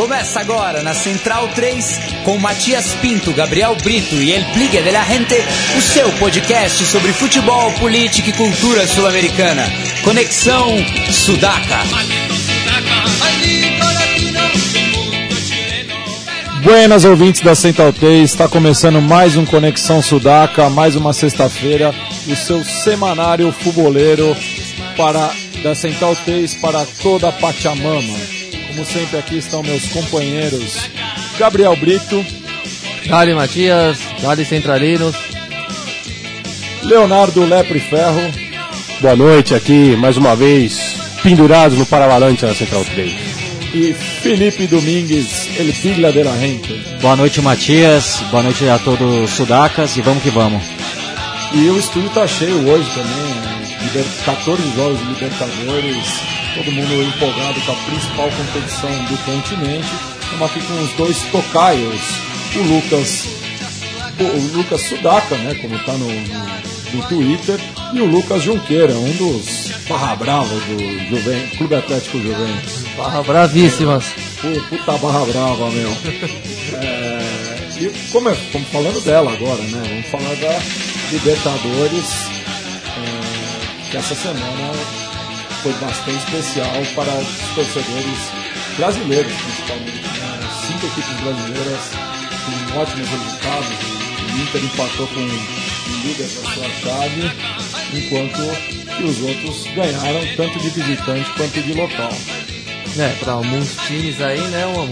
Começa 0.00 0.40
agora 0.40 0.82
na 0.82 0.94
Central 0.94 1.48
3 1.48 2.00
com 2.24 2.38
Matias 2.38 2.94
Pinto, 3.02 3.34
Gabriel 3.34 3.76
Brito 3.84 4.14
e 4.14 4.32
El 4.32 4.42
Pligue 4.46 4.80
de 4.80 4.90
la 4.90 5.04
Gente, 5.04 5.34
o 5.76 5.80
seu 5.82 6.10
podcast 6.12 6.86
sobre 6.86 7.12
futebol, 7.12 7.70
política 7.72 8.30
e 8.30 8.32
cultura 8.32 8.86
sul-americana. 8.86 9.62
Conexão 10.02 10.74
Sudaca. 11.12 11.80
Buenas 16.62 17.04
ouvintes 17.04 17.42
da 17.42 17.54
Central 17.54 17.92
3, 17.92 18.30
está 18.30 18.48
começando 18.48 19.02
mais 19.02 19.36
um 19.36 19.44
Conexão 19.44 20.00
Sudaca, 20.00 20.70
mais 20.70 20.96
uma 20.96 21.12
sexta-feira, 21.12 21.94
o 22.26 22.34
seu 22.34 22.64
semanário 22.64 23.52
fuboleiro 23.52 24.34
para, 24.96 25.30
da 25.62 25.74
Central 25.74 26.16
3 26.16 26.54
para 26.54 26.86
toda 27.02 27.28
a 27.28 27.32
Pachamama. 27.32 28.29
Como 28.80 28.90
sempre, 28.90 29.18
aqui 29.18 29.36
estão 29.36 29.62
meus 29.62 29.88
companheiros 29.88 30.88
Gabriel 31.38 31.76
Brito, 31.76 32.24
Dali 33.06 33.34
Matias, 33.34 33.98
Dali 34.22 34.42
Centralinos, 34.42 35.14
Leonardo 36.84 37.44
Lepre 37.44 37.78
Ferro. 37.78 38.32
Boa 39.02 39.14
noite, 39.14 39.54
aqui 39.54 39.94
mais 39.96 40.16
uma 40.16 40.34
vez, 40.34 40.96
pendurados 41.22 41.76
no 41.76 41.84
Paravalante 41.84 42.46
na 42.46 42.54
Central 42.54 42.82
3. 42.86 43.12
E 43.74 43.92
Felipe 43.92 44.66
Domingues, 44.66 45.50
El 45.58 45.74
Pigla 45.74 46.10
de 46.10 46.22
la 46.22 46.38
Gente. 46.38 46.72
Boa 47.02 47.16
noite, 47.16 47.42
Matias. 47.42 48.22
Boa 48.30 48.42
noite 48.42 48.66
a 48.66 48.78
todos 48.78 49.24
os 49.24 49.30
sudacas 49.30 49.94
e 49.98 50.00
vamos 50.00 50.22
que 50.22 50.30
vamos. 50.30 50.62
E 51.52 51.68
o 51.68 51.78
estúdio 51.78 52.08
está 52.08 52.26
cheio 52.26 52.66
hoje 52.66 52.88
também, 52.94 53.34
né? 53.34 54.04
14 54.24 54.62
jogos 54.74 54.98
de 54.98 55.04
Libertadores, 55.04 56.39
todo 56.54 56.72
mundo 56.72 57.02
empolgado 57.02 57.60
com 57.60 57.72
a 57.72 57.76
principal 57.76 58.30
competição 58.30 58.90
do 59.04 59.24
continente. 59.24 59.88
Estamos 60.22 60.50
aqui 60.50 60.60
com 60.60 60.82
os 60.82 60.92
dois 60.92 61.22
tocaios, 61.30 62.00
o 62.56 62.62
Lucas, 62.62 63.26
o 64.18 64.56
Lucas 64.56 64.80
Sudaca, 64.82 65.36
né, 65.36 65.54
como 65.60 65.76
está 65.76 65.92
no, 65.92 66.08
no, 66.08 66.94
no, 66.94 67.08
Twitter, 67.08 67.60
e 67.92 68.00
o 68.00 68.06
Lucas 68.06 68.42
Junqueira, 68.42 68.92
um 68.94 69.12
dos 69.12 69.70
barra 69.88 70.16
brava 70.16 70.54
do 70.54 71.08
Juven, 71.08 71.48
Clube 71.56 71.74
Atlético 71.74 72.18
Juventus. 72.18 72.84
Barra 72.96 73.22
bravíssimas. 73.22 74.04
É, 74.44 74.60
puta 74.68 74.98
barra 74.98 75.24
brava, 75.26 75.70
meu. 75.70 75.90
É, 76.80 77.20
e 77.80 77.92
como, 78.12 78.28
é, 78.28 78.36
como 78.52 78.64
falando 78.66 79.00
dela 79.04 79.32
agora, 79.32 79.62
né, 79.62 79.82
vamos 79.88 80.06
falar 80.06 80.34
da 80.36 80.58
Libertadores, 81.10 82.26
é, 82.96 83.90
que 83.90 83.96
essa 83.96 84.14
semana 84.14 85.00
foi 85.62 85.72
bastante 85.74 86.18
especial 86.18 86.72
para 86.94 87.12
os 87.12 87.54
torcedores 87.54 88.18
brasileiros, 88.76 89.32
principalmente. 89.32 90.00
Né? 90.00 90.40
Cinco 90.66 90.86
equipes 90.86 91.20
brasileiras 91.20 91.90
com 92.44 92.78
ótimos 92.78 93.08
resultados. 93.08 94.00
O 94.20 94.38
Inter 94.38 94.64
empatou 94.64 95.06
com 95.08 95.20
o 95.20 96.02
líder 96.02 96.28
da 96.28 96.42
sua 96.52 96.68
chave, 96.80 97.30
enquanto 97.92 98.40
os 99.04 99.22
outros 99.22 99.64
ganharam 99.74 100.36
tanto 100.36 100.58
de 100.60 100.70
visitante 100.70 101.30
quanto 101.36 101.62
de 101.62 101.74
local. 101.74 102.12
É, 102.98 103.08
para 103.20 103.32
alguns 103.32 103.76
times 103.86 104.20
aí, 104.20 104.40
né, 104.40 104.66
uma, 104.66 104.84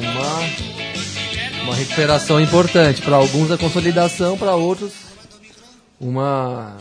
uma 1.64 1.74
recuperação 1.74 2.40
importante. 2.40 3.00
Para 3.00 3.16
alguns 3.16 3.50
a 3.50 3.58
consolidação, 3.58 4.36
para 4.36 4.54
outros 4.54 4.92
uma 6.00 6.76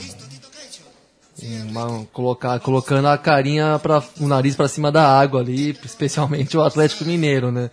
uma, 1.70 2.06
colocar, 2.12 2.60
colocando 2.60 3.08
a 3.08 3.18
carinha 3.18 3.80
para 3.82 4.02
o 4.20 4.28
nariz 4.28 4.56
para 4.56 4.68
cima 4.68 4.92
da 4.92 5.08
água 5.08 5.42
ali, 5.42 5.78
especialmente 5.84 6.58
o 6.58 6.62
Atlético 6.62 7.06
Mineiro, 7.06 7.52
né? 7.52 7.70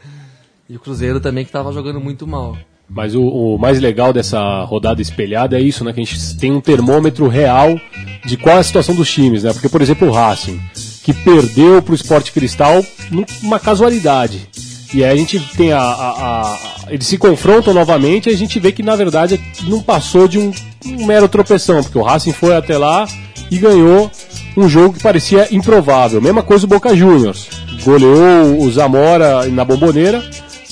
E 0.69 0.77
o 0.77 0.81
Cruzeiro 0.81 1.21
também 1.21 1.45
que 1.45 1.49
estava 1.51 1.73
jogando 1.73 2.01
muito 2.01 2.27
mal. 2.27 2.57
Mas 2.89 3.15
o, 3.15 3.23
o, 3.23 3.59
mais 3.59 3.81
legal 3.81 4.13
dessa 4.13 4.63
rodada 4.65 5.01
espelhada 5.01 5.59
é 5.59 5.63
isso, 5.63 5.85
né? 5.85 5.93
Que 5.93 6.01
a 6.01 6.05
gente 6.05 6.37
tem 6.37 6.53
um 6.53 6.61
termômetro 6.61 7.29
real 7.29 7.79
de 8.25 8.37
qual 8.37 8.57
é 8.57 8.61
a 8.61 8.63
situação 8.63 8.95
dos 8.95 9.11
times, 9.11 9.43
né? 9.43 9.53
Porque, 9.53 9.69
por 9.69 9.81
exemplo, 9.81 10.09
o 10.09 10.13
Racing, 10.13 10.61
que 11.03 11.13
perdeu 11.13 11.83
para 11.83 11.93
o 11.93 11.95
Esporte 11.95 12.33
Cristal 12.33 12.85
numa 13.11 13.59
casualidade. 13.59 14.49
E 14.95 15.03
aí 15.03 15.11
a 15.11 15.17
gente 15.17 15.41
tem 15.57 15.73
a, 15.73 15.81
a, 15.81 16.43
a, 16.43 16.59
Eles 16.89 17.09
se 17.09 17.19
confrontam 17.19 17.75
novamente 17.75 18.31
e 18.31 18.33
a 18.33 18.37
gente 18.37 18.61
vê 18.61 18.71
que, 18.71 18.81
na 18.81 18.95
verdade, 18.95 19.41
não 19.65 19.83
passou 19.83 20.29
de 20.29 20.39
um, 20.39 20.53
um 20.87 21.05
mero 21.05 21.29
tropeção, 21.29 21.83
porque 21.83 21.99
o 21.99 22.03
Racing 22.03 22.33
foi 22.33 22.55
até 22.55 22.79
lá 22.79 23.05
e 23.51 23.59
ganhou 23.59 24.09
um 24.57 24.69
jogo 24.69 24.95
que 24.95 25.03
parecia 25.03 25.49
improvável. 25.51 26.23
Mesma 26.23 26.45
coisa 26.45 26.65
o 26.65 26.69
Boca 26.69 26.95
Juniors. 26.95 27.49
Goleou 27.83 28.63
o 28.63 28.71
Zamora 28.71 29.45
na 29.49 29.65
bomboneira 29.65 30.23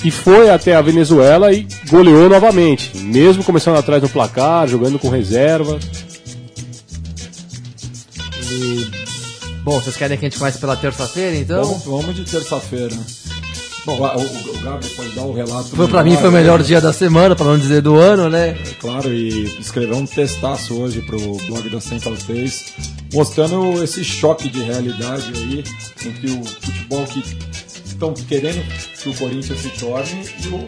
e 0.05 0.09
foi 0.09 0.49
até 0.49 0.73
a 0.73 0.81
Venezuela 0.81 1.51
e 1.51 1.67
goleou 1.89 2.29
novamente, 2.29 2.97
mesmo 2.97 3.43
começando 3.43 3.75
atrás 3.75 4.01
no 4.01 4.07
placar, 4.07 4.69
jogando 4.69 4.97
com 4.97 5.09
reserva. 5.09 5.77
E... 8.49 8.89
Bom, 9.63 9.81
vocês 9.81 9.97
querem 9.97 10.17
que 10.17 10.25
a 10.25 10.29
gente 10.29 10.39
comece 10.39 10.59
pela 10.59 10.77
terça-feira, 10.77 11.35
então? 11.35 11.63
Vamos, 11.63 11.83
vamos 11.83 12.15
de 12.15 12.23
terça-feira. 12.23 12.95
Bom, 13.85 13.99
o, 13.99 14.55
o, 14.55 14.61
Gabi 14.61 14.87
pode 14.89 15.09
dar 15.09 15.23
o 15.23 15.33
relato. 15.33 15.75
Foi 15.75 15.87
para 15.89 16.03
mim 16.03 16.15
foi 16.15 16.29
o 16.29 16.31
melhor 16.31 16.63
dia 16.63 16.79
da 16.79 16.93
semana, 16.93 17.35
para 17.35 17.47
não 17.47 17.57
dizer 17.57 17.81
do 17.81 17.95
ano, 17.95 18.29
né? 18.29 18.49
É, 18.49 18.73
claro, 18.79 19.13
e 19.13 19.43
escreveu 19.59 19.97
um 19.97 20.05
testaço 20.05 20.79
hoje 20.79 21.01
pro 21.01 21.19
blog 21.47 21.69
da 21.69 21.81
Central 21.81 22.15
3, 22.15 22.73
mostrando 23.13 23.83
esse 23.83 24.03
choque 24.03 24.47
de 24.47 24.63
realidade 24.63 25.33
aí 25.35 25.63
entre 26.05 26.31
o 26.31 26.45
futebol 26.45 27.05
que 27.05 27.23
estão 27.85 28.13
querendo 28.13 28.63
que 29.01 29.09
o 29.09 29.13
Corinthians 29.15 29.59
se 29.59 29.69
torne 29.71 30.29
e 30.43 30.47
o, 30.47 30.65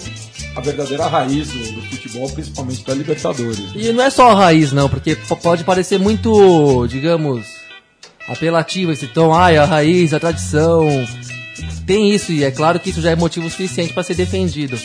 a 0.58 0.62
verdadeira 0.62 1.08
raiz 1.08 1.48
do, 1.48 1.72
do, 1.72 1.82
futebol, 1.84 2.30
principalmente 2.30 2.84
da 2.84 2.94
Libertadores. 2.94 3.64
E 3.76 3.94
não 3.94 4.04
é 4.04 4.10
só 4.10 4.32
a 4.32 4.36
raiz, 4.36 4.74
não, 4.74 4.90
porque 4.90 5.18
pode 5.42 5.64
parecer 5.64 5.98
muito, 5.98 6.86
digamos, 6.88 7.46
apelativo 8.28 8.92
esse 8.92 9.08
tom, 9.08 9.34
ai, 9.34 9.58
a 9.58 9.64
raiz, 9.64 10.14
a 10.14 10.20
tradição, 10.20 10.86
tem 11.86 12.14
isso, 12.14 12.32
e 12.32 12.44
é 12.44 12.52
claro 12.52 12.80
que 12.80 12.90
isso 12.90 13.02
já 13.02 13.12
é 13.12 13.16
motivo 13.16 13.50
suficiente 13.50 13.94
para 13.94 14.04
ser 14.04 14.16
defendido. 14.16 14.78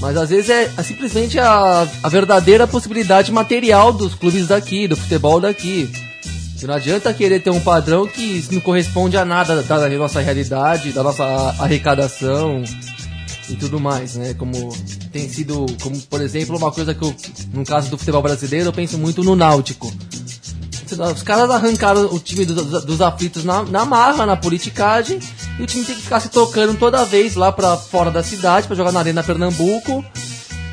Mas 0.00 0.16
às 0.16 0.28
vezes 0.28 0.50
é, 0.50 0.70
é 0.76 0.82
simplesmente 0.82 1.38
a, 1.38 1.88
a 2.02 2.08
verdadeira 2.08 2.66
possibilidade 2.66 3.32
material 3.32 3.92
dos 3.92 4.14
clubes 4.14 4.48
daqui, 4.48 4.86
do 4.88 4.96
futebol 4.96 5.40
daqui. 5.40 5.90
Não 6.62 6.74
adianta 6.74 7.12
querer 7.12 7.40
ter 7.40 7.50
um 7.50 7.60
padrão 7.60 8.06
que 8.06 8.44
não 8.50 8.60
corresponde 8.60 9.16
a 9.16 9.24
nada 9.24 9.62
da 9.62 9.88
nossa 9.90 10.20
realidade, 10.20 10.90
da 10.90 11.02
nossa 11.02 11.24
arrecadação 11.60 12.64
e 13.48 13.54
tudo 13.54 13.78
mais, 13.78 14.16
né? 14.16 14.34
Como 14.34 14.74
tem 15.12 15.28
sido, 15.28 15.66
como 15.80 16.00
por 16.02 16.20
exemplo, 16.20 16.56
uma 16.56 16.72
coisa 16.72 16.94
que 16.94 17.04
eu, 17.04 17.14
no 17.52 17.64
caso 17.64 17.88
do 17.90 17.98
futebol 17.98 18.22
brasileiro, 18.22 18.68
eu 18.68 18.72
penso 18.72 18.98
muito 18.98 19.22
no 19.22 19.36
Náutico. 19.36 19.92
Os 20.94 21.22
caras 21.22 21.50
arrancaram 21.50 22.06
o 22.06 22.18
time 22.18 22.44
do, 22.44 22.80
dos 22.82 23.00
aflitos 23.00 23.44
na, 23.44 23.62
na 23.62 23.84
marra, 23.84 24.26
na 24.26 24.36
politicagem, 24.36 25.18
e 25.58 25.62
o 25.62 25.66
time 25.66 25.84
tem 25.84 25.94
que 25.94 26.02
ficar 26.02 26.20
se 26.20 26.28
tocando 26.28 26.78
toda 26.78 27.04
vez 27.04 27.34
lá 27.34 27.50
pra 27.50 27.76
fora 27.76 28.10
da 28.10 28.22
cidade, 28.22 28.66
para 28.66 28.76
jogar 28.76 28.92
na 28.92 29.00
Arena 29.00 29.22
Pernambuco. 29.22 30.04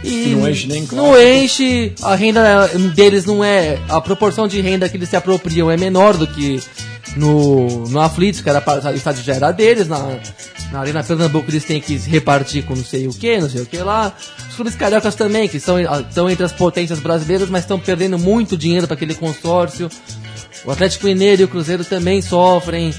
E 0.04 0.36
não 0.36 0.50
enche 0.50 0.68
nem 0.68 0.86
Não 0.92 1.20
enche, 1.20 1.94
a 2.02 2.14
renda 2.14 2.68
deles 2.94 3.26
não 3.26 3.44
é. 3.44 3.80
A 3.88 4.02
proporção 4.02 4.48
de 4.48 4.60
renda 4.60 4.90
que 4.90 4.98
eles 4.98 5.10
se 5.10 5.16
apropriam 5.16 5.72
é 5.72 5.78
menor 5.78 6.18
do 6.18 6.28
que 6.28 6.62
no, 7.16 7.88
no 7.88 8.00
Aflitos, 8.00 8.42
que 8.42 8.50
era 8.50 8.64
o 8.92 8.96
estádio 8.96 9.24
já 9.24 9.36
era 9.36 9.52
deles, 9.52 9.88
na, 9.88 10.20
na 10.72 10.80
Arena 10.80 11.04
Pernambuco 11.04 11.50
eles 11.50 11.64
têm 11.64 11.80
que 11.80 11.98
repartir 11.98 12.64
com 12.64 12.76
não 12.76 12.84
sei 12.84 13.08
o 13.08 13.14
que, 13.14 13.40
não 13.40 13.50
sei 13.50 13.62
o 13.62 13.66
que 13.66 13.78
lá. 13.78 14.14
Os 14.50 14.56
clubes 14.56 14.76
cariocas 14.76 15.16
também, 15.16 15.48
que 15.48 15.60
são, 15.60 15.80
estão 15.80 16.30
entre 16.30 16.44
as 16.44 16.52
potências 16.52 17.00
brasileiras, 17.00 17.50
mas 17.50 17.64
estão 17.64 17.80
perdendo 17.80 18.18
muito 18.18 18.58
dinheiro 18.58 18.88
para 18.88 18.96
aquele 18.96 19.16
consórcio. 19.16 19.90
O 20.66 20.72
Atlético 20.72 21.06
Mineiro 21.06 21.42
e 21.42 21.46
o 21.46 21.48
Cruzeiro 21.48 21.84
também 21.84 22.22
sofrem. 22.22 22.94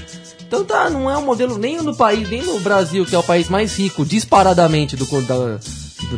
Então 0.47 0.63
tá, 0.63 0.89
não 0.89 1.09
é 1.09 1.17
um 1.17 1.25
modelo 1.25 1.57
nem 1.57 1.77
no 1.77 1.95
país, 1.95 2.29
nem 2.29 2.43
no 2.43 2.59
Brasil, 2.59 3.05
que 3.05 3.15
é 3.15 3.17
o 3.17 3.23
país 3.23 3.49
mais 3.49 3.75
rico, 3.77 4.05
disparadamente 4.05 4.95
do, 4.95 5.05
da, 5.21 5.59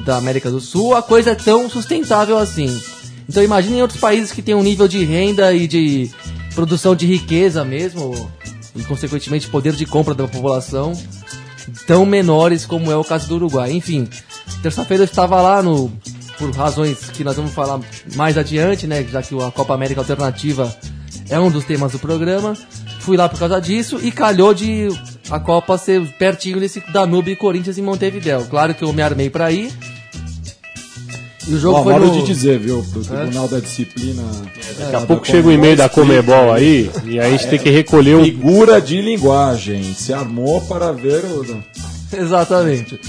da 0.04 0.18
América 0.18 0.52
do 0.52 0.60
Sul, 0.60 0.96
a 0.96 1.02
coisa 1.02 1.32
é 1.32 1.36
tão 1.36 1.70
sustentável 1.70 2.38
assim. 2.38 2.80
Então 3.28 3.44
imagine 3.44 3.78
em 3.78 3.82
outros 3.82 4.00
países 4.00 4.32
que 4.32 4.42
tem 4.42 4.56
um 4.56 4.64
nível 4.64 4.88
de 4.88 5.04
renda 5.04 5.54
e 5.54 5.68
de 5.68 6.12
produção 6.58 6.96
de 6.96 7.06
riqueza 7.06 7.64
mesmo, 7.64 8.32
e 8.76 8.82
consequentemente 8.82 9.48
poder 9.48 9.74
de 9.74 9.86
compra 9.86 10.16
da 10.16 10.28
população, 10.28 10.92
tão 11.86 12.04
menores 12.04 12.66
como 12.66 12.92
é 12.92 12.96
o 12.96 13.04
caso 13.04 13.28
do 13.28 13.36
Uruguai. 13.36 13.72
Enfim, 13.74 14.10
terça-feira 14.64 15.04
eu 15.04 15.06
estava 15.06 15.40
lá 15.40 15.62
no 15.62 15.92
por 16.40 16.50
razões 16.50 17.12
que 17.12 17.24
nós 17.24 17.36
vamos 17.36 17.52
falar 17.52 17.80
mais 18.16 18.40
adiante, 18.40 18.88
né, 18.88 19.04
já 19.04 19.22
que 19.22 19.40
a 19.40 19.52
Copa 19.52 19.76
América 19.76 20.02
Alternativa 20.02 20.76
é 21.30 21.40
um 21.40 21.52
dos 21.52 21.64
temas 21.64 21.92
do 21.92 22.00
programa. 22.00 22.58
Fui 23.02 23.16
lá 23.16 23.30
por 23.30 23.38
causa 23.38 23.62
disso 23.62 24.00
e 24.02 24.12
calhou 24.12 24.52
de 24.52 24.88
a 25.30 25.40
Copa 25.40 25.78
ser 25.78 26.02
pertinho 26.14 26.60
desse 26.60 26.82
Danube 26.92 27.30
e 27.30 27.36
Corinthians 27.36 27.78
em 27.78 27.84
Montevideo. 27.84 28.48
Claro 28.48 28.74
que 28.74 28.84
eu 28.84 28.92
me 28.92 29.04
armei 29.04 29.30
para 29.30 29.52
ir. 29.52 29.72
E 31.48 31.54
o 31.54 31.60
jogo 31.60 31.78
Ó, 31.80 31.84
foi 31.84 31.98
no... 31.98 32.12
de 32.12 32.24
dizer, 32.24 32.60
viu, 32.60 32.86
pro 32.92 33.02
Tribunal 33.02 33.46
é? 33.46 33.48
da 33.48 33.60
Disciplina. 33.60 34.22
É, 34.58 34.74
daqui 34.84 34.96
a 34.96 35.02
pouco 35.02 35.26
chega 35.26 35.48
o 35.48 35.52
e-mail 35.52 35.78
da 35.78 35.88
Comebol 35.88 36.52
aí 36.52 36.92
e 37.06 37.20
aí 37.20 37.28
a 37.28 37.30
gente 37.30 37.46
é, 37.46 37.50
tem 37.52 37.60
que 37.60 37.70
recolher 37.70 38.16
o. 38.16 38.24
Figura 38.24 38.82
de 38.82 39.02
linguagem. 39.02 39.82
Se 39.94 40.12
armou 40.14 40.60
para 40.62 40.92
ver 40.92 41.24
o. 41.24 41.64
Exatamente. 42.12 43.00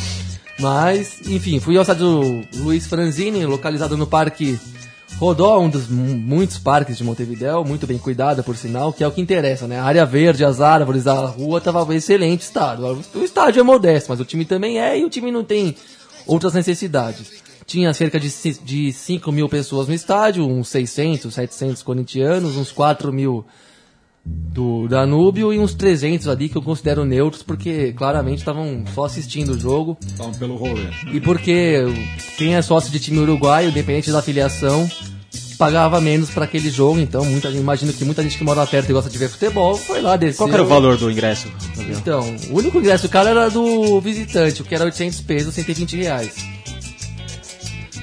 Mas, 0.60 1.20
enfim, 1.26 1.60
fui 1.60 1.76
ao 1.76 1.82
estádio 1.82 2.42
Luiz 2.56 2.86
Franzini, 2.86 3.44
localizado 3.46 3.96
no 3.96 4.06
Parque 4.06 4.58
Rodó, 5.18 5.58
um 5.60 5.68
dos 5.68 5.88
mu- 5.88 6.16
muitos 6.16 6.58
parques 6.58 6.96
de 6.96 7.04
Montevidéu, 7.04 7.64
muito 7.64 7.86
bem 7.86 7.98
cuidada, 7.98 8.42
por 8.42 8.56
sinal, 8.56 8.92
que 8.92 9.02
é 9.02 9.06
o 9.06 9.10
que 9.12 9.20
interessa, 9.20 9.66
né? 9.66 9.78
A 9.78 9.84
área 9.84 10.04
verde, 10.04 10.44
as 10.44 10.60
árvores, 10.60 11.06
a 11.06 11.26
rua, 11.26 11.60
tava 11.60 11.92
em 11.92 11.96
excelente 11.96 12.42
estado. 12.42 13.00
O 13.14 13.22
estádio 13.24 13.60
é 13.60 13.62
modesto, 13.64 14.10
mas 14.10 14.20
o 14.20 14.24
time 14.24 14.44
também 14.44 14.80
é 14.80 14.98
e 14.98 15.04
o 15.04 15.10
time 15.10 15.30
não 15.32 15.42
tem 15.44 15.74
outras 16.26 16.52
necessidades. 16.54 17.47
Tinha 17.68 17.92
cerca 17.92 18.18
de, 18.18 18.30
de 18.64 18.92
5 18.92 19.30
mil 19.30 19.46
pessoas 19.46 19.86
no 19.86 19.92
estádio, 19.92 20.44
uns 20.44 20.68
600, 20.68 21.32
700 21.32 21.82
corintianos, 21.82 22.56
uns 22.56 22.72
4 22.72 23.12
mil 23.12 23.44
do 24.24 24.88
Danúbio 24.88 25.52
e 25.52 25.58
uns 25.58 25.74
300 25.74 26.28
ali 26.28 26.48
que 26.48 26.56
eu 26.56 26.62
considero 26.62 27.04
neutros, 27.04 27.42
porque 27.42 27.92
claramente 27.92 28.38
estavam 28.38 28.84
só 28.94 29.04
assistindo 29.04 29.50
o 29.50 29.60
jogo. 29.60 29.98
Estavam 30.00 30.32
pelo 30.32 30.56
rolê. 30.56 30.88
E 31.12 31.20
porque 31.20 31.84
quem 32.38 32.54
é 32.54 32.62
sócio 32.62 32.90
de 32.90 32.98
time 32.98 33.18
uruguaio, 33.18 33.68
independente 33.68 34.10
da 34.10 34.22
filiação, 34.22 34.90
pagava 35.58 36.00
menos 36.00 36.30
para 36.30 36.46
aquele 36.46 36.70
jogo. 36.70 36.98
Então, 36.98 37.22
muita, 37.22 37.50
imagino 37.50 37.92
que 37.92 38.02
muita 38.02 38.22
gente 38.22 38.38
que 38.38 38.44
mora 38.44 38.60
lá 38.60 38.66
perto 38.66 38.88
e 38.88 38.94
gosta 38.94 39.10
de 39.10 39.18
ver 39.18 39.28
futebol 39.28 39.76
foi 39.76 40.00
lá 40.00 40.16
descer. 40.16 40.38
Qual 40.38 40.50
era 40.50 40.62
o 40.62 40.66
valor 40.66 40.96
do 40.96 41.10
ingresso? 41.10 41.52
Gabriel? 41.76 41.98
Então, 41.98 42.36
o 42.50 42.56
único 42.56 42.78
ingresso 42.78 43.08
do 43.08 43.10
cara 43.10 43.28
era 43.28 43.50
do 43.50 44.00
visitante, 44.00 44.62
o 44.62 44.64
que 44.64 44.74
era 44.74 44.84
800 44.84 45.20
pesos, 45.20 45.54
120 45.54 45.96
reais. 45.96 46.57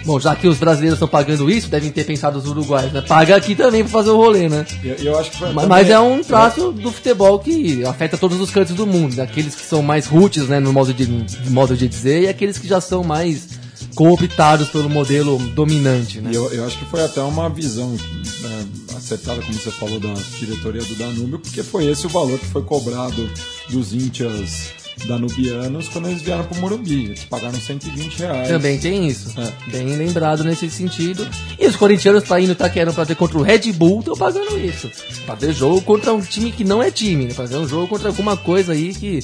Bom, 0.05 0.19
já 0.19 0.35
que 0.35 0.47
os 0.47 0.57
brasileiros 0.59 0.97
estão 0.97 1.07
pagando 1.07 1.49
isso, 1.49 1.67
devem 1.67 1.91
ter 1.91 2.03
pensado 2.05 2.37
os 2.37 2.45
uruguaios, 2.45 2.93
né? 2.93 3.01
Paga 3.01 3.35
aqui 3.35 3.55
também 3.55 3.81
pra 3.83 3.91
fazer 3.91 4.11
o 4.11 4.17
rolê, 4.17 4.47
né? 4.47 4.65
Eu, 4.83 4.95
eu 4.97 5.19
acho 5.19 5.31
que 5.31 5.37
foi 5.37 5.51
Mas, 5.51 5.67
mas 5.67 5.89
é 5.89 5.99
um 5.99 6.23
traço 6.23 6.71
do 6.71 6.91
futebol 6.91 7.39
que 7.39 7.83
afeta 7.83 8.15
todos 8.17 8.39
os 8.39 8.51
cantos 8.51 8.75
do 8.75 8.85
mundo. 8.85 9.15
né? 9.15 9.23
Aqueles 9.23 9.55
que 9.55 9.65
são 9.65 9.81
mais 9.81 10.05
roots, 10.05 10.47
né, 10.47 10.59
no 10.59 10.71
modo 10.71 10.93
de, 10.93 11.07
modo 11.49 11.75
de 11.75 11.87
dizer, 11.87 12.21
e 12.23 12.27
aqueles 12.27 12.59
que 12.59 12.67
já 12.67 12.79
são 12.79 13.03
mais 13.03 13.47
cooptados 13.95 14.67
pelo 14.69 14.89
modelo 14.89 15.37
dominante, 15.55 16.21
né? 16.21 16.29
Eu, 16.33 16.51
eu 16.51 16.65
acho 16.65 16.77
que 16.77 16.85
foi 16.85 17.03
até 17.03 17.21
uma 17.21 17.49
visão 17.49 17.89
né, 17.91 18.65
acertada, 18.95 19.41
como 19.41 19.53
você 19.53 19.71
falou, 19.71 19.99
da 19.99 20.13
diretoria 20.39 20.83
do 20.83 20.95
Danúbio, 20.95 21.39
porque 21.39 21.63
foi 21.63 21.85
esse 21.87 22.05
o 22.05 22.09
valor 22.09 22.37
que 22.37 22.45
foi 22.45 22.61
cobrado 22.61 23.27
dos 23.69 23.93
índias 23.93 24.84
danubianos 25.07 25.87
quando 25.89 26.07
eles 26.09 26.21
vieram 26.21 26.43
pro 26.43 26.59
Morumbi. 26.59 27.05
Eles 27.05 27.23
pagaram 27.25 27.53
120 27.59 28.19
reais. 28.19 28.47
Também 28.47 28.77
tem 28.79 29.07
isso. 29.07 29.33
É. 29.39 29.71
Bem 29.71 29.95
lembrado 29.95 30.43
nesse 30.43 30.69
sentido. 30.69 31.27
E 31.59 31.65
os 31.67 31.75
corintianos 31.75 32.23
ir 32.29 32.47
no 32.47 32.55
Taquerão 32.55 32.93
pra 32.93 33.03
ver 33.03 33.15
contra 33.15 33.37
o 33.37 33.41
Red 33.41 33.71
Bull 33.73 33.99
estão 33.99 34.15
pagando 34.15 34.57
isso. 34.59 34.89
Pra 35.25 35.35
ver 35.35 35.53
jogo 35.53 35.81
contra 35.81 36.13
um 36.13 36.21
time 36.21 36.51
que 36.51 36.63
não 36.63 36.81
é 36.81 36.91
time, 36.91 37.25
né? 37.25 37.33
Pra 37.33 37.45
ver 37.45 37.57
um 37.57 37.67
jogo 37.67 37.87
contra 37.87 38.09
alguma 38.09 38.35
coisa 38.37 38.73
aí 38.73 38.93
que. 38.93 39.19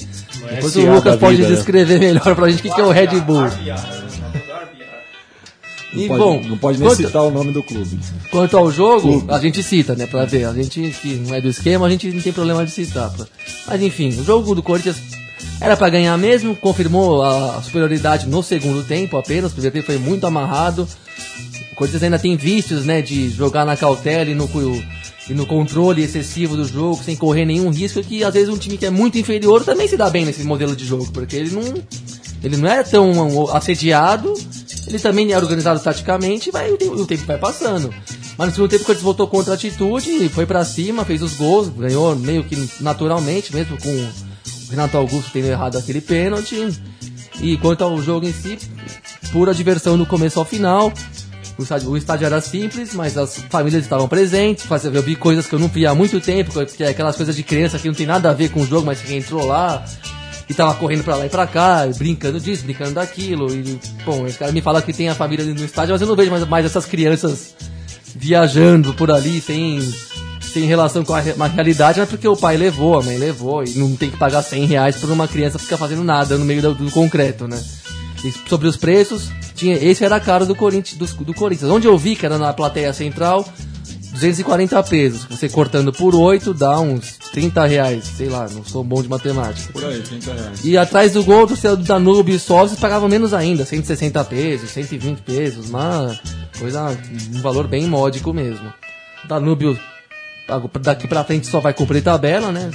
Depois 0.50 0.72
SA 0.72 0.80
o 0.80 0.94
Lucas 0.94 1.16
pode 1.16 1.36
vida, 1.36 1.48
né? 1.48 1.54
descrever 1.54 1.98
melhor 1.98 2.34
pra 2.34 2.48
gente 2.50 2.60
o 2.60 2.62
que, 2.62 2.70
que 2.70 2.80
é 2.80 2.84
o 2.84 2.90
Red 2.90 3.20
Bull. 3.20 3.42
Não 5.94 6.02
E 6.02 6.08
pode, 6.08 6.18
bom, 6.22 6.42
não 6.48 6.56
pode 6.56 6.78
nem 6.78 6.88
quanto- 6.88 7.04
citar 7.06 7.22
o 7.22 7.30
nome 7.30 7.52
do 7.52 7.62
clube. 7.62 7.98
Quanto 8.30 8.56
ao 8.56 8.70
jogo, 8.72 9.26
a 9.28 9.38
gente 9.38 9.62
cita, 9.62 9.94
né, 9.94 10.06
pra 10.06 10.24
ver. 10.24 10.44
A 10.46 10.52
gente 10.54 10.80
que 11.02 11.14
não 11.16 11.34
é 11.34 11.40
do 11.40 11.48
esquema, 11.48 11.86
a 11.86 11.90
gente 11.90 12.10
não 12.10 12.22
tem 12.22 12.32
problema 12.32 12.64
de 12.64 12.70
citar. 12.70 13.10
Pra... 13.10 13.26
Mas 13.66 13.82
enfim, 13.82 14.08
o 14.08 14.24
jogo 14.24 14.54
do 14.54 14.62
Corinthians 14.62 14.96
era 15.60 15.76
pra 15.76 15.88
ganhar 15.88 16.16
mesmo, 16.18 16.56
confirmou 16.56 17.22
a 17.22 17.62
superioridade 17.62 18.26
no 18.28 18.42
segundo 18.42 18.82
tempo 18.82 19.16
apenas. 19.16 19.50
O 19.50 19.54
primeiro 19.54 19.74
tempo 19.74 19.86
foi 19.86 19.98
muito 19.98 20.26
amarrado. 20.26 20.88
O 21.72 21.76
Corinthians 21.76 22.02
ainda 22.02 22.18
tem 22.18 22.36
vícios, 22.36 22.84
né, 22.84 23.00
de 23.00 23.30
jogar 23.30 23.64
na 23.64 23.76
cautela 23.76 24.30
e 24.30 24.34
no, 24.34 24.48
e 25.28 25.34
no 25.34 25.46
controle 25.46 26.02
excessivo 26.02 26.56
do 26.56 26.66
jogo, 26.66 27.02
sem 27.02 27.16
correr 27.16 27.44
nenhum 27.44 27.70
risco, 27.70 28.02
que 28.02 28.22
às 28.24 28.34
vezes 28.34 28.48
um 28.48 28.58
time 28.58 28.76
que 28.76 28.86
é 28.86 28.90
muito 28.90 29.18
inferior 29.18 29.64
também 29.64 29.88
se 29.88 29.96
dá 29.96 30.10
bem 30.10 30.24
nesse 30.24 30.44
modelo 30.44 30.76
de 30.76 30.84
jogo, 30.84 31.10
porque 31.12 31.36
ele 31.36 31.50
não, 31.50 31.62
ele 32.42 32.56
não 32.56 32.68
é 32.68 32.82
tão 32.82 33.54
assediado, 33.54 34.34
ele 34.86 34.98
também 34.98 35.32
é 35.32 35.36
organizado 35.38 35.80
taticamente 35.80 36.50
vai, 36.50 36.70
o 36.72 37.06
tempo- 37.06 37.24
vai 37.24 37.38
passando. 37.38 37.92
Mas 38.36 38.48
no 38.48 38.54
segundo 38.54 38.70
tempo 38.70 38.82
o 38.82 38.86
Corinthians 38.86 39.04
voltou 39.04 39.26
contra 39.26 39.52
a 39.52 39.54
atitude, 39.54 40.28
foi 40.28 40.44
pra 40.44 40.64
cima, 40.64 41.04
fez 41.04 41.22
os 41.22 41.34
gols, 41.34 41.68
ganhou 41.68 42.14
meio 42.16 42.44
que 42.44 42.56
naturalmente, 42.80 43.54
mesmo 43.54 43.78
com 43.80 44.08
Renato 44.72 44.96
Augusto 44.96 45.30
tendo 45.32 45.46
errado 45.46 45.78
aquele 45.78 46.00
pênalti. 46.00 46.68
E 47.40 47.56
quanto 47.58 47.82
ao 47.84 48.00
jogo 48.02 48.26
em 48.26 48.32
si, 48.32 48.58
pura 49.32 49.54
diversão 49.54 49.96
do 49.96 50.04
começo 50.04 50.38
ao 50.38 50.44
final. 50.44 50.92
O 51.58 51.62
estádio, 51.62 51.90
o 51.90 51.96
estádio 51.96 52.26
era 52.26 52.40
simples, 52.40 52.94
mas 52.94 53.16
as 53.16 53.36
famílias 53.50 53.82
estavam 53.84 54.08
presentes. 54.08 54.64
fazia- 54.64 54.90
Eu 54.92 55.02
vi 55.02 55.14
coisas 55.16 55.46
que 55.46 55.54
eu 55.54 55.58
não 55.58 55.68
via 55.68 55.90
há 55.90 55.94
muito 55.94 56.20
tempo, 56.20 56.52
que 56.66 56.82
é 56.82 56.88
aquelas 56.88 57.14
coisas 57.16 57.36
de 57.36 57.42
criança 57.42 57.78
que 57.78 57.86
não 57.88 57.94
tem 57.94 58.06
nada 58.06 58.30
a 58.30 58.32
ver 58.32 58.48
com 58.50 58.60
o 58.62 58.66
jogo, 58.66 58.86
mas 58.86 59.00
que 59.00 59.14
entrou 59.14 59.44
lá 59.46 59.84
e 60.48 60.54
tava 60.54 60.74
correndo 60.74 61.04
pra 61.04 61.16
lá 61.16 61.26
e 61.26 61.28
pra 61.28 61.46
cá, 61.46 61.86
brincando 61.96 62.40
disso, 62.40 62.64
brincando 62.64 62.92
daquilo. 62.92 63.52
E, 63.54 63.78
bom, 64.04 64.24
os 64.24 64.36
caras 64.36 64.54
me 64.54 64.60
falam 64.62 64.80
que 64.82 64.92
tem 64.92 65.08
a 65.08 65.14
família 65.14 65.44
no 65.44 65.64
estádio, 65.64 65.92
mas 65.92 66.00
eu 66.00 66.06
não 66.08 66.16
vejo 66.16 66.30
mais, 66.30 66.46
mais 66.48 66.64
essas 66.66 66.86
crianças 66.86 67.54
viajando 68.14 68.94
por 68.94 69.10
ali 69.10 69.40
sem, 69.40 69.78
sem 70.52 70.64
relação 70.64 71.04
com 71.04 71.14
a 71.14 71.20
re- 71.20 71.32
uma 71.32 71.48
realidade, 71.48 71.98
mas 72.00 72.08
porque 72.08 72.28
o 72.28 72.36
pai 72.36 72.56
levou, 72.56 72.98
a 72.98 73.02
mãe 73.02 73.16
levou, 73.16 73.64
e 73.64 73.70
não 73.70 73.96
tem 73.96 74.10
que 74.10 74.16
pagar 74.16 74.42
100 74.42 74.66
reais 74.66 74.96
por 74.96 75.10
uma 75.10 75.26
criança 75.26 75.58
ficar 75.58 75.76
fazendo 75.76 76.04
nada 76.04 76.36
no 76.36 76.44
meio 76.44 76.60
do, 76.62 76.74
do 76.74 76.90
concreto, 76.90 77.48
né? 77.48 77.60
E 78.24 78.32
sobre 78.48 78.68
os 78.68 78.76
preços, 78.76 79.30
tinha, 79.54 79.74
esse 79.74 80.04
era 80.04 80.16
a 80.16 80.20
cara 80.20 80.46
do 80.46 80.54
Corinthians, 80.54 80.96
do, 80.96 81.24
do 81.24 81.34
Corinthians. 81.34 81.70
Onde 81.70 81.88
eu 81.88 81.98
vi, 81.98 82.14
que 82.14 82.24
era 82.24 82.38
na 82.38 82.52
plateia 82.52 82.92
central, 82.92 83.44
240 84.12 84.82
pesos. 84.84 85.24
Você 85.24 85.48
cortando 85.48 85.92
por 85.92 86.14
8 86.14 86.54
dá 86.54 86.78
uns 86.78 87.16
30 87.32 87.64
reais, 87.66 88.04
sei 88.16 88.28
lá, 88.28 88.46
não 88.48 88.64
sou 88.64 88.84
bom 88.84 89.02
de 89.02 89.08
matemática. 89.08 89.72
Por 89.72 89.84
aí, 89.84 90.00
30 90.02 90.32
reais. 90.34 90.64
E 90.64 90.76
atrás 90.76 91.12
do 91.14 91.24
gol 91.24 91.46
do 91.46 91.56
seu 91.56 91.76
do 91.76 91.82
Danúbio 91.82 92.34
e 92.34 92.38
sócios 92.38 92.78
pagavam 92.78 93.08
menos 93.08 93.32
ainda, 93.34 93.64
160 93.64 94.22
pesos, 94.24 94.70
120 94.70 95.20
pesos, 95.22 95.68
uma 95.70 96.14
coisa, 96.58 96.96
um 97.34 97.40
valor 97.40 97.66
bem 97.66 97.86
módico 97.86 98.32
mesmo. 98.32 98.72
Danúbio 99.26 99.78
daqui 100.80 101.06
pra 101.08 101.24
frente 101.24 101.46
só 101.46 101.60
vai 101.60 101.72
cumprir 101.74 102.02
tabela, 102.02 102.50
né? 102.52 102.70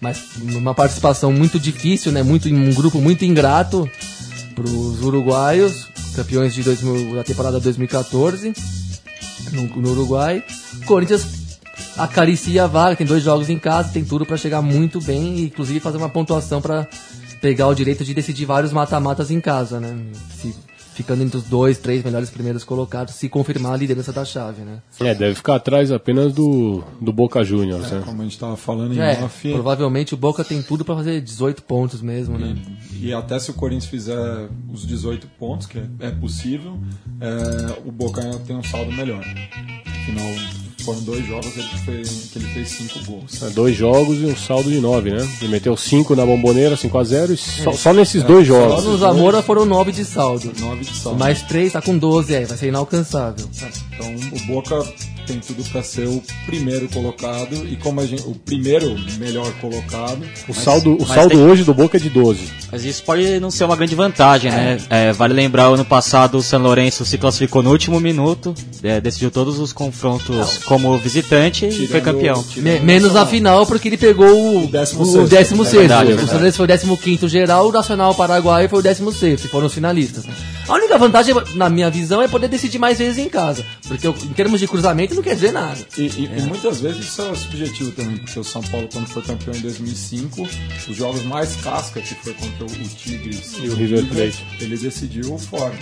Mas 0.00 0.18
uma 0.42 0.74
participação 0.74 1.32
muito 1.32 1.58
difícil, 1.60 2.10
né? 2.12 2.22
Muito, 2.22 2.48
um 2.48 2.72
grupo 2.72 3.00
muito 3.00 3.24
ingrato 3.24 3.88
pros 4.54 5.02
uruguaios, 5.02 5.86
campeões 6.16 6.54
de 6.54 6.62
2000, 6.62 7.14
da 7.16 7.24
temporada 7.24 7.60
2014 7.60 8.52
no, 9.52 9.62
no 9.76 9.90
Uruguai. 9.90 10.42
Corinthians 10.86 11.26
acaricia 11.96 12.64
a 12.64 12.66
vaga, 12.66 12.96
tem 12.96 13.06
dois 13.06 13.22
jogos 13.22 13.48
em 13.50 13.58
casa, 13.58 13.90
tem 13.92 14.04
tudo 14.04 14.24
pra 14.24 14.36
chegar 14.36 14.62
muito 14.62 15.00
bem 15.00 15.36
e 15.38 15.42
inclusive 15.44 15.80
fazer 15.80 15.96
uma 15.98 16.08
pontuação 16.08 16.60
pra 16.60 16.86
pegar 17.40 17.68
o 17.68 17.74
direito 17.74 18.04
de 18.04 18.14
decidir 18.14 18.44
vários 18.44 18.72
mata-matas 18.72 19.30
em 19.30 19.40
casa, 19.40 19.80
né? 19.80 19.96
Se- 20.40 20.54
ficando 21.02 21.22
entre 21.22 21.36
os 21.38 21.44
dois, 21.44 21.78
três 21.78 22.02
melhores 22.04 22.28
primeiros 22.30 22.62
colocados, 22.64 23.14
se 23.14 23.28
confirmar 23.28 23.72
a 23.72 23.76
liderança 23.76 24.12
da 24.12 24.24
chave, 24.24 24.62
né? 24.62 24.78
É, 25.00 25.14
deve 25.14 25.34
ficar 25.34 25.56
atrás 25.56 25.90
apenas 25.90 26.32
do, 26.32 26.82
do 27.00 27.12
Boca 27.12 27.42
Juniors, 27.42 27.90
né? 27.90 28.02
Como 28.04 28.20
a 28.20 28.24
gente 28.24 28.32
estava 28.34 28.56
falando 28.56 28.94
em 28.94 28.98
É, 29.00 29.22
off. 29.24 29.50
provavelmente 29.52 30.14
o 30.14 30.16
Boca 30.16 30.44
tem 30.44 30.62
tudo 30.62 30.84
pra 30.84 30.94
fazer 30.94 31.20
18 31.20 31.62
pontos 31.62 32.02
mesmo, 32.02 32.38
né? 32.38 32.56
E 33.00 33.12
até 33.14 33.38
se 33.38 33.50
o 33.50 33.54
Corinthians 33.54 33.90
fizer 33.90 34.48
os 34.72 34.86
18 34.86 35.26
pontos, 35.38 35.66
que 35.66 35.78
é, 35.78 35.86
é 36.00 36.10
possível, 36.10 36.78
é, 37.20 37.78
o 37.86 37.90
Boca 37.92 38.20
ainda 38.20 38.38
tem 38.40 38.54
um 38.56 38.62
saldo 38.62 38.92
melhor. 38.92 39.24
Afinal, 39.86 40.26
foram 40.82 41.00
dois 41.02 41.26
jogos 41.26 41.46
ele 41.56 41.68
fez- 41.84 42.28
que 42.32 42.38
ele 42.38 42.46
fez 42.48 42.68
cinco 42.68 42.98
gols. 43.04 43.42
É, 43.42 43.50
Dois 43.50 43.76
jogos 43.76 44.18
e 44.20 44.26
um 44.26 44.36
saldo 44.36 44.70
de 44.70 44.80
nove, 44.80 45.10
né? 45.10 45.26
Ele 45.40 45.50
meteu 45.50 45.76
cinco 45.76 46.14
na 46.16 46.24
bomboneira, 46.24 46.76
5 46.76 46.98
a 46.98 47.04
0 47.04 47.32
e 47.32 47.36
só, 47.36 47.70
É. 47.70 47.74
só 47.74 47.92
nesses 47.92 48.22
dois 48.22 48.46
Só 48.46 48.54
jogos. 48.54 48.84
no 48.84 48.98
Zamora 48.98 49.42
foram 49.42 49.64
9 49.64 49.92
de 49.92 50.04
saldo. 50.04 50.52
Nove 50.58 50.84
de 50.84 50.96
saldo. 50.96 51.18
Mais 51.18 51.42
3 51.42 51.72
tá 51.72 51.82
com 51.82 51.96
12, 51.96 52.34
é, 52.34 52.44
vai 52.44 52.56
ser 52.56 52.68
inalcançável. 52.68 53.46
Então 53.94 54.14
o 54.32 54.46
Boca 54.46 54.84
tem 55.30 55.40
tudo 55.40 55.62
para 55.70 55.82
ser 55.82 56.06
o 56.08 56.22
primeiro 56.46 56.88
colocado 56.88 57.66
e 57.70 57.76
como 57.76 58.00
a 58.00 58.06
gente, 58.06 58.22
o 58.26 58.34
primeiro 58.34 58.96
melhor 59.18 59.50
colocado. 59.60 60.22
O 60.48 60.52
saldo, 60.54 60.94
o 60.96 60.98
mas 61.00 61.08
saldo 61.08 61.30
tem- 61.36 61.38
hoje 61.46 61.62
do 61.64 61.72
Boca 61.72 61.96
é 61.96 62.00
de 62.00 62.10
12. 62.10 62.40
Mas 62.72 62.84
isso 62.84 63.02
pode 63.04 63.38
não 63.40 63.50
ser 63.50 63.64
uma 63.64 63.76
grande 63.76 63.94
vantagem, 63.94 64.50
né? 64.50 64.78
É, 64.90 65.12
vale 65.12 65.34
lembrar, 65.34 65.70
o 65.70 65.74
ano 65.74 65.84
passado 65.84 66.38
o 66.38 66.42
San 66.42 66.58
Lourenço 66.58 67.04
se 67.04 67.16
classificou 67.18 67.62
no 67.62 67.70
último 67.70 68.00
minuto, 68.00 68.54
é, 68.82 69.00
decidiu 69.00 69.30
todos 69.30 69.58
os 69.58 69.72
confrontos 69.72 70.58
como 70.64 70.96
visitante 70.98 71.66
e 71.66 71.70
foi 71.70 71.86
tirando- 71.86 72.04
campeão. 72.04 72.42
tirando 72.42 72.64
Me- 72.64 72.78
o 72.78 72.82
menos 72.84 73.16
a 73.16 73.24
final, 73.26 73.66
porque 73.66 73.88
ele 73.88 73.96
pegou 73.96 74.26
o, 74.28 74.64
O 74.64 74.66
décimo 74.68 75.02
o 75.02 75.06
sexto. 75.06 75.28
décimo 75.28 75.62
É 75.62 75.64
sexto. 75.66 75.78
verdade, 75.78 76.10
é 76.10 76.14
o 76.14 76.16
verdade. 76.16 76.38
Santos 76.40 76.56
foi 76.56 76.64
o 76.64 76.68
décimo 76.68 76.96
quinto 76.96 77.28
geral, 77.28 77.68
o 77.68 77.72
Nacional 77.72 78.14
Paraguai 78.14 78.68
foi 78.68 78.78
o 78.78 78.82
décimo 78.82 79.12
sexto, 79.12 79.44
e 79.44 79.48
foram 79.48 79.66
os 79.66 79.74
finalistas. 79.74 80.24
A 80.70 80.74
única 80.74 80.96
vantagem, 80.96 81.34
na 81.56 81.68
minha 81.68 81.90
visão, 81.90 82.22
é 82.22 82.28
poder 82.28 82.46
decidir 82.46 82.78
mais 82.78 82.96
vezes 82.96 83.18
em 83.18 83.28
casa. 83.28 83.64
Porque 83.88 84.06
eu- 84.06 84.14
em 84.22 84.32
termos 84.32 84.60
de 84.60 84.68
cruzamento 84.68 85.16
não 85.16 85.22
quer 85.22 85.34
dizer 85.34 85.50
nada. 85.52 85.76
E, 85.98 86.02
e- 86.02 86.30
e 86.38 86.42
muitas 86.42 86.80
vezes 86.80 87.04
isso 87.06 87.22
é 87.22 87.34
subjetivo 87.34 87.90
também, 87.90 88.16
porque 88.18 88.38
o 88.38 88.44
São 88.44 88.62
Paulo, 88.62 88.88
quando 88.92 89.06
foi 89.08 89.20
campeão 89.22 89.52
em 89.54 89.60
2005, 89.60 90.48
os 90.88 90.96
jogos 90.96 91.24
mais 91.24 91.56
casca, 91.56 92.00
que 92.00 92.14
foi 92.14 92.32
contra 92.34 92.64
o 92.66 92.68
Tigres 92.88 93.54
E 93.60 93.68
o 93.68 93.74
River 93.74 94.04
Plate. 94.06 94.44
ele 94.60 94.76
decidiu 94.76 95.36
fora. 95.38 95.74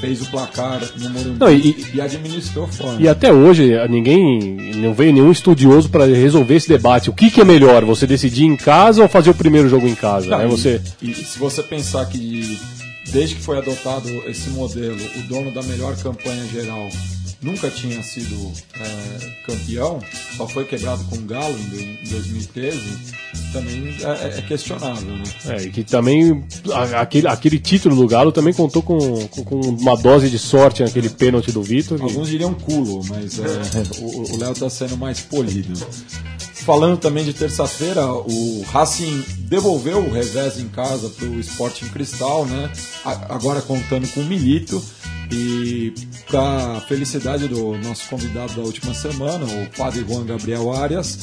Fez 0.00 0.22
o 0.22 0.30
placar 0.30 0.80
no 0.96 1.10
Morumbi 1.10 1.38
Não, 1.38 1.52
e- 1.52 1.84
e, 1.94 2.00
administrou 2.00 2.66
fora. 2.66 2.96
E 2.98 3.06
até 3.06 3.30
hoje 3.30 3.72
ninguém, 3.90 4.40
não 4.76 4.94
veio 4.94 5.12
nenhum 5.12 5.30
estudioso 5.30 5.90
para 5.90 6.06
resolver 6.06 6.54
esse 6.56 6.68
debate. 6.68 7.10
O 7.10 7.12
que, 7.12 7.30
que 7.30 7.42
é 7.42 7.44
melhor, 7.44 7.84
você 7.84 8.06
decidir 8.06 8.44
em 8.44 8.56
casa 8.56 9.02
ou 9.02 9.08
fazer 9.08 9.28
o 9.28 9.34
primeiro 9.34 9.68
jogo 9.68 9.86
em 9.86 9.94
casa? 9.94 10.28
Não, 10.30 10.38
né? 10.38 10.46
e- 10.46 10.48
Você 10.48 10.80
e, 11.02 11.14
se 11.14 11.38
você 11.38 11.62
pensar 11.62 12.06
que 12.06 12.58
desde 13.12 13.36
que 13.36 13.42
foi 13.42 13.58
adotado 13.58 14.08
esse 14.28 14.50
modelo, 14.50 14.98
o 15.16 15.22
dono 15.24 15.52
da 15.52 15.62
melhor 15.62 15.96
campanha 15.96 16.44
geral 16.46 16.88
nunca 17.42 17.70
tinha 17.70 18.02
sido 18.02 18.52
é, 18.78 19.30
campeão, 19.46 20.00
só 20.36 20.46
foi 20.46 20.64
quebrado 20.64 21.02
com 21.04 21.16
o 21.16 21.22
Galo 21.22 21.56
em 21.58 22.08
2013, 22.08 22.78
também 23.52 23.96
é, 24.02 24.38
é, 24.38 24.42
questionável, 24.42 25.16
né? 25.16 25.24
É, 25.46 25.62
e 25.62 25.70
que 25.70 25.82
também 25.82 26.44
aquele, 26.94 27.26
aquele 27.26 27.58
título 27.58 27.96
do 27.96 28.06
Galo 28.06 28.30
também 28.30 28.52
contou 28.52 28.82
com, 28.82 29.26
com, 29.28 29.44
com 29.44 29.60
uma 29.60 29.96
dose 29.96 30.28
de 30.28 30.38
sorte 30.38 30.82
naquele 30.82 31.08
pênalti 31.08 31.50
do 31.50 31.62
Vitor. 31.62 32.00
Alguns 32.00 32.28
diriam 32.28 32.52
culo, 32.52 33.02
mas 33.08 33.38
é, 33.38 33.42
o 34.00 34.36
Léo 34.36 34.52
está 34.52 34.68
sendo 34.68 34.96
mais 34.96 35.20
polido. 35.20 35.72
Falando 36.70 36.98
também 36.98 37.24
de 37.24 37.34
terça-feira, 37.34 38.06
o 38.06 38.62
Racing 38.70 39.24
devolveu 39.38 39.98
o 39.98 40.12
revés 40.12 40.56
em 40.56 40.68
casa 40.68 41.08
para 41.08 41.26
o 41.26 41.40
Sporting 41.40 41.88
Cristal, 41.88 42.46
né? 42.46 42.70
Agora 43.04 43.60
contando 43.60 44.06
com 44.14 44.20
o 44.20 44.24
Milito. 44.24 44.80
E 45.32 45.92
para 46.28 46.80
felicidade 46.82 47.48
do 47.48 47.76
nosso 47.78 48.08
convidado 48.08 48.54
da 48.54 48.62
última 48.62 48.94
semana, 48.94 49.44
o 49.46 49.66
padre 49.76 50.04
Juan 50.08 50.24
Gabriel 50.24 50.72
Arias, 50.72 51.18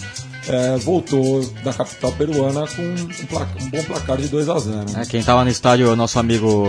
é, 0.50 0.75
voltou 0.80 1.42
da 1.63 1.74
capital 1.74 2.12
peruana 2.12 2.68
com 2.68 2.82
um, 2.82 3.25
placa, 3.27 3.63
um 3.63 3.70
bom 3.70 3.84
placar 3.84 4.18
de 4.18 4.27
2 4.27 4.50
a 4.50 4.60
0 4.60 4.86
é, 4.98 5.06
Quem 5.06 5.22
estava 5.22 5.46
no 5.46 5.50
estádio 5.50 5.88
é 5.88 5.89
o 5.89 5.96
nosso 5.96 6.20
amigo 6.20 6.66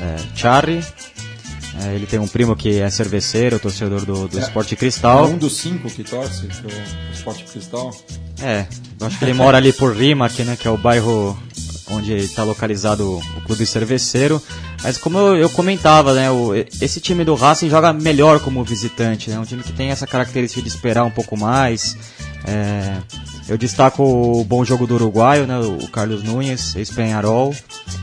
é, 0.00 0.16
Charlie. 0.34 0.82
É, 1.82 1.94
ele 1.94 2.06
tem 2.06 2.18
um 2.18 2.28
primo 2.28 2.54
que 2.54 2.80
é 2.80 2.88
cerveceiro, 2.88 3.58
torcedor 3.58 4.04
do, 4.04 4.28
do 4.28 4.38
é, 4.38 4.42
Esporte 4.42 4.76
Cristal. 4.76 5.24
É 5.24 5.28
um 5.28 5.38
dos 5.38 5.56
cinco 5.56 5.90
que 5.90 6.04
torce 6.04 6.46
pro 6.46 6.70
Esporte 7.12 7.44
Cristal. 7.44 7.90
É, 8.40 8.66
eu 9.00 9.06
acho 9.06 9.18
que 9.18 9.24
ele 9.24 9.34
mora 9.34 9.58
ali 9.58 9.72
por 9.72 9.94
Rimac, 9.96 10.42
né, 10.44 10.56
que 10.56 10.68
é 10.68 10.70
o 10.70 10.76
bairro 10.76 11.36
onde 11.90 12.14
está 12.14 12.44
localizado 12.44 13.18
o 13.18 13.40
clube 13.44 13.66
cerveceiro. 13.66 14.40
Mas 14.82 14.96
como 14.96 15.18
eu, 15.18 15.36
eu 15.36 15.50
comentava, 15.50 16.14
né, 16.14 16.30
o, 16.30 16.54
esse 16.54 17.00
time 17.00 17.24
do 17.24 17.34
Racing 17.34 17.68
joga 17.68 17.92
melhor 17.92 18.40
como 18.40 18.62
visitante, 18.62 19.30
né, 19.30 19.38
um 19.38 19.44
time 19.44 19.62
que 19.62 19.72
tem 19.72 19.90
essa 19.90 20.06
característica 20.06 20.62
de 20.62 20.68
esperar 20.68 21.04
um 21.04 21.10
pouco 21.10 21.36
mais. 21.36 21.96
É, 22.46 22.98
eu 23.48 23.58
destaco 23.58 24.02
o 24.02 24.44
bom 24.44 24.64
jogo 24.64 24.86
do 24.86 24.94
uruguaio, 24.94 25.46
né, 25.46 25.58
o 25.58 25.88
Carlos 25.88 26.22
Nunes, 26.22 26.76
ex-Penharol, 26.76 27.54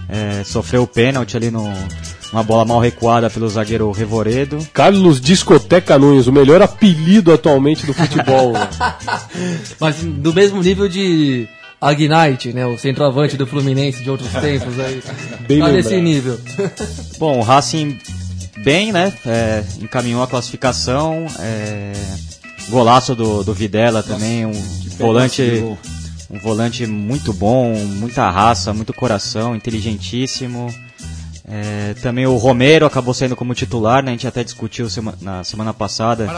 é, 0.10 0.44
sofreu 0.44 0.84
o 0.84 0.88
pênalti 0.88 1.38
ali 1.38 1.50
no, 1.50 1.72
uma 2.32 2.44
bola 2.44 2.64
mal 2.66 2.80
recuada 2.80 3.30
pelo 3.30 3.50
zagueiro 3.50 3.92
Revoredo. 3.92 4.66
Carlos 4.74 5.20
Discoteca 5.20 6.00
Nunes, 6.00 6.28
o 6.28 6.32
melhor 6.32 6.62
apelido 6.62 7.34
atualmente 7.34 7.86
do 7.86 7.94
futebol. 7.94 8.54
Mas 9.80 9.98
do 9.98 10.34
mesmo 10.34 10.62
nível 10.62 10.88
de 10.88 11.48
Agnite, 11.80 12.54
né? 12.54 12.66
O 12.66 12.78
centroavante 12.78 13.36
do 13.36 13.46
Fluminense 13.46 14.04
de 14.04 14.10
outros 14.10 14.32
tempos 14.32 14.80
aí. 14.80 15.04
Bem 15.48 15.60
tá 15.60 15.70
nesse 15.70 16.00
nível. 16.00 16.40
Bom, 17.18 17.40
o 17.40 17.42
Racing 17.42 18.00
bem, 18.64 18.92
né? 18.92 19.12
É, 19.26 19.64
encaminhou 19.82 20.24
a 20.24 20.28
classificação. 20.28 21.26
É, 21.40 21.92
golaço 22.70 23.16
do, 23.16 23.44
do 23.44 23.54
Videla 23.54 24.02
também, 24.02 24.46
um 24.46 24.54
volante, 24.98 25.42
um 26.30 26.40
volante 26.40 26.86
muito 26.88 27.34
bom, 27.34 27.74
muita 27.76 28.30
raça, 28.30 28.74
muito 28.74 28.94
coração, 28.94 29.56
inteligentíssimo. 29.56 30.74
É, 31.54 31.94
também 31.96 32.26
o 32.26 32.38
Romero 32.38 32.86
acabou 32.86 33.14
saindo 33.14 33.36
como 33.36 33.54
titular, 33.54 34.02
né? 34.02 34.12
a 34.12 34.14
gente 34.14 34.26
até 34.26 34.42
discutiu 34.42 34.90
sema, 34.90 35.14
na 35.22 35.44
semana 35.44 35.74
passada 35.74 36.30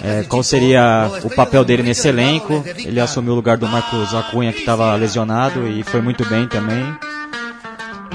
é, 0.00 0.22
qual 0.22 0.40
seria 0.40 1.10
o 1.24 1.30
papel 1.30 1.64
dele 1.64 1.82
nesse 1.82 2.06
elenco. 2.06 2.64
Ele 2.78 3.00
assumiu 3.00 3.32
o 3.32 3.36
lugar 3.36 3.56
do 3.56 3.66
Marcos 3.66 4.14
Acunha, 4.14 4.52
que 4.52 4.60
estava 4.60 4.94
lesionado, 4.94 5.66
e 5.66 5.82
foi 5.82 6.00
muito 6.00 6.24
bem 6.28 6.46
também. 6.46 6.94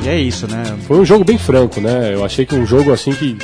E 0.01 0.07
é 0.07 0.17
isso, 0.17 0.47
né? 0.47 0.63
Foi 0.87 0.97
um 0.97 1.03
jogo 1.03 1.25
bem 1.25 1.37
franco, 1.37 1.81
né? 1.81 2.13
Eu 2.13 2.23
achei 2.23 2.45
que 2.45 2.55
um 2.55 2.65
jogo 2.65 2.93
assim 2.93 3.11
que. 3.11 3.37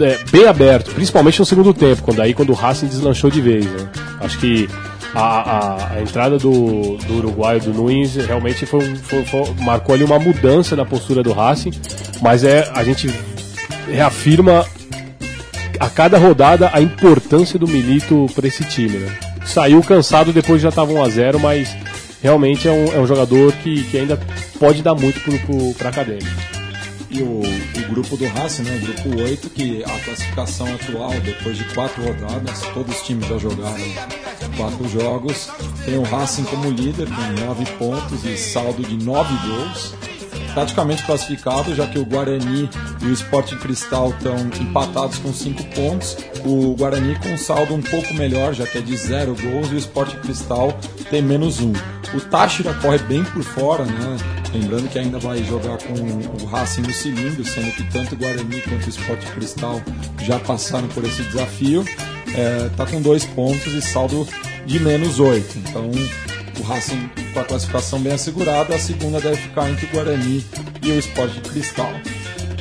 É, 0.00 0.18
bem 0.30 0.46
aberto, 0.46 0.92
principalmente 0.92 1.40
no 1.40 1.46
segundo 1.46 1.74
tempo, 1.74 2.02
quando 2.02 2.20
aí 2.20 2.34
quando 2.34 2.50
o 2.50 2.54
Racing 2.54 2.86
deslanchou 2.86 3.30
de 3.30 3.40
vez. 3.40 3.64
Né? 3.64 3.88
Acho 4.20 4.38
que 4.38 4.68
a, 5.14 5.20
a, 5.20 5.92
a, 5.94 6.02
entrada 6.02 6.38
do, 6.38 6.96
do 6.96 7.16
uruguaio, 7.16 7.60
do 7.60 7.72
Nunes, 7.72 8.16
realmente 8.16 8.66
foi, 8.66 8.94
foi, 8.96 9.24
foi, 9.24 9.54
marcou 9.60 9.94
ali 9.94 10.04
uma 10.04 10.18
mudança 10.18 10.76
na 10.76 10.84
postura 10.84 11.22
do 11.22 11.32
Racing, 11.32 11.72
mas 12.20 12.44
é, 12.44 12.70
a 12.74 12.84
gente 12.84 13.08
reafirma 13.86 14.66
a 15.80 15.88
cada 15.88 16.18
rodada 16.18 16.70
a 16.72 16.80
importância 16.80 17.58
do 17.58 17.66
Milito 17.66 18.26
para 18.34 18.46
esse 18.46 18.64
time. 18.64 18.98
Né? 18.98 19.18
Saiu 19.46 19.82
cansado 19.82 20.32
depois 20.32 20.60
já 20.60 20.68
estava 20.68 20.92
1 20.92 21.02
a 21.02 21.08
0 21.08 21.38
mas 21.40 21.74
realmente 22.22 22.68
é 22.68 22.72
um, 22.72 22.92
é 22.92 22.98
um 22.98 23.06
jogador 23.06 23.52
que, 23.52 23.84
que 23.84 23.96
ainda 23.96 24.18
pode 24.58 24.82
dar 24.82 24.94
muito 24.94 25.20
para 25.76 25.88
a 25.88 25.90
acadêmica 25.90 26.58
e 27.10 27.22
o, 27.22 27.40
o 27.40 27.88
grupo 27.88 28.16
do 28.16 28.26
Racing, 28.26 28.62
né, 28.62 28.76
o 28.76 28.86
grupo 28.86 29.22
8, 29.22 29.50
que 29.50 29.82
a 29.82 29.98
classificação 30.04 30.74
atual, 30.74 31.10
depois 31.20 31.56
de 31.56 31.64
quatro 31.74 32.02
rodadas, 32.02 32.60
todos 32.74 32.96
os 32.96 33.02
times 33.02 33.26
já 33.26 33.38
jogaram 33.38 33.76
quatro 34.58 34.86
jogos, 34.88 35.48
tem 35.86 35.96
o 35.96 36.02
Racing 36.02 36.44
como 36.44 36.68
líder 36.68 37.08
com 37.08 37.46
nove 37.46 37.64
pontos 37.78 38.24
e 38.24 38.36
saldo 38.36 38.82
de 38.82 39.02
nove 39.02 39.34
gols 39.46 39.94
praticamente 40.58 41.04
classificado, 41.04 41.72
já 41.72 41.86
que 41.86 42.00
o 42.00 42.04
Guarani 42.04 42.68
e 43.00 43.06
o 43.06 43.12
Sport 43.12 43.54
Cristal 43.58 44.10
estão 44.10 44.36
empatados 44.60 45.18
com 45.18 45.32
5 45.32 45.62
pontos. 45.66 46.16
O 46.44 46.74
Guarani 46.74 47.16
com 47.20 47.28
um 47.28 47.38
saldo 47.38 47.74
um 47.74 47.82
pouco 47.82 48.12
melhor, 48.14 48.52
já 48.54 48.66
que 48.66 48.78
é 48.78 48.80
de 48.80 48.96
0 48.96 49.36
gols, 49.36 49.70
e 49.70 49.74
o 49.74 49.78
Sport 49.78 50.16
Cristal 50.16 50.76
tem 51.10 51.22
menos 51.22 51.60
um. 51.60 51.72
O 52.12 52.20
Táchira 52.20 52.74
corre 52.74 52.98
bem 52.98 53.22
por 53.22 53.44
fora, 53.44 53.84
né? 53.84 54.16
Lembrando 54.52 54.88
que 54.88 54.98
ainda 54.98 55.18
vai 55.20 55.44
jogar 55.44 55.78
com 55.78 55.92
o 56.42 56.46
Racing 56.46 56.82
no 56.82 56.92
cilindro, 56.92 57.44
sendo 57.44 57.70
que 57.72 57.84
tanto 57.92 58.14
o 58.14 58.18
Guarani 58.18 58.60
quanto 58.62 58.86
o 58.86 58.88
Sport 58.88 59.24
Cristal 59.34 59.80
já 60.22 60.40
passaram 60.40 60.88
por 60.88 61.04
esse 61.04 61.22
desafio. 61.22 61.84
É, 62.34 62.68
tá 62.76 62.86
com 62.86 63.00
dois 63.00 63.24
pontos 63.24 63.72
e 63.72 63.82
saldo 63.82 64.26
de 64.66 64.78
menos 64.80 65.18
oito. 65.18 65.58
Então 65.58 65.90
o 66.58 66.62
Racing 66.62 67.08
com 67.32 67.40
a 67.40 67.44
classificação 67.44 68.00
bem 68.00 68.12
assegurada, 68.12 68.74
a 68.74 68.78
segunda 68.78 69.20
deve 69.20 69.36
ficar 69.36 69.70
entre 69.70 69.86
o 69.86 69.90
Guarani 69.90 70.44
e 70.82 70.90
o 70.90 70.98
Sport 70.98 71.40
Cristal. 71.48 71.92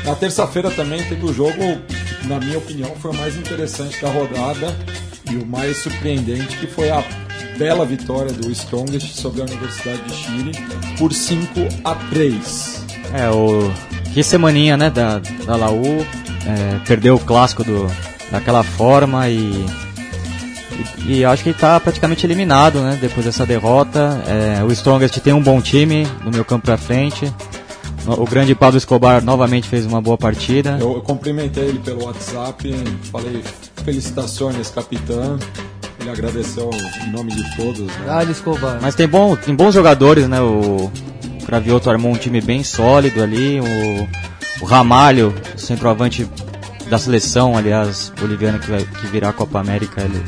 Na 0.06 0.16
terça-feira 0.16 0.70
também 0.72 1.04
teve 1.04 1.26
o 1.26 1.34
jogo, 1.34 1.82
na 2.26 2.40
minha 2.40 2.58
opinião, 2.58 2.96
foi 2.96 3.12
o 3.12 3.16
mais 3.16 3.36
interessante 3.36 4.02
da 4.02 4.10
rodada 4.10 4.76
e 5.30 5.36
o 5.36 5.46
mais 5.46 5.78
surpreendente, 5.78 6.58
que 6.58 6.68
foi 6.68 6.90
a 6.90 7.04
bela 7.58 7.86
vitória 7.86 8.32
do 8.32 8.52
Strongest 8.52 9.16
sobre 9.16 9.42
a 9.42 9.46
Universidade 9.46 10.02
de 10.04 10.14
Chile 10.14 10.52
por 10.98 11.12
5 11.12 11.48
a 11.84 11.96
3. 11.96 12.86
É, 13.14 13.30
o 13.30 13.72
que 14.14 14.24
semaninha, 14.24 14.78
né, 14.78 14.90
da, 14.90 15.20
da 15.20 15.56
Laú, 15.56 16.06
é, 16.46 16.80
perdeu 16.86 17.16
o 17.16 17.20
clássico 17.20 17.64
do, 17.64 17.88
daquela 18.32 18.64
forma 18.64 19.30
e 19.30 19.66
e, 21.06 21.20
e 21.20 21.26
acho 21.26 21.44
que 21.44 21.50
está 21.50 21.80
praticamente 21.80 22.26
eliminado, 22.26 22.80
né? 22.82 22.98
Depois 23.00 23.26
dessa 23.26 23.46
derrota. 23.46 24.22
É, 24.28 24.64
o 24.64 24.72
Strongest 24.72 25.20
tem 25.20 25.34
um 25.34 25.42
bom 25.42 25.62
time 25.62 26.08
no 26.24 26.32
meu 26.32 26.46
campo 26.46 26.66
para 26.66 26.78
frente. 26.78 27.32
O 28.06 28.26
grande 28.26 28.56
Pablo 28.56 28.78
Escobar 28.78 29.22
novamente 29.22 29.68
fez 29.68 29.86
uma 29.86 30.02
boa 30.02 30.18
partida. 30.18 30.78
Eu, 30.80 30.94
eu 30.94 31.02
cumprimentei 31.02 31.66
ele 31.66 31.80
pelo 31.80 32.06
WhatsApp, 32.06 32.74
falei 33.12 33.44
felicitações, 33.84 34.70
capitão. 34.70 35.38
Ele 36.00 36.10
agradeceu 36.10 36.70
em 37.06 37.12
nome 37.12 37.34
de 37.34 37.56
todos. 37.58 37.82
Né? 37.82 38.06
Ah, 38.08 38.24
Escobar. 38.24 38.80
Mas 38.82 38.96
tem, 38.96 39.08
bom, 39.08 39.36
tem 39.36 39.54
bons 39.54 39.74
jogadores, 39.74 40.28
né? 40.30 40.40
O 40.40 40.90
Cravioto 41.46 41.90
armou 41.90 42.14
um 42.14 42.18
time 42.18 42.40
bem 42.40 42.64
sólido 42.64 43.22
ali. 43.22 43.60
O, 43.60 44.64
o 44.64 44.66
Ramalho, 44.66 45.36
centroavante 45.58 46.26
da 46.90 46.98
seleção, 46.98 47.58
aliás, 47.58 48.12
boliviano 48.20 48.60
que, 48.60 48.70
vai, 48.70 48.84
que 48.84 49.08
virá 49.08 49.30
a 49.30 49.34
Copa 49.34 49.60
América, 49.60 50.02
ele 50.02 50.24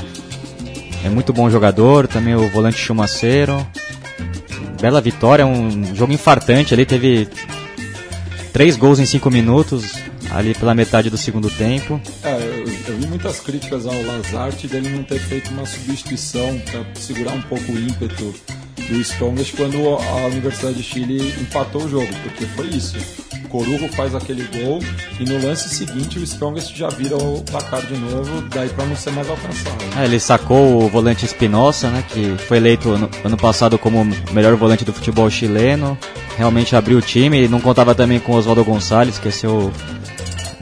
é 1.04 1.10
muito 1.10 1.32
bom 1.32 1.50
jogador, 1.50 2.08
também 2.08 2.36
o 2.36 2.50
volante 2.50 2.78
Chumaceiro. 2.78 3.66
Bela 4.82 5.02
vitória, 5.02 5.46
um 5.46 5.96
jogo 5.96 6.14
infartante 6.14 6.74
ali, 6.74 6.86
teve 6.86 7.28
três 8.54 8.78
gols 8.78 9.00
em 9.00 9.06
cinco 9.06 9.30
minutos, 9.30 9.94
ali 10.32 10.54
pela 10.54 10.74
metade 10.74 11.10
do 11.10 11.18
segundo 11.18 11.50
tempo. 11.50 12.00
É, 12.24 12.36
eu, 12.36 12.66
eu 12.88 12.98
vi 12.98 13.08
muitas 13.08 13.40
críticas 13.40 13.86
ao 13.86 14.02
Lazarte 14.04 14.68
dele 14.68 14.90
não 14.90 15.04
ter 15.04 15.20
feito 15.20 15.52
uma 15.52 15.66
substituição 15.66 16.60
para 16.60 16.86
segurar 16.96 17.34
um 17.34 17.42
pouco 17.42 17.72
o 17.72 17.78
ímpeto 17.78 18.34
do 18.90 19.02
Strongest 19.02 19.56
quando 19.56 19.78
a 19.88 20.26
Universidade 20.28 20.78
de 20.78 20.84
Chile 20.84 21.34
empatou 21.42 21.84
o 21.84 21.90
jogo, 21.90 22.10
porque 22.24 22.46
foi 22.46 22.68
isso. 22.68 22.98
Corujo 23.50 23.88
faz 23.90 24.16
aquele 24.16 24.44
gol 24.58 24.80
e 25.20 25.26
no 25.26 25.46
lance 25.46 25.70
seguinte 25.70 26.20
o 26.20 26.24
Strongest 26.24 26.76
já 26.76 26.88
vira 26.90 27.18
o 27.18 27.44
placar 27.44 27.82
de 27.86 27.98
novo, 27.98 28.42
daí 28.54 28.70
para 28.70 28.86
não 28.86 28.96
ser 28.96 29.12
mais 29.12 29.30
alcançado. 29.30 29.76
É, 29.98 30.06
ele 30.06 30.20
sacou 30.20 30.84
o 30.84 30.90
volante 30.90 31.26
Espinosa, 31.26 31.90
né, 31.90 32.04
que 32.08 32.36
foi 32.48 32.58
eleito 32.58 32.90
ano, 32.92 33.10
ano 33.24 33.38
passado 33.38 33.78
como 33.78 34.02
o 34.02 34.34
melhor 34.34 34.56
volante 34.56 34.86
do 34.86 34.94
futebol 34.94 35.30
chileno. 35.30 35.98
Realmente 36.38 36.76
abriu 36.76 37.00
o 37.00 37.02
time 37.02 37.48
não 37.50 37.60
contava 37.60 37.94
também 37.94 38.20
com 38.20 38.34
Oswaldo 38.34 38.64
Gonçalves, 38.64 39.20
que 39.20 39.28
é 39.28 39.32
seu 39.32 39.72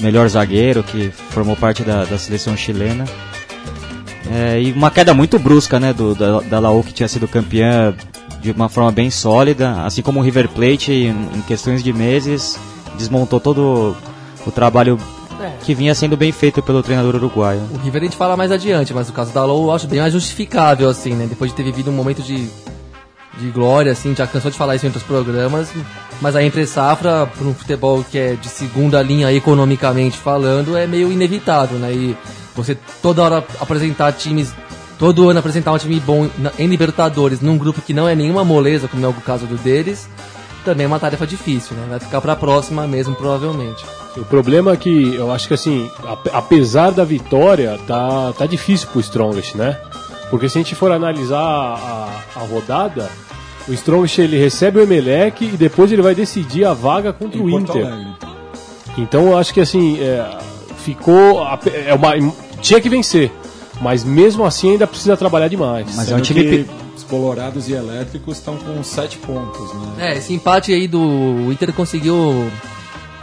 melhor 0.01 0.27
zagueiro, 0.29 0.83
que 0.83 1.11
formou 1.29 1.55
parte 1.55 1.83
da, 1.83 2.05
da 2.05 2.17
seleção 2.17 2.55
chilena. 2.55 3.05
É, 4.31 4.61
e 4.61 4.71
uma 4.73 4.91
queda 4.91 5.13
muito 5.13 5.39
brusca 5.39 5.79
né, 5.79 5.93
do, 5.93 6.13
da, 6.13 6.39
da 6.41 6.59
Laú, 6.59 6.83
que 6.83 6.93
tinha 6.93 7.07
sido 7.07 7.27
campeã 7.27 7.93
de 8.41 8.51
uma 8.51 8.69
forma 8.69 8.91
bem 8.91 9.09
sólida, 9.09 9.83
assim 9.83 10.01
como 10.01 10.19
o 10.19 10.23
River 10.23 10.49
Plate, 10.49 10.91
em, 10.91 11.09
em 11.35 11.41
questões 11.47 11.83
de 11.83 11.91
meses, 11.93 12.59
desmontou 12.97 13.39
todo 13.39 13.95
o 14.45 14.51
trabalho 14.51 14.99
É. 15.39 15.51
que 15.63 15.75
vinha 15.75 15.93
sendo 15.93 16.17
bem 16.17 16.31
feito 16.31 16.61
pelo 16.63 16.81
treinador 16.81 17.15
uruguaio. 17.15 17.61
O 17.71 17.77
River 17.77 18.01
a 18.01 18.05
gente 18.05 18.17
fala 18.17 18.35
mais 18.35 18.51
adiante, 18.51 18.93
mas 18.93 19.07
o 19.07 19.13
caso 19.13 19.31
da 19.31 19.45
Low 19.45 19.65
eu 19.65 19.71
acho 19.71 19.87
bem 19.87 19.99
mais 19.99 20.11
justificável, 20.11 20.89
assim, 20.89 21.13
né? 21.13 21.27
Depois 21.29 21.51
de 21.51 21.57
ter 21.57 21.63
vivido 21.63 21.91
um 21.91 21.93
momento 21.93 22.23
de, 22.23 22.49
de 23.39 23.49
glória, 23.53 23.91
assim, 23.91 24.15
já 24.15 24.25
cansou 24.25 24.49
de 24.49 24.57
falar 24.57 24.75
isso 24.75 24.85
em 24.85 24.89
outros 24.89 25.03
programas, 25.05 25.69
mas 26.19 26.35
a 26.35 26.41
entre 26.43 26.65
safra, 26.65 27.27
para 27.27 27.47
um 27.47 27.53
futebol 27.53 28.03
que 28.09 28.17
é 28.17 28.33
de 28.33 28.47
segunda 28.49 28.99
linha 29.03 29.31
economicamente 29.31 30.17
falando, 30.17 30.75
é 30.75 30.87
meio 30.87 31.11
inevitável, 31.11 31.77
né? 31.77 31.91
E 31.93 32.17
você 32.55 32.75
toda 33.03 33.21
hora 33.21 33.45
apresentar 33.59 34.11
times, 34.13 34.51
todo 34.97 35.29
ano 35.29 35.37
apresentar 35.37 35.71
um 35.71 35.77
time 35.77 35.99
bom 35.99 36.27
em 36.57 36.65
Libertadores, 36.65 37.41
num 37.41 37.59
grupo 37.59 37.79
que 37.79 37.93
não 37.93 38.09
é 38.09 38.15
nenhuma 38.15 38.43
moleza, 38.43 38.87
como 38.87 39.05
é 39.05 39.07
o 39.07 39.13
caso 39.13 39.45
do 39.45 39.55
deles, 39.55 40.09
também 40.71 40.83
é 40.83 40.87
uma 40.87 40.99
tarefa 40.99 41.25
difícil, 41.25 41.75
né? 41.77 41.85
Vai 41.89 41.99
ficar 41.99 42.19
pra 42.19 42.35
próxima 42.35 42.85
mesmo, 42.85 43.15
provavelmente. 43.15 43.85
O 44.17 44.25
problema 44.25 44.73
é 44.73 44.77
que 44.77 45.15
eu 45.15 45.31
acho 45.31 45.47
que 45.47 45.53
assim, 45.53 45.89
ap- 46.05 46.27
apesar 46.33 46.91
da 46.91 47.03
vitória, 47.05 47.79
tá, 47.87 48.33
tá 48.37 48.45
difícil 48.45 48.87
pro 48.91 48.99
Strongest, 48.99 49.55
né? 49.55 49.77
Porque 50.29 50.49
se 50.49 50.57
a 50.57 50.61
gente 50.61 50.75
for 50.75 50.91
analisar 50.91 51.39
a, 51.39 52.09
a 52.35 52.39
rodada, 52.39 53.09
o 53.67 53.73
Strongest 53.73 54.19
ele 54.19 54.37
recebe 54.37 54.77
o 54.79 54.83
Emelec 54.83 55.45
e 55.45 55.47
depois 55.57 55.89
ele 55.91 56.01
vai 56.01 56.13
decidir 56.13 56.65
a 56.65 56.73
vaga 56.73 57.13
contra 57.13 57.41
o 57.41 57.47
Em 57.49 57.51
Porto 57.63 57.77
Inter. 57.77 58.07
Então 58.97 59.27
eu 59.27 59.37
acho 59.37 59.53
que 59.53 59.61
assim, 59.61 59.97
é, 60.01 60.37
ficou. 60.79 61.45
É 61.85 61.93
uma, 61.93 62.11
tinha 62.61 62.81
que 62.81 62.89
vencer. 62.89 63.31
Mas 63.79 64.03
mesmo 64.03 64.43
assim 64.43 64.71
ainda 64.71 64.87
precisa 64.87 65.15
trabalhar 65.15 65.47
demais. 65.47 65.95
Mas 65.95 66.11
é 66.11 66.15
um 66.15 66.21
time 66.21 66.43
que 66.43 66.65
os 66.97 67.03
colorados 67.03 67.67
e 67.69 67.73
elétricos 67.73 68.37
estão 68.37 68.57
com 68.57 68.83
7 68.83 69.17
pontos, 69.19 69.73
né? 69.95 70.11
É, 70.13 70.17
esse 70.17 70.33
empate 70.33 70.73
aí 70.73 70.87
do 70.87 71.51
Inter 71.51 71.71
conseguiu. 71.73 72.15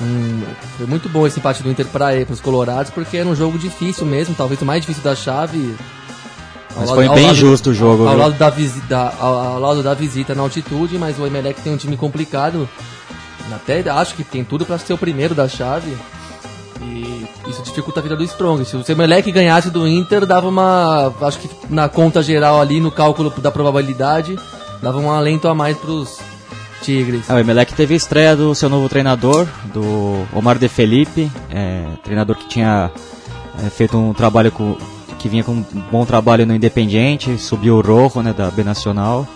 um- 0.00 0.42
foi 0.76 0.86
muito 0.86 1.08
bom 1.08 1.26
esse 1.26 1.38
empate 1.38 1.62
do 1.62 1.70
Inter 1.70 1.86
para 1.86 2.10
os 2.30 2.40
Colorados, 2.40 2.90
porque 2.90 3.16
era 3.16 3.28
um 3.28 3.34
jogo 3.34 3.58
difícil 3.58 4.04
mesmo, 4.04 4.34
talvez 4.34 4.60
o 4.60 4.64
mais 4.64 4.80
difícil 4.80 5.02
da 5.04 5.14
chave. 5.14 5.74
Ao 6.74 6.80
Mas 6.80 6.88
lado- 6.88 6.94
foi 6.96 7.06
ao 7.06 7.14
bem 7.14 7.26
lado- 7.26 7.36
justo 7.36 7.70
o 7.70 7.74
jogo. 7.74 8.02
Ao 8.04 8.10
viu? 8.14 8.18
lado, 8.18 8.34
da 8.36 8.50
visita, 8.50 9.14
ao, 9.20 9.34
ao 9.38 9.60
lado 9.60 9.82
da 9.84 9.94
visita 9.94 10.34
na 10.34 10.42
altitude, 10.42 10.98
mas 10.98 11.16
o 11.18 11.24
Emelec 11.26 11.60
tem 11.60 11.72
um 11.72 11.76
time 11.76 11.96
complicado. 11.96 12.68
Até 13.52 13.88
acho 13.88 14.14
que 14.16 14.24
tem 14.24 14.42
tudo 14.42 14.64
para 14.66 14.78
ser 14.78 14.92
o 14.94 14.98
primeiro 14.98 15.34
da 15.34 15.46
chave. 15.48 15.96
E 16.80 17.26
isso 17.48 17.62
dificulta 17.62 18.00
a 18.00 18.02
vida 18.02 18.16
do 18.16 18.24
Strong. 18.24 18.64
Se 18.64 18.76
o 18.76 18.84
Emelec 18.88 19.30
ganhasse 19.30 19.70
do 19.70 19.86
Inter, 19.86 20.26
dava 20.26 20.48
uma. 20.48 21.12
Acho 21.20 21.38
que 21.38 21.48
na 21.68 21.88
conta 21.88 22.22
geral 22.22 22.60
ali, 22.60 22.80
no 22.80 22.90
cálculo 22.90 23.30
da 23.38 23.50
probabilidade, 23.50 24.38
dava 24.82 24.98
um 24.98 25.10
alento 25.10 25.48
a 25.48 25.54
mais 25.54 25.76
pros 25.76 26.18
Tigres. 26.84 27.30
É, 27.30 27.34
o 27.34 27.38
Emelec 27.38 27.72
teve 27.74 27.94
a 27.94 27.96
estreia 27.96 28.36
do 28.36 28.54
seu 28.54 28.68
novo 28.68 28.88
treinador, 28.88 29.48
do 29.72 30.26
Omar 30.34 30.58
De 30.58 30.68
Felipe, 30.68 31.30
é, 31.50 31.86
treinador 32.02 32.36
que 32.36 32.46
tinha 32.46 32.90
é, 33.64 33.70
feito 33.70 33.96
um 33.96 34.12
trabalho 34.12 34.52
com, 34.52 34.76
que 35.18 35.28
vinha 35.28 35.42
com 35.42 35.52
um 35.52 35.64
bom 35.90 36.04
trabalho 36.04 36.44
no 36.46 36.54
Independiente, 36.54 37.38
subiu 37.38 37.76
o 37.76 37.80
Rojo, 37.80 38.20
né, 38.20 38.34
da 38.34 38.50
B 38.50 38.62
Nacional. 38.62 39.26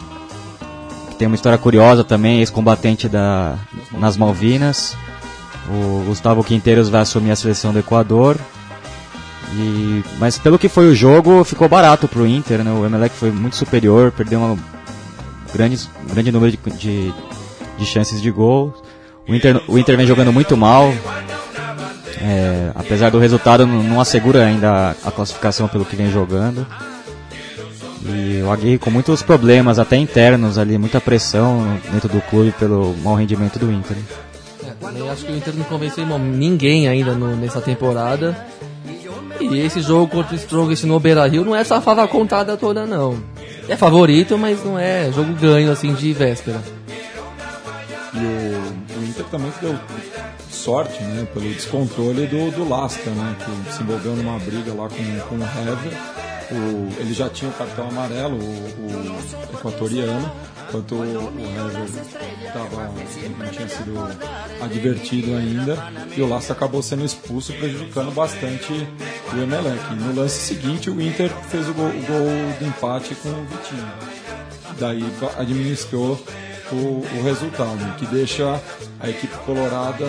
Tem 1.19 1.27
uma 1.27 1.35
história 1.35 1.59
curiosa 1.59 2.05
também, 2.05 2.39
ex-combatente 2.39 3.09
da 3.09 3.57
nas 3.93 4.17
Malvinas. 4.17 4.97
O 5.71 6.05
Gustavo 6.07 6.43
Quinteiros 6.43 6.89
vai 6.89 7.03
assumir 7.03 7.31
a 7.31 7.37
seleção 7.37 7.73
do 7.73 7.79
Equador. 7.79 8.37
E, 9.55 10.05
mas 10.19 10.39
pelo 10.39 10.59
que 10.59 10.69
foi 10.69 10.89
o 10.89 10.95
jogo, 10.95 11.43
ficou 11.45 11.69
barato 11.69 12.07
pro 12.07 12.27
Inter, 12.27 12.63
né? 12.63 12.71
O 12.71 12.85
Emelec 12.85 13.15
foi 13.15 13.31
muito 13.31 13.57
superior, 13.57 14.13
perdeu 14.13 14.41
uma 14.41 14.59
grande, 15.53 15.79
grande 16.13 16.33
número 16.33 16.53
de, 16.53 16.59
de, 16.77 17.15
de 17.79 17.87
chances 17.87 18.21
de 18.21 18.31
gol. 18.31 18.75
O 19.29 19.35
Inter, 19.35 19.61
o 19.69 19.79
Inter 19.79 19.97
vem 19.97 20.07
jogando 20.07 20.33
muito 20.33 20.57
mal. 20.57 20.93
É, 22.21 22.73
apesar 22.75 23.11
do 23.11 23.19
resultado, 23.19 23.67
não, 23.67 24.01
assegura 24.01 24.45
ainda 24.45 24.97
a, 25.05 25.11
classificação 25.11 25.69
pelo 25.69 25.85
que 25.85 25.97
vem 25.97 26.11
jogando. 26.11 26.67
E 28.05 28.43
o 28.43 28.51
Aguirre 28.51 28.79
com 28.79 28.91
muitos 28.91 29.23
problemas, 29.23 29.79
até 29.79 29.97
internos 29.97 30.57
ali, 30.57 30.79
muita 30.79 31.01
pressão 31.01 31.79
dentro 31.93 32.09
do 32.09 32.21
clube 32.23 32.53
pelo 32.59 32.97
mau 33.03 33.15
rendimento 33.15 33.59
do 33.59 33.71
Inter. 33.71 33.97
Também 34.81 35.09
acho 35.09 35.25
que 35.25 35.33
o 35.33 35.37
Inter 35.37 35.55
não 35.57 35.65
convenceu 35.65 36.07
ninguém 36.19 36.89
ainda 36.89 37.13
no- 37.13 37.37
nessa 37.37 37.61
temporada. 37.61 38.37
E 39.41 39.59
esse 39.61 39.81
jogo 39.83 40.09
contra 40.09 40.35
o 40.35 40.39
Strongest 40.39 40.85
no 40.85 40.99
Beira 40.99 41.27
Rio 41.27 41.45
não 41.45 41.55
é 41.55 41.61
essa 41.61 41.81
fava 41.81 42.07
contada 42.09 42.57
toda, 42.57 42.87
não. 42.87 43.23
É 43.69 43.77
favorito, 43.77 44.37
mas 44.39 44.65
não 44.65 44.79
é 44.79 45.11
jogo 45.13 45.33
ganho 45.35 45.71
assim 45.71 45.93
de 45.95 46.13
véspera. 46.13 46.61
E 48.15 48.19
o, 48.19 49.01
o 49.01 49.05
Inter 49.05 49.25
também 49.27 49.53
deu 49.61 49.79
sorte, 50.51 51.03
né? 51.03 51.27
Pelo 51.33 51.49
descontrole 51.53 52.27
do, 52.27 52.51
do 52.51 52.69
Lasca, 52.69 53.11
né? 53.11 53.37
Que 53.67 53.73
se 53.73 53.83
envolveu 53.83 54.17
numa 54.17 54.39
briga 54.39 54.73
lá 54.75 54.89
com, 54.89 55.29
com 55.29 55.35
o 55.37 55.43
Hever. 55.43 55.99
O, 56.51 56.89
ele 57.01 57.13
já 57.13 57.29
tinha 57.29 57.51
o 57.51 57.55
cartão 57.55 57.89
amarelo, 57.89 58.37
o, 58.37 58.41
o 58.41 59.55
equatoriano, 59.55 60.33
enquanto 60.69 60.95
o, 60.95 61.05
Hever 61.05 62.53
tava, 62.53 62.93
não 63.39 63.51
tinha 63.51 63.69
sido 63.69 63.95
advertido 64.61 65.37
ainda. 65.37 65.77
E 66.17 66.23
o 66.23 66.29
Lasca 66.29 66.53
acabou 66.53 66.83
sendo 66.83 67.05
expulso, 67.05 67.53
prejudicando 67.55 68.13
bastante 68.13 68.73
o 69.33 69.37
Emelec. 69.37 69.95
No 69.95 70.15
lance 70.15 70.39
seguinte, 70.39 70.91
o 70.91 71.01
Inter 71.01 71.31
fez 71.49 71.69
o 71.69 71.75
gol, 71.75 71.89
o 71.89 72.07
gol 72.07 72.59
do 72.59 72.67
empate 72.67 73.15
com 73.17 73.31
o 73.31 73.45
Vitinho 73.47 74.19
daí 74.79 75.05
administrou 75.37 76.19
o, 76.71 76.75
o 76.75 77.23
resultado, 77.23 77.97
que 77.97 78.07
deixa 78.07 78.61
a 79.01 79.09
equipe 79.09 79.35
colorada 79.39 80.07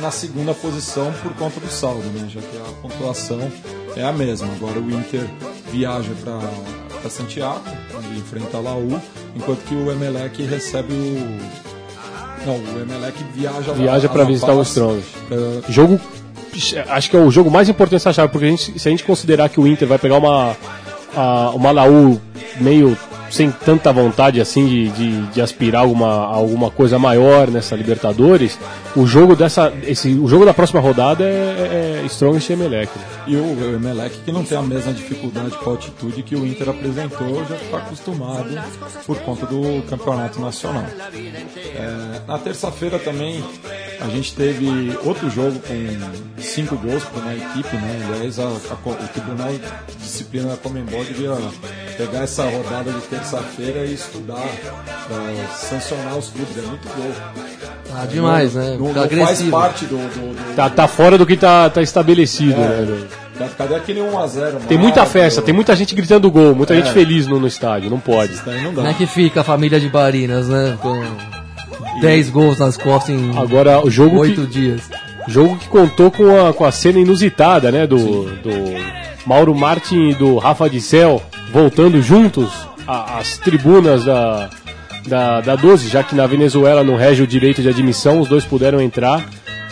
na 0.00 0.10
segunda 0.10 0.54
posição 0.54 1.12
por 1.22 1.34
conta 1.34 1.60
do 1.60 1.70
saldo, 1.70 2.06
né? 2.10 2.28
já 2.28 2.40
que 2.40 2.56
a 2.56 2.72
pontuação 2.82 3.50
é 3.96 4.04
a 4.04 4.12
mesma. 4.12 4.48
Agora 4.52 4.78
o 4.78 4.90
Inter 4.90 5.28
viaja 5.70 6.12
para 6.22 6.38
Santiago, 7.08 7.62
onde 7.96 8.18
enfrenta 8.18 8.56
a 8.56 8.60
Laú, 8.60 9.00
enquanto 9.34 9.60
que 9.64 9.74
o 9.74 9.90
Emelec 9.90 10.42
recebe 10.44 10.92
o. 10.92 11.38
Não, 12.46 12.54
o 12.56 12.80
Emelec 12.82 13.16
viaja 13.34 13.72
Viaja 13.72 14.08
para 14.08 14.24
visitar 14.24 14.52
o 14.52 14.56
Paz, 14.58 14.68
Strongest. 14.68 15.08
pra- 15.28 15.70
Jogo. 15.72 16.00
Acho 16.88 17.10
que 17.10 17.16
é 17.16 17.20
o 17.20 17.30
jogo 17.30 17.50
mais 17.50 17.68
importante 17.68 17.92
dessa 17.98 18.12
chave, 18.12 18.32
porque 18.32 18.46
a 18.46 18.50
gente- 18.50 18.78
se 18.78 18.88
a 18.88 18.90
gente 18.90 19.04
considerar 19.04 19.48
que 19.48 19.60
o 19.60 19.66
Inter 19.66 19.86
vai 19.86 19.98
pegar 19.98 20.16
uma, 20.18 20.56
a, 21.16 21.50
uma 21.54 21.70
Laú 21.70 22.20
meio 22.60 22.96
sem 23.30 23.50
tanta 23.50 23.92
vontade 23.92 24.40
assim 24.40 24.66
de, 24.66 24.88
de, 24.90 25.22
de 25.28 25.40
aspirar 25.40 25.82
alguma, 25.82 26.26
alguma 26.26 26.70
coisa 26.70 26.98
maior 26.98 27.48
nessa 27.48 27.76
Libertadores, 27.76 28.58
o 28.96 29.06
jogo 29.06 29.36
dessa. 29.36 29.72
Esse, 29.84 30.12
o 30.14 30.26
jogo 30.28 30.44
da 30.44 30.52
próxima 30.52 30.80
rodada 30.80 31.24
é, 31.24 32.00
é 32.02 32.06
Strongest 32.06 32.50
e 32.50 32.52
Emelec. 32.54 32.90
né? 32.98 33.04
E 33.28 33.36
o, 33.36 33.44
o 33.44 33.74
Emelec, 33.76 34.16
que 34.24 34.32
não 34.32 34.42
tem 34.44 34.58
a 34.58 34.62
mesma 34.62 34.92
dificuldade 34.92 35.56
com 35.58 35.70
a 35.70 35.72
altitude 35.74 36.22
que 36.22 36.34
o 36.34 36.44
Inter 36.46 36.70
apresentou, 36.70 37.44
já 37.48 37.56
está 37.56 37.76
acostumado 37.78 38.50
por 39.06 39.16
conta 39.20 39.46
do 39.46 39.82
campeonato 39.88 40.40
nacional. 40.40 40.84
É, 41.76 42.20
na 42.26 42.38
terça-feira 42.38 42.98
também 42.98 43.42
a 44.00 44.08
gente 44.08 44.34
teve 44.34 44.96
outro 45.04 45.30
jogo 45.30 45.58
com 45.60 46.40
cinco 46.42 46.76
gols 46.76 47.04
para 47.04 47.20
uma 47.22 47.34
equipe, 47.34 47.76
né? 47.76 48.08
Aliás, 48.14 48.38
a- 48.38 48.44
a 48.44 48.90
o 48.90 49.08
Tribunal 49.12 49.52
de 49.52 49.96
Disciplina 50.02 50.48
da 50.48 50.56
Comembol 50.56 51.04
devia 51.04 51.36
pegar 52.00 52.22
essa 52.22 52.44
rodada 52.44 52.90
de 52.92 53.00
terça-feira 53.02 53.84
e 53.84 53.92
estudar 53.92 54.48
para 55.06 55.46
sancionar 55.54 56.16
os 56.16 56.28
clubes. 56.30 56.56
É 56.56 56.62
muito 56.62 56.88
gol. 56.88 57.12
Ah, 57.94 58.06
demais, 58.06 58.54
né? 58.54 58.76
Não, 58.78 58.92
não 58.92 59.26
faz 59.26 59.42
parte 59.42 59.84
do. 59.84 59.96
do, 59.96 60.34
do 60.34 60.54
Tá, 60.54 60.70
tá 60.70 60.88
fora 60.88 61.18
do 61.18 61.26
que 61.26 61.36
tá, 61.36 61.68
tá 61.68 61.82
estabelecido, 61.82 62.54
É. 62.54 62.56
né? 62.56 62.84
velho? 62.86 63.06
Cadê 63.56 63.74
aquele 63.74 64.00
1x0? 64.00 64.66
Tem 64.68 64.76
muita 64.78 65.06
festa, 65.06 65.40
tem 65.40 65.54
muita 65.54 65.74
gente 65.74 65.94
gritando 65.94 66.30
gol, 66.30 66.54
muita 66.54 66.74
É. 66.74 66.76
gente 66.76 66.92
feliz 66.92 67.26
no, 67.26 67.40
no 67.40 67.46
estádio, 67.46 67.90
não 67.90 67.98
pode. 67.98 68.34
Não 68.34 68.70
dá. 68.70 68.82
Como 68.82 68.86
é 68.88 68.94
que 68.94 69.06
fica 69.06 69.40
a 69.40 69.44
família 69.44 69.80
de 69.80 69.88
Barinas, 69.88 70.48
né? 70.48 70.78
Com 70.80 71.02
10 72.00 72.30
gols 72.30 72.58
nas 72.58 72.76
costas 72.76 73.14
em 73.14 73.36
Agora, 73.38 73.84
o 73.84 73.90
jogo 73.90 74.16
que, 74.16 74.20
8 74.40 74.46
dias. 74.46 74.82
Jogo 75.26 75.56
que 75.56 75.68
contou 75.68 76.10
com 76.10 76.48
a, 76.48 76.52
com 76.52 76.64
a 76.64 76.72
cena 76.72 76.98
inusitada, 76.98 77.70
né? 77.72 77.86
Do, 77.86 78.24
do 78.24 78.50
Mauro 79.26 79.54
Martin 79.54 80.10
e 80.10 80.14
do 80.14 80.36
Rafa 80.38 80.68
Dicel 80.68 81.22
voltando 81.52 82.00
juntos 82.00 82.50
às 82.86 83.38
tribunas 83.38 84.04
da, 84.04 84.50
da, 85.06 85.40
da 85.40 85.56
12, 85.56 85.88
já 85.88 86.02
que 86.02 86.14
na 86.14 86.26
Venezuela 86.26 86.82
não 86.82 86.96
rege 86.96 87.22
o 87.22 87.26
direito 87.26 87.62
de 87.62 87.68
admissão, 87.68 88.20
os 88.20 88.28
dois 88.28 88.44
puderam 88.44 88.80
entrar 88.80 89.24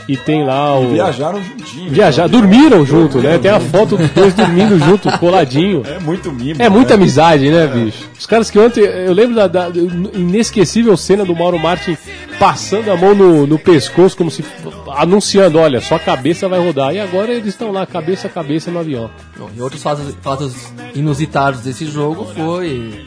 e 0.08 0.16
tem 0.16 0.42
lá 0.42 0.78
o. 0.78 0.88
Viajaram 0.88 1.42
juntinho. 1.42 1.90
Viajar, 1.90 2.26
então. 2.26 2.40
dormiram 2.40 2.86
junto, 2.86 3.18
né? 3.18 3.36
Tem 3.36 3.50
a 3.50 3.60
foto 3.60 3.94
dos 3.94 4.08
dois 4.10 4.32
dormindo 4.32 4.78
junto, 4.82 5.16
coladinho. 5.18 5.82
É 5.84 6.00
muito 6.00 6.32
mimo. 6.32 6.60
É 6.60 6.68
muita 6.70 6.96
né? 6.96 7.02
amizade, 7.02 7.50
né, 7.50 7.66
bicho? 7.66 8.08
Os 8.18 8.24
caras 8.24 8.50
que 8.50 8.58
ontem. 8.58 8.80
Eu 8.80 9.12
lembro 9.12 9.36
da, 9.36 9.46
da 9.46 9.68
inesquecível 10.14 10.96
cena 10.96 11.26
do 11.26 11.36
Mauro 11.36 11.58
Martin 11.58 11.96
passando 12.38 12.90
a 12.90 12.96
mão 12.96 13.14
no, 13.14 13.46
no 13.46 13.58
pescoço, 13.58 14.16
como 14.16 14.30
se. 14.30 14.42
anunciando: 14.96 15.58
olha, 15.58 15.78
sua 15.82 15.98
cabeça 15.98 16.48
vai 16.48 16.58
rodar. 16.58 16.94
E 16.94 17.00
agora 17.00 17.30
eles 17.30 17.48
estão 17.48 17.70
lá, 17.70 17.84
cabeça 17.84 18.28
a 18.28 18.30
cabeça 18.30 18.70
no 18.70 18.78
avião. 18.78 19.10
Bom, 19.36 19.50
e 19.54 19.60
outros 19.60 19.82
fatos, 19.82 20.16
fatos 20.22 20.72
inusitados 20.94 21.60
desse 21.60 21.84
jogo 21.84 22.26
foi 22.34 23.04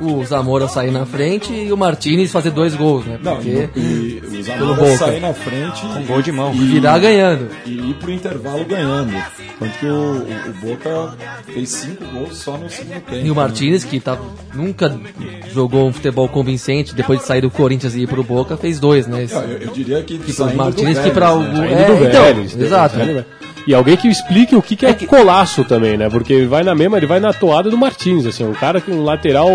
o 0.00 0.24
Zamora 0.24 0.68
sair 0.68 0.90
na 0.90 1.04
frente 1.04 1.52
e 1.52 1.72
o 1.72 1.76
Martinez 1.76 2.30
fazer 2.30 2.50
dois 2.50 2.74
gols, 2.74 3.04
né? 3.04 3.18
Não, 3.22 3.34
Porque 3.36 3.68
e, 3.76 4.22
e 4.30 4.38
o 4.38 4.42
Zamora 4.42 4.96
sair 4.96 5.20
na 5.20 5.34
frente 5.34 5.80
Com 5.82 6.02
gol 6.04 6.22
de 6.22 6.30
mão. 6.32 6.54
e, 6.54 6.58
virar 6.58 6.98
ganhando. 6.98 7.48
e 7.66 7.90
ir 7.90 7.94
pro 7.94 8.10
intervalo 8.10 8.64
ganhando. 8.64 9.12
Tanto 9.58 9.78
que 9.78 9.86
o, 9.86 9.90
o, 9.90 10.22
o 10.22 10.52
Boca 10.68 11.14
fez 11.46 11.68
cinco 11.70 12.04
gols 12.12 12.36
só 12.36 12.56
no 12.56 12.70
segundo 12.70 13.00
tempo. 13.00 13.26
E 13.26 13.30
o 13.30 13.34
Martinez, 13.34 13.82
que 13.84 13.98
tá, 13.98 14.16
nunca 14.54 14.96
jogou 15.52 15.88
um 15.88 15.92
futebol 15.92 16.28
convincente, 16.28 16.94
depois 16.94 17.20
de 17.20 17.26
sair 17.26 17.40
do 17.40 17.50
Corinthians 17.50 17.94
e 17.96 18.02
ir 18.02 18.06
pro 18.06 18.22
Boca, 18.22 18.56
fez 18.56 18.78
dois, 18.78 19.06
né? 19.06 19.26
Não, 19.30 19.42
eu, 19.42 19.58
eu 19.58 19.72
diria 19.72 20.02
que, 20.02 20.16
Que 20.18 20.32
pro 20.32 20.56
Martinez, 20.56 20.98
que 20.98 21.10
pra 21.10 21.32
Vélez, 21.34 21.48
o... 21.58 21.60
né? 21.60 21.84
Do 21.84 22.04
então, 22.06 22.22
Vélez, 22.22 22.54
né? 22.54 22.64
exato. 22.66 22.96
E 23.66 23.74
alguém 23.74 23.96
que 23.96 24.08
explique 24.08 24.56
o 24.56 24.62
que, 24.62 24.76
que 24.76 24.86
é, 24.86 24.94
colaço 24.94 25.64
também, 25.64 25.96
né? 25.96 26.08
Porque 26.08 26.32
ele 26.32 26.46
vai 26.46 26.62
na 26.62 26.74
mesma, 26.74 26.96
ele 26.96 27.06
vai 27.06 27.20
na 27.20 27.32
toada 27.32 27.70
do 27.70 27.76
Martins, 27.76 28.24
assim, 28.26 28.44
um 28.44 28.54
cara 28.54 28.80
que 28.80 28.90
um 28.90 29.02
lateral 29.02 29.50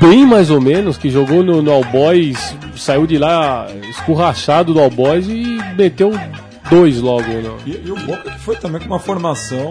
bem 0.00 0.26
mais 0.26 0.50
ou 0.50 0.60
menos, 0.60 0.96
que 0.96 1.10
jogou 1.10 1.42
no, 1.42 1.62
no 1.62 1.70
All 1.70 1.84
Boys, 1.84 2.56
saiu 2.76 3.06
de 3.06 3.18
lá 3.18 3.66
escurrachado 3.90 4.74
do 4.74 4.80
All 4.80 4.90
Boys 4.90 5.26
e 5.28 5.58
meteu 5.76 6.12
dois 6.70 7.00
logo. 7.00 7.22
Né? 7.22 7.50
E, 7.66 7.82
e 7.84 7.90
o 7.90 7.96
Boca 7.96 8.30
que 8.30 8.38
foi 8.40 8.56
também 8.56 8.80
com 8.80 8.86
uma 8.86 8.98
formação 8.98 9.70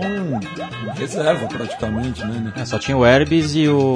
reserva 0.95 1.47
praticamente, 1.47 2.23
né? 2.25 2.53
É, 2.55 2.65
só 2.65 2.77
tinha 2.77 2.97
o 2.97 3.05
Herbes 3.05 3.55
e 3.55 3.67
o. 3.67 3.95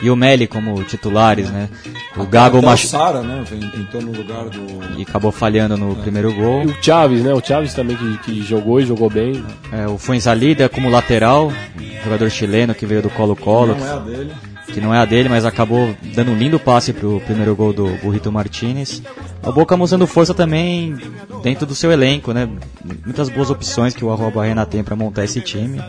E 0.00 0.08
o 0.10 0.14
Meli 0.16 0.46
como 0.46 0.82
titulares, 0.84 1.50
né? 1.50 1.68
O 2.16 2.24
Gago 2.24 2.58
o 2.58 2.76
Sara, 2.76 3.20
né? 3.22 3.42
Entrou 3.76 4.02
no 4.02 4.12
lugar 4.12 4.44
do. 4.48 4.98
e 4.98 5.02
acabou 5.02 5.32
falhando 5.32 5.76
no 5.76 5.96
primeiro 5.96 6.32
gol. 6.32 6.62
E 6.62 6.66
o 6.66 6.76
Chaves, 6.80 7.22
né? 7.22 7.32
O 7.34 7.44
Chaves 7.44 7.74
também 7.74 7.96
que, 7.96 8.18
que 8.18 8.42
jogou 8.42 8.80
e 8.80 8.86
jogou 8.86 9.10
bem. 9.10 9.44
É, 9.72 9.88
o 9.88 9.98
Fuenzalida 9.98 10.68
como 10.68 10.88
lateral, 10.88 11.52
jogador 12.04 12.30
chileno 12.30 12.74
que 12.74 12.86
veio 12.86 13.02
do 13.02 13.10
Colo-Colo, 13.10 13.74
Não 13.76 13.86
é 13.86 13.90
a 13.90 13.96
dele. 13.98 14.32
que 14.72 14.80
não 14.80 14.94
é 14.94 14.98
a 14.98 15.04
dele, 15.04 15.28
mas 15.28 15.44
acabou 15.44 15.92
dando 16.14 16.30
um 16.30 16.36
lindo 16.36 16.60
passe 16.60 16.92
pro 16.92 17.20
primeiro 17.22 17.56
gol 17.56 17.72
do 17.72 17.88
Burrito 18.02 18.30
Martinez. 18.30 19.02
O 19.42 19.50
Boca 19.52 19.76
mostrando 19.76 20.06
força 20.06 20.32
também 20.32 20.96
dentro 21.42 21.66
do 21.66 21.74
seu 21.74 21.90
elenco, 21.90 22.32
né? 22.32 22.48
Muitas 23.04 23.28
boas 23.28 23.50
opções 23.50 23.94
que 23.94 24.04
o 24.04 24.12
Arroba 24.12 24.42
Arena 24.42 24.64
tem 24.64 24.84
para 24.84 24.94
montar 24.94 25.24
esse 25.24 25.40
time. 25.40 25.82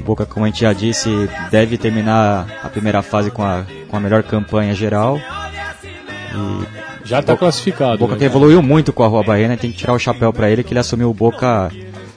O 0.00 0.04
Boca, 0.04 0.26
como 0.26 0.44
a 0.44 0.48
gente 0.48 0.60
já 0.60 0.72
disse, 0.72 1.08
deve 1.50 1.78
terminar 1.78 2.46
a 2.62 2.68
primeira 2.68 3.02
fase 3.02 3.30
com 3.30 3.42
a, 3.42 3.64
com 3.88 3.96
a 3.96 4.00
melhor 4.00 4.22
campanha 4.22 4.74
geral. 4.74 5.18
E 6.34 7.08
Já 7.08 7.22
tá 7.22 7.36
classificado. 7.36 7.94
o 7.94 7.98
Boca 7.98 8.14
né? 8.14 8.18
que 8.18 8.24
evoluiu 8.24 8.60
muito 8.62 8.92
com 8.92 9.04
a 9.04 9.06
Rua 9.06 9.24
Arena, 9.28 9.56
tem 9.56 9.70
que 9.70 9.78
tirar 9.78 9.92
o 9.92 9.98
chapéu 9.98 10.32
para 10.32 10.50
ele, 10.50 10.62
que 10.64 10.72
ele 10.72 10.80
assumiu 10.80 11.10
o 11.10 11.14
Boca 11.14 11.70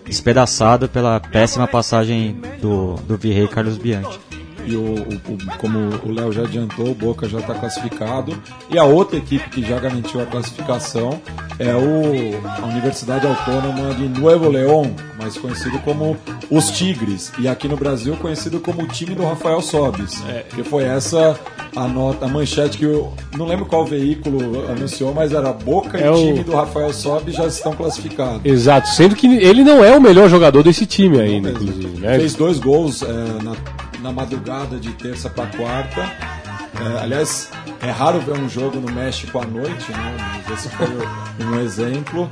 despedaçado 0.05 0.87
pela 0.87 1.19
péssima 1.19 1.67
passagem 1.67 2.39
do, 2.61 2.95
do 3.07 3.17
Virrei 3.17 3.47
Carlos 3.47 3.77
Bianchi. 3.77 4.19
E 4.67 4.75
o, 4.75 4.81
o- 4.81 5.33
o- 5.33 5.57
como 5.59 5.79
o 6.05 6.11
Léo 6.11 6.31
já 6.33 6.41
adiantou, 6.43 6.89
o 6.89 6.93
Boca 6.93 7.27
já 7.29 7.39
está 7.39 7.53
classificado. 7.53 8.37
E 8.69 8.77
a 8.77 8.83
outra 8.83 9.17
equipe 9.17 9.49
que 9.49 9.61
já 9.63 9.79
garantiu 9.79 10.21
a 10.21 10.25
classificação 10.25 11.19
é 11.57 11.73
o, 11.73 12.61
a 12.61 12.65
Universidade 12.65 13.25
Autônoma 13.25 13.93
de 13.95 14.07
Nuevo 14.19 14.49
León, 14.49 14.87
mais 15.19 15.37
conhecido 15.37 15.79
como 15.79 16.17
os 16.51 16.69
Tigres. 16.71 17.31
E 17.39 17.47
aqui 17.47 17.67
no 17.67 17.77
Brasil 17.77 18.15
conhecido 18.17 18.59
como 18.59 18.83
o 18.83 18.87
time 18.87 19.15
do 19.15 19.23
Rafael 19.23 19.61
Sobis. 19.61 20.21
Que 20.53 20.63
foi 20.63 20.83
essa 20.83 21.39
a 21.75 21.87
nota, 21.87 22.25
a 22.25 22.27
manchete 22.27 22.77
que 22.77 22.85
eu 22.85 23.13
não 23.37 23.45
lembro 23.45 23.65
qual 23.65 23.85
veículo 23.85 24.67
anunciou, 24.69 25.13
mas 25.13 25.31
era 25.31 25.53
Boca 25.53 25.97
É 25.97 26.07
e 26.07 26.09
o- 26.09 26.15
time 26.15 26.43
do 26.43 26.53
Rafael 26.55 26.91
Sobis 26.91 27.35
já 27.35 27.45
estão 27.47 27.71
classificados. 27.73 28.41
Exato, 28.43 28.89
sendo 28.89 29.15
que 29.15 29.27
ele 29.27 29.63
não 29.63 29.83
é 29.83 29.95
o 29.95 30.01
melhor 30.01 30.27
jogador 30.29 30.61
desse 30.63 30.85
time 30.85 31.19
ainda, 31.19 31.51
inclusive, 31.51 31.99
né? 31.99 32.17
Fez 32.19 32.33
dois 32.35 32.59
gols 32.59 33.01
é, 33.03 33.07
na, 33.43 33.53
na 33.99 34.11
madrugada 34.11 34.79
de 34.79 34.91
terça 34.93 35.29
para 35.29 35.47
quarta. 35.47 36.01
É, 36.01 37.01
aliás, 37.01 37.49
é 37.81 37.89
raro 37.89 38.19
ver 38.19 38.33
um 38.33 38.47
jogo 38.47 38.79
no 38.79 38.91
México 38.91 39.39
à 39.39 39.45
noite, 39.45 39.91
né? 39.91 40.17
Mas 40.47 40.59
esse 40.59 40.69
foi 40.75 40.87
um 41.45 41.59
exemplo. 41.59 42.29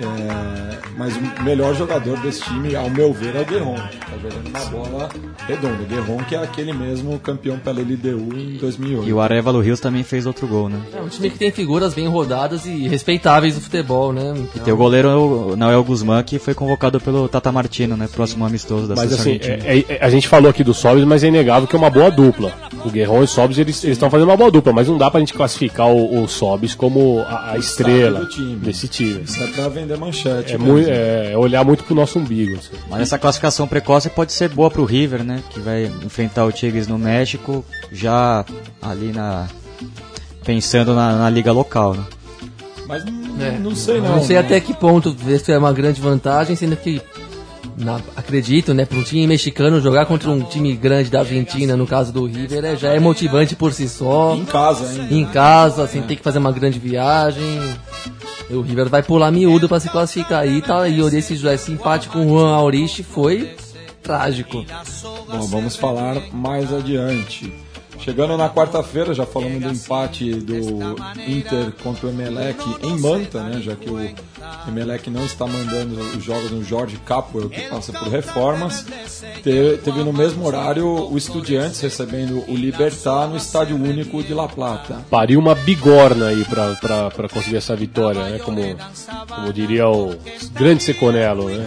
É, 0.00 0.78
mas 0.96 1.14
o 1.16 1.42
melhor 1.42 1.74
jogador 1.74 2.18
desse 2.20 2.42
time, 2.42 2.74
ao 2.74 2.90
meu 2.90 3.12
ver, 3.12 3.36
é 3.36 3.40
o 3.40 3.44
Guerron. 3.44 3.74
Tá 3.76 4.16
jogando 4.22 4.48
uma 4.48 4.64
bola 4.66 5.08
redonda. 5.46 5.82
O 5.82 5.86
Guerron, 5.86 6.18
que 6.28 6.34
é 6.34 6.38
aquele 6.42 6.72
mesmo 6.72 7.18
campeão 7.18 7.58
pela 7.58 7.80
LDU 7.80 8.36
em 8.36 8.56
2008. 8.58 9.08
E 9.08 9.12
o 9.12 9.20
Arevalo 9.20 9.60
Rios 9.60 9.80
também 9.80 10.02
fez 10.02 10.26
outro 10.26 10.46
gol, 10.46 10.68
né? 10.68 10.78
É 10.96 11.00
um 11.00 11.08
time 11.08 11.30
que 11.30 11.38
tem 11.38 11.50
figuras 11.50 11.94
bem 11.94 12.08
rodadas 12.08 12.66
e 12.66 12.88
respeitáveis 12.88 13.54
do 13.54 13.60
futebol, 13.60 14.12
né? 14.12 14.34
Então, 14.36 14.64
Tem 14.64 14.74
o 14.74 14.76
goleiro 14.76 15.56
Noel 15.56 15.82
Guzmán, 15.84 16.22
que 16.22 16.38
foi 16.38 16.54
convocado 16.54 17.00
pelo 17.00 17.28
Tata 17.28 17.50
Martino, 17.52 17.96
né? 17.96 18.08
Próximo 18.12 18.44
amistoso 18.44 18.88
da 18.88 18.94
Mas 18.96 19.10
seleção 19.10 19.32
assim, 19.32 19.66
é- 19.66 19.84
é- 19.96 20.04
a 20.04 20.10
gente 20.10 20.28
falou 20.28 20.50
aqui 20.50 20.64
do 20.64 20.74
Sobs, 20.74 21.04
mas 21.04 21.22
é 21.24 21.28
inegável 21.28 21.68
que 21.68 21.74
é 21.76 21.78
uma 21.78 21.90
boa 21.90 22.10
dupla. 22.10 22.52
O 22.84 22.90
Guerrón 22.90 23.20
e 23.22 23.24
o 23.24 23.28
Sobs, 23.28 23.58
eles 23.58 23.82
estão 23.84 24.10
fazendo 24.10 24.28
uma 24.28 24.36
boa 24.36 24.50
dupla, 24.50 24.72
mas 24.72 24.88
não 24.88 24.98
dá 24.98 25.10
pra 25.10 25.20
gente 25.20 25.32
classificar 25.34 25.88
o, 25.88 26.22
o 26.22 26.28
Sobs 26.28 26.74
como 26.74 27.20
a, 27.20 27.52
a 27.52 27.58
estrela 27.58 28.26
time. 28.26 28.56
desse 28.56 28.88
time. 28.88 29.22
Isso 29.24 29.42
é 29.42 29.46
pra 29.48 29.68
vender 29.84 29.96
manchete. 29.98 30.54
É, 30.54 30.58
mesmo. 30.58 30.72
mui- 30.72 30.86
é 30.88 31.34
olhar 31.36 31.64
muito 31.64 31.84
pro 31.84 31.94
nosso 31.94 32.18
umbigo. 32.18 32.56
assim. 32.56 32.72
Mas 32.90 33.02
essa 33.02 33.18
classificação 33.18 33.66
precoce 33.66 34.10
pode 34.10 34.32
ser 34.32 34.48
boa 34.48 34.70
pro 34.70 34.84
River, 34.84 35.22
né? 35.22 35.42
Que 35.50 35.60
vai 35.60 35.84
enfrentar 36.04 36.44
o 36.44 36.52
Tigres 36.52 36.86
no 36.86 36.98
México, 36.98 37.64
já 37.92 38.44
ali 38.82 39.12
na. 39.12 39.46
pensando 40.44 40.94
na, 40.94 41.16
na 41.16 41.30
liga 41.30 41.52
local, 41.52 41.94
né? 41.94 42.04
Mas 42.86 43.04
não, 43.04 43.44
é. 43.44 43.58
não 43.58 43.74
sei 43.74 44.00
não. 44.00 44.16
Não 44.16 44.22
sei 44.22 44.36
né? 44.36 44.42
até 44.42 44.60
que 44.60 44.74
ponto 44.74 45.16
isso 45.28 45.50
é 45.50 45.58
uma 45.58 45.72
grande 45.72 46.00
vantagem, 46.00 46.54
sendo 46.54 46.76
que 46.76 47.00
na- 47.76 48.00
acredito, 48.16 48.72
né, 48.74 48.84
para 48.84 48.98
um 48.98 49.02
time 49.02 49.26
mexicano 49.26 49.80
jogar 49.80 50.06
contra 50.06 50.30
um 50.30 50.40
time 50.42 50.74
grande 50.76 51.10
da 51.10 51.20
Argentina, 51.20 51.76
no 51.76 51.86
caso 51.86 52.12
do 52.12 52.24
River, 52.26 52.64
é, 52.64 52.76
já 52.76 52.90
é 52.92 53.00
motivante 53.00 53.54
por 53.56 53.72
si 53.72 53.88
só. 53.88 54.34
Em 54.34 54.44
casa 54.44 54.88
ainda. 54.88 55.14
Em 55.14 55.24
casa, 55.26 55.86
sem 55.86 56.02
ter 56.02 56.16
que 56.16 56.22
fazer 56.22 56.38
uma 56.38 56.52
grande 56.52 56.78
viagem. 56.78 57.60
O 58.50 58.60
River 58.60 58.88
vai 58.88 59.02
pular 59.02 59.30
miúdo 59.30 59.68
para 59.68 59.80
se 59.80 59.88
classificar 59.88 60.42
aí, 60.42 60.60
tá? 60.60 60.86
E 60.88 61.00
esse, 61.00 61.34
esse 61.46 61.72
empate 61.72 62.08
com 62.08 62.24
o 62.26 62.28
Juan 62.28 62.54
Aurich 62.54 63.02
foi 63.02 63.56
trágico. 64.02 64.64
Bom, 65.30 65.46
vamos 65.46 65.76
falar 65.76 66.20
mais 66.32 66.72
adiante. 66.72 67.52
Chegando 67.98 68.36
na 68.36 68.50
quarta-feira, 68.50 69.14
já 69.14 69.24
falamos 69.24 69.62
do 69.62 69.70
empate 69.72 70.34
do 70.34 70.56
Inter 71.26 71.72
contra 71.82 72.06
o 72.06 72.10
Emelec 72.10 72.58
em 72.82 72.98
Manta, 72.98 73.42
né? 73.44 73.62
Já 73.62 73.74
que 73.74 73.88
o 73.88 73.98
Emelec 74.68 75.10
não 75.10 75.24
está 75.24 75.46
mandando 75.46 76.00
os 76.16 76.24
jogos 76.24 76.50
no 76.50 76.64
Jorge 76.64 76.96
Capwell, 77.04 77.48
que 77.48 77.60
passa 77.62 77.92
por 77.92 78.08
reformas. 78.08 78.84
Te- 79.42 79.78
Teve 79.84 80.02
no 80.02 80.12
mesmo 80.12 80.46
horário 80.46 80.86
o 80.86 81.16
Estudiantes 81.16 81.80
recebendo 81.80 82.42
o 82.48 82.54
Libertar 82.54 83.28
no 83.28 83.36
Estádio 83.36 83.76
Único 83.76 84.22
de 84.22 84.32
La 84.32 84.48
Plata. 84.48 85.04
Pariu 85.10 85.38
uma 85.38 85.54
bigorna 85.54 86.28
aí 86.28 86.44
pra 86.44 87.28
conseguir 87.32 87.56
essa 87.56 87.76
vitória, 87.76 88.22
né? 88.24 88.38
Como, 88.38 88.60
como 89.28 89.52
diria 89.52 89.88
o 89.88 90.14
grande 90.52 90.82
Seconello, 90.82 91.48
né? 91.48 91.66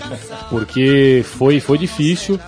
Porque 0.50 1.24
foi, 1.26 1.60
foi 1.60 1.78
difícil, 1.78 2.40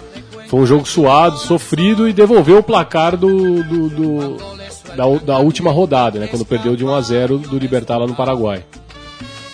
foi 0.47 0.59
um 0.61 0.65
jogo 0.65 0.85
suado, 0.87 1.37
sofrido 1.37 2.07
e 2.09 2.13
devolveu 2.13 2.57
o 2.59 2.63
placar 2.63 3.15
do, 3.15 3.63
do, 3.63 3.89
do- 3.89 4.59
da, 4.95 5.05
da 5.23 5.37
última 5.37 5.71
rodada, 5.71 6.19
né? 6.19 6.27
Quando 6.27 6.43
perdeu 6.43 6.75
de 6.75 6.83
1 6.83 6.93
a 6.95 7.01
0 7.01 7.37
do 7.37 7.57
Libertar 7.59 7.97
lá 7.99 8.07
no 8.07 8.15
Paraguai. 8.15 8.63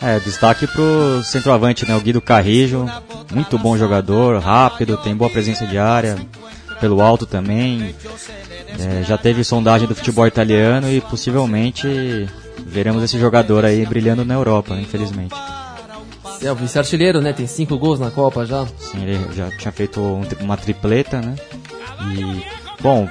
É, 0.05 0.19
destaque 0.19 0.67
pro 0.67 1.23
centroavante, 1.23 1.83
né? 1.87 1.95
O 1.95 1.99
Guido 1.99 2.21
Carrijo, 2.21 2.85
muito 3.33 3.57
bom 3.57 3.75
jogador, 3.75 4.39
rápido, 4.39 4.97
tem 4.97 5.15
boa 5.15 5.31
presença 5.31 5.65
de 5.65 5.79
área, 5.79 6.15
pelo 6.79 7.01
alto 7.01 7.25
também. 7.25 7.95
É, 8.79 9.03
já 9.03 9.17
teve 9.17 9.43
sondagem 9.43 9.87
do 9.87 9.95
futebol 9.95 10.27
italiano 10.27 10.91
e 10.91 11.01
possivelmente 11.01 12.29
veremos 12.59 13.01
esse 13.01 13.17
jogador 13.19 13.65
aí 13.65 13.83
brilhando 13.83 14.23
na 14.23 14.35
Europa, 14.35 14.75
infelizmente. 14.75 15.33
É 16.39 16.51
o 16.51 16.55
vice-artilheiro, 16.55 17.19
né? 17.19 17.33
Tem 17.33 17.47
cinco 17.47 17.75
gols 17.75 17.99
na 17.99 18.11
Copa 18.11 18.45
já. 18.45 18.63
Sim, 18.77 19.01
ele 19.01 19.33
já 19.33 19.49
tinha 19.57 19.71
feito 19.71 19.99
um 19.99 20.21
uma 20.41 20.55
tripleta, 20.55 21.19
né? 21.19 21.35
E, 22.13 22.45
bom, 22.79 23.09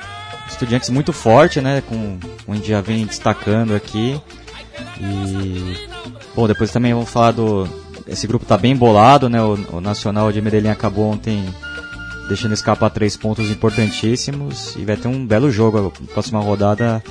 estudiantes 0.48 0.90
muito 0.90 1.12
forte, 1.12 1.60
né? 1.60 1.82
Com, 1.88 2.20
onde 2.46 2.68
já 2.68 2.80
vem 2.80 3.04
destacando 3.04 3.74
aqui. 3.74 4.20
E, 5.00 5.88
bom, 6.34 6.46
depois 6.46 6.70
também 6.70 6.92
vamos 6.92 7.10
falar 7.10 7.32
do. 7.32 7.68
Esse 8.06 8.26
grupo 8.26 8.44
tá 8.44 8.56
bem 8.56 8.76
bolado, 8.76 9.28
né? 9.28 9.42
O, 9.42 9.76
o 9.76 9.80
Nacional 9.80 10.30
de 10.30 10.40
Medellín 10.40 10.68
acabou 10.68 11.10
ontem 11.10 11.44
deixando 12.28 12.52
escapar 12.54 12.90
três 12.90 13.16
pontos 13.16 13.50
importantíssimos. 13.50 14.76
E 14.76 14.84
vai 14.84 14.96
ter 14.96 15.08
um 15.08 15.26
belo 15.26 15.50
jogo 15.50 15.92
a 15.92 16.12
próxima 16.12 16.40
rodada 16.40 17.02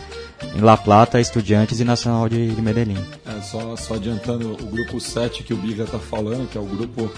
em 0.55 0.61
La 0.61 0.77
Plata, 0.77 1.19
Estudiantes 1.19 1.79
e 1.79 1.83
Nacional 1.83 2.27
de, 2.27 2.53
de 2.53 2.61
Medellín. 2.61 2.97
É, 3.25 3.41
só, 3.41 3.75
só 3.75 3.95
adiantando 3.95 4.53
o 4.53 4.67
grupo 4.67 4.99
7 4.99 5.43
que 5.43 5.53
o 5.53 5.57
Biga 5.57 5.83
está 5.83 5.99
falando, 5.99 6.49
que 6.49 6.57
é 6.57 6.61
o 6.61 6.65
grupo 6.65 7.11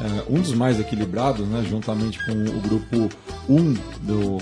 é, 0.00 0.24
um 0.28 0.40
dos 0.40 0.54
mais 0.54 0.80
equilibrados, 0.80 1.46
né, 1.46 1.64
juntamente 1.68 2.18
com 2.24 2.32
o 2.32 2.60
grupo 2.60 3.08
1 3.48 3.74
do 4.02 4.38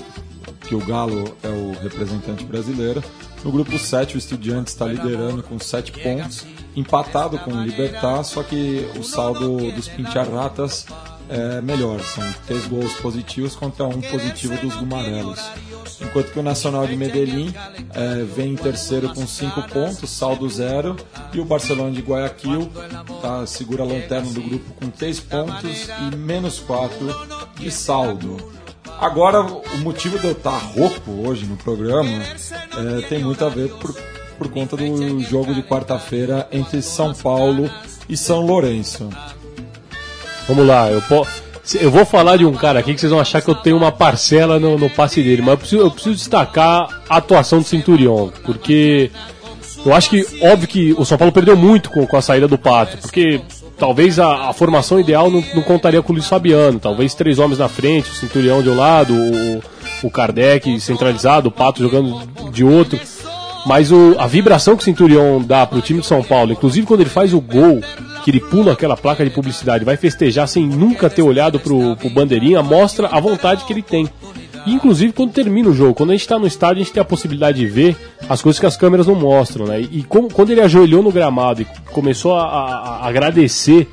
que 0.66 0.74
o 0.74 0.84
Galo 0.84 1.36
é 1.42 1.48
o 1.48 1.72
representante 1.82 2.44
brasileiro. 2.44 3.02
No 3.44 3.50
grupo 3.50 3.78
7 3.78 4.16
o 4.16 4.18
Estudiantes 4.18 4.72
está 4.72 4.86
liderando 4.86 5.42
com 5.42 5.58
7 5.58 5.92
pontos, 5.92 6.46
empatado 6.76 7.38
com 7.38 7.52
o 7.52 7.62
Libertar, 7.62 8.22
só 8.24 8.42
que 8.42 8.88
o 8.98 9.02
saldo 9.02 9.70
dos 9.72 9.88
Pincharratas 9.88 10.86
é 11.28 11.60
melhor. 11.60 12.00
São 12.00 12.24
três 12.46 12.66
gols 12.66 12.92
positivos 12.94 13.54
contra 13.54 13.86
um 13.86 14.00
positivo 14.00 14.56
dos 14.56 14.74
Gumarelos. 14.76 15.40
Enquanto 16.00 16.32
que 16.32 16.38
o 16.38 16.42
Nacional 16.42 16.86
de 16.86 16.96
Medellín 16.96 17.54
é, 17.94 18.24
vem 18.24 18.52
em 18.52 18.56
terceiro 18.56 19.14
com 19.14 19.26
cinco 19.26 19.62
pontos, 19.68 20.10
saldo 20.10 20.48
zero, 20.48 20.96
e 21.32 21.40
o 21.40 21.44
Barcelona 21.44 21.90
de 21.92 22.00
Guayaquil 22.00 22.70
tá, 23.20 23.46
segura 23.46 23.82
a 23.82 23.86
lanterna 23.86 24.30
do 24.30 24.40
grupo 24.40 24.72
com 24.74 24.88
três 24.90 25.20
pontos 25.20 25.88
e 25.88 26.16
menos 26.16 26.58
quatro 26.58 27.06
de 27.56 27.70
saldo. 27.70 28.38
Agora, 28.98 29.42
o 29.42 29.78
motivo 29.78 30.18
de 30.18 30.26
eu 30.26 30.32
estar 30.32 30.58
rouco 30.58 31.10
hoje 31.26 31.46
no 31.46 31.56
programa 31.56 32.22
é, 32.22 33.02
tem 33.08 33.22
muito 33.22 33.44
a 33.44 33.48
ver 33.48 33.70
por, 33.74 33.94
por 34.40 34.48
conta 34.48 34.74
do 34.74 35.20
jogo 35.20 35.54
de 35.54 35.62
quarta-feira 35.62 36.48
entre 36.50 36.80
São 36.80 37.12
Paulo 37.12 37.70
e 38.08 38.16
São 38.16 38.40
Lourenço. 38.40 39.06
Vamos 40.48 40.66
lá, 40.66 40.90
eu, 40.90 41.02
eu 41.78 41.90
vou 41.90 42.06
falar 42.06 42.38
de 42.38 42.46
um 42.46 42.54
cara 42.54 42.80
aqui 42.80 42.94
que 42.94 43.00
vocês 43.00 43.12
vão 43.12 43.20
achar 43.20 43.42
que 43.42 43.50
eu 43.50 43.54
tenho 43.54 43.76
uma 43.76 43.92
parcela 43.92 44.58
no, 44.58 44.78
no 44.78 44.88
passe 44.88 45.22
dele, 45.22 45.42
mas 45.42 45.50
eu 45.50 45.58
preciso, 45.58 45.82
eu 45.82 45.90
preciso 45.90 46.16
destacar 46.16 47.02
a 47.06 47.18
atuação 47.18 47.58
do 47.58 47.66
Centurion, 47.66 48.30
porque 48.42 49.10
eu 49.84 49.92
acho 49.92 50.08
que, 50.08 50.26
óbvio 50.40 50.66
que 50.66 50.94
o 50.94 51.04
São 51.04 51.18
Paulo 51.18 51.32
perdeu 51.32 51.54
muito 51.54 51.90
com, 51.90 52.06
com 52.06 52.16
a 52.16 52.22
saída 52.22 52.48
do 52.48 52.56
Pato, 52.56 52.96
porque 52.96 53.42
talvez 53.76 54.18
a, 54.18 54.48
a 54.48 54.52
formação 54.54 54.98
ideal 54.98 55.30
não, 55.30 55.44
não, 55.54 55.62
contaria 55.62 56.00
com 56.00 56.12
o 56.12 56.16
Luiz 56.16 56.26
Fabiano, 56.26 56.80
talvez 56.80 57.12
três 57.14 57.38
homens 57.38 57.58
na 57.58 57.68
frente, 57.68 58.10
o 58.10 58.14
Centurião 58.14 58.62
de 58.62 58.70
um 58.70 58.76
lado, 58.76 59.12
o, 59.14 59.62
o 60.02 60.10
Kardec 60.10 60.80
centralizado, 60.80 61.50
o 61.50 61.52
Pato 61.52 61.82
jogando 61.82 62.26
de 62.50 62.64
outro. 62.64 62.98
Mas 63.66 63.92
o, 63.92 64.16
a 64.18 64.26
vibração 64.26 64.76
que 64.76 64.82
o 64.82 64.84
Centurion 64.84 65.42
dá 65.42 65.66
pro 65.66 65.82
time 65.82 66.00
de 66.00 66.06
São 66.06 66.22
Paulo, 66.22 66.52
inclusive 66.52 66.86
quando 66.86 67.00
ele 67.00 67.10
faz 67.10 67.34
o 67.34 67.40
gol, 67.40 67.80
que 68.24 68.30
ele 68.30 68.40
pula 68.40 68.72
aquela 68.72 68.96
placa 68.96 69.24
de 69.24 69.30
publicidade, 69.30 69.84
vai 69.84 69.96
festejar 69.96 70.48
sem 70.48 70.66
nunca 70.66 71.10
ter 71.10 71.22
olhado 71.22 71.60
pro, 71.60 71.96
pro 71.96 72.10
bandeirinha, 72.10 72.62
mostra 72.62 73.08
a 73.08 73.20
vontade 73.20 73.64
que 73.64 73.72
ele 73.72 73.82
tem. 73.82 74.08
E, 74.66 74.72
inclusive 74.72 75.12
quando 75.12 75.32
termina 75.32 75.68
o 75.68 75.74
jogo, 75.74 75.94
quando 75.94 76.10
a 76.10 76.12
gente 76.12 76.22
está 76.22 76.38
no 76.38 76.46
estádio, 76.46 76.82
a 76.82 76.84
gente 76.84 76.92
tem 76.92 77.00
a 77.00 77.04
possibilidade 77.04 77.58
de 77.58 77.66
ver 77.66 77.96
as 78.28 78.42
coisas 78.42 78.58
que 78.60 78.66
as 78.66 78.76
câmeras 78.76 79.06
não 79.06 79.14
mostram, 79.14 79.66
né? 79.66 79.80
E, 79.80 80.00
e 80.00 80.02
como, 80.02 80.32
quando 80.32 80.50
ele 80.50 80.60
ajoelhou 80.60 81.02
no 81.02 81.10
gramado 81.10 81.62
e 81.62 81.66
começou 81.92 82.34
a, 82.34 82.42
a, 82.42 82.64
a 83.04 83.08
agradecer 83.08 83.88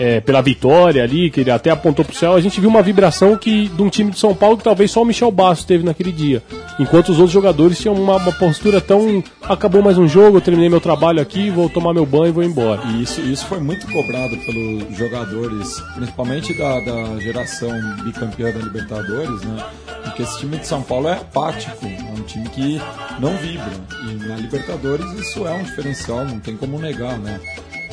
é, 0.00 0.18
pela 0.18 0.40
vitória 0.40 1.02
ali, 1.02 1.30
que 1.30 1.40
ele 1.40 1.50
até 1.50 1.68
apontou 1.68 2.02
pro 2.02 2.16
céu, 2.16 2.32
a 2.32 2.40
gente 2.40 2.58
viu 2.58 2.70
uma 2.70 2.80
vibração 2.80 3.36
que 3.36 3.68
de 3.68 3.82
um 3.82 3.90
time 3.90 4.10
de 4.10 4.18
São 4.18 4.34
Paulo 4.34 4.56
que 4.56 4.64
talvez 4.64 4.90
só 4.90 5.02
o 5.02 5.04
Michel 5.04 5.30
Bastos 5.30 5.66
teve 5.66 5.84
naquele 5.84 6.10
dia. 6.10 6.42
Enquanto 6.78 7.10
os 7.10 7.18
outros 7.18 7.32
jogadores 7.32 7.78
tinham 7.78 7.94
uma, 7.94 8.16
uma 8.16 8.32
postura 8.32 8.80
tão. 8.80 9.22
Acabou 9.42 9.82
mais 9.82 9.98
um 9.98 10.08
jogo, 10.08 10.38
eu 10.38 10.40
terminei 10.40 10.70
meu 10.70 10.80
trabalho 10.80 11.20
aqui, 11.20 11.50
vou 11.50 11.68
tomar 11.68 11.92
meu 11.92 12.06
banho 12.06 12.28
e 12.28 12.32
vou 12.32 12.42
embora. 12.42 12.80
E 12.86 13.02
isso, 13.02 13.20
isso 13.20 13.44
foi 13.44 13.60
muito 13.60 13.86
cobrado 13.92 14.34
pelos 14.38 14.96
jogadores, 14.96 15.78
principalmente 15.94 16.54
da, 16.54 16.80
da 16.80 17.20
geração 17.20 17.70
bicampeã 18.02 18.50
da 18.52 18.58
Libertadores, 18.58 19.42
né? 19.42 19.62
Porque 20.02 20.22
esse 20.22 20.38
time 20.38 20.56
de 20.56 20.66
São 20.66 20.80
Paulo 20.80 21.08
é 21.08 21.12
apático, 21.12 21.84
é 21.84 22.18
um 22.18 22.22
time 22.22 22.48
que 22.48 22.80
não 23.18 23.36
vibra. 23.36 23.70
E 24.08 24.26
na 24.26 24.36
Libertadores 24.36 25.12
isso 25.12 25.46
é 25.46 25.52
um 25.52 25.62
diferencial, 25.62 26.24
não 26.24 26.40
tem 26.40 26.56
como 26.56 26.78
negar, 26.78 27.18
né? 27.18 27.38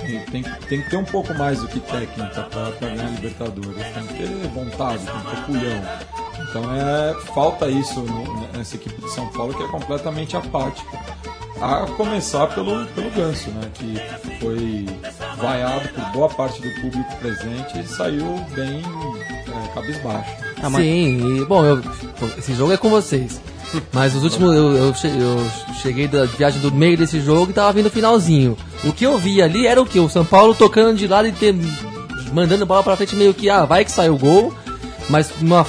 Tem, 0.08 0.44
tem 0.44 0.82
que 0.82 0.90
ter 0.90 0.98
um 0.98 1.04
pouco 1.04 1.34
mais 1.34 1.60
do 1.60 1.68
que 1.68 1.80
técnica 1.80 2.44
para 2.44 2.72
ganhar 2.80 3.10
Libertadores. 3.12 3.86
Tem 3.94 4.08
que 4.08 4.14
ter 4.14 4.48
vontade, 4.50 5.06
tem 5.06 5.20
que 5.20 5.36
ter 5.36 5.46
culhão. 5.46 5.82
Então 6.50 6.64
é, 6.76 7.14
falta 7.34 7.68
isso 7.68 8.02
no, 8.02 8.48
nessa 8.54 8.76
equipe 8.76 9.02
de 9.02 9.12
São 9.12 9.28
Paulo 9.30 9.54
que 9.54 9.64
é 9.64 9.68
completamente 9.68 10.38
apática. 10.38 10.98
A 11.62 11.88
começar 11.98 12.48
pelo, 12.48 12.86
pelo 12.88 13.10
Ganso, 13.12 13.50
né, 13.50 13.70
que 13.74 13.96
foi 14.40 14.86
vaiado 15.38 15.90
por 15.90 16.04
boa 16.12 16.30
parte 16.30 16.62
do 16.62 16.70
público 16.82 17.16
presente 17.18 17.80
e 17.80 17.88
saiu 17.88 18.38
bem 18.54 18.82
é, 18.82 19.74
cabisbaixo. 19.74 20.47
Ah, 20.62 20.70
mas... 20.70 20.84
Sim, 20.84 21.42
e, 21.42 21.46
bom, 21.46 21.64
eu, 21.66 21.82
esse 22.38 22.54
jogo 22.54 22.74
é 22.74 22.78
com 22.78 22.90
vocês. 22.90 23.40
Mas 23.92 24.16
os 24.16 24.24
últimos, 24.24 24.56
eu, 24.56 24.72
eu, 24.74 24.94
eu, 25.20 25.52
cheguei 25.82 26.08
da 26.08 26.26
viagem 26.26 26.62
do 26.62 26.72
meio 26.72 26.98
desse 26.98 27.20
jogo 27.20 27.52
e 27.52 27.54
tava 27.54 27.74
vindo 27.74 27.88
o 27.88 27.92
finalzinho. 27.92 28.58
O 28.84 28.94
que 28.94 29.06
eu 29.06 29.18
vi 29.18 29.42
ali 29.42 29.68
era 29.68 29.82
o 29.82 29.86
que? 29.86 30.00
O 30.00 30.10
São 30.10 30.24
Paulo 30.24 30.56
tocando 30.56 30.96
de 30.96 31.08
lado 31.08 31.28
e 31.28 31.32
ter, 31.32 31.54
mandando 32.32 32.66
bola 32.66 32.84
pra 32.84 32.96
frente 32.96 33.16
meio 33.16 33.34
que, 33.34 33.50
ah, 33.50 33.66
vai 33.66 33.84
que 33.84 33.92
sai 33.92 34.10
o 34.10 34.18
gol, 34.18 34.54
mas 35.10 35.32
uma, 35.42 35.66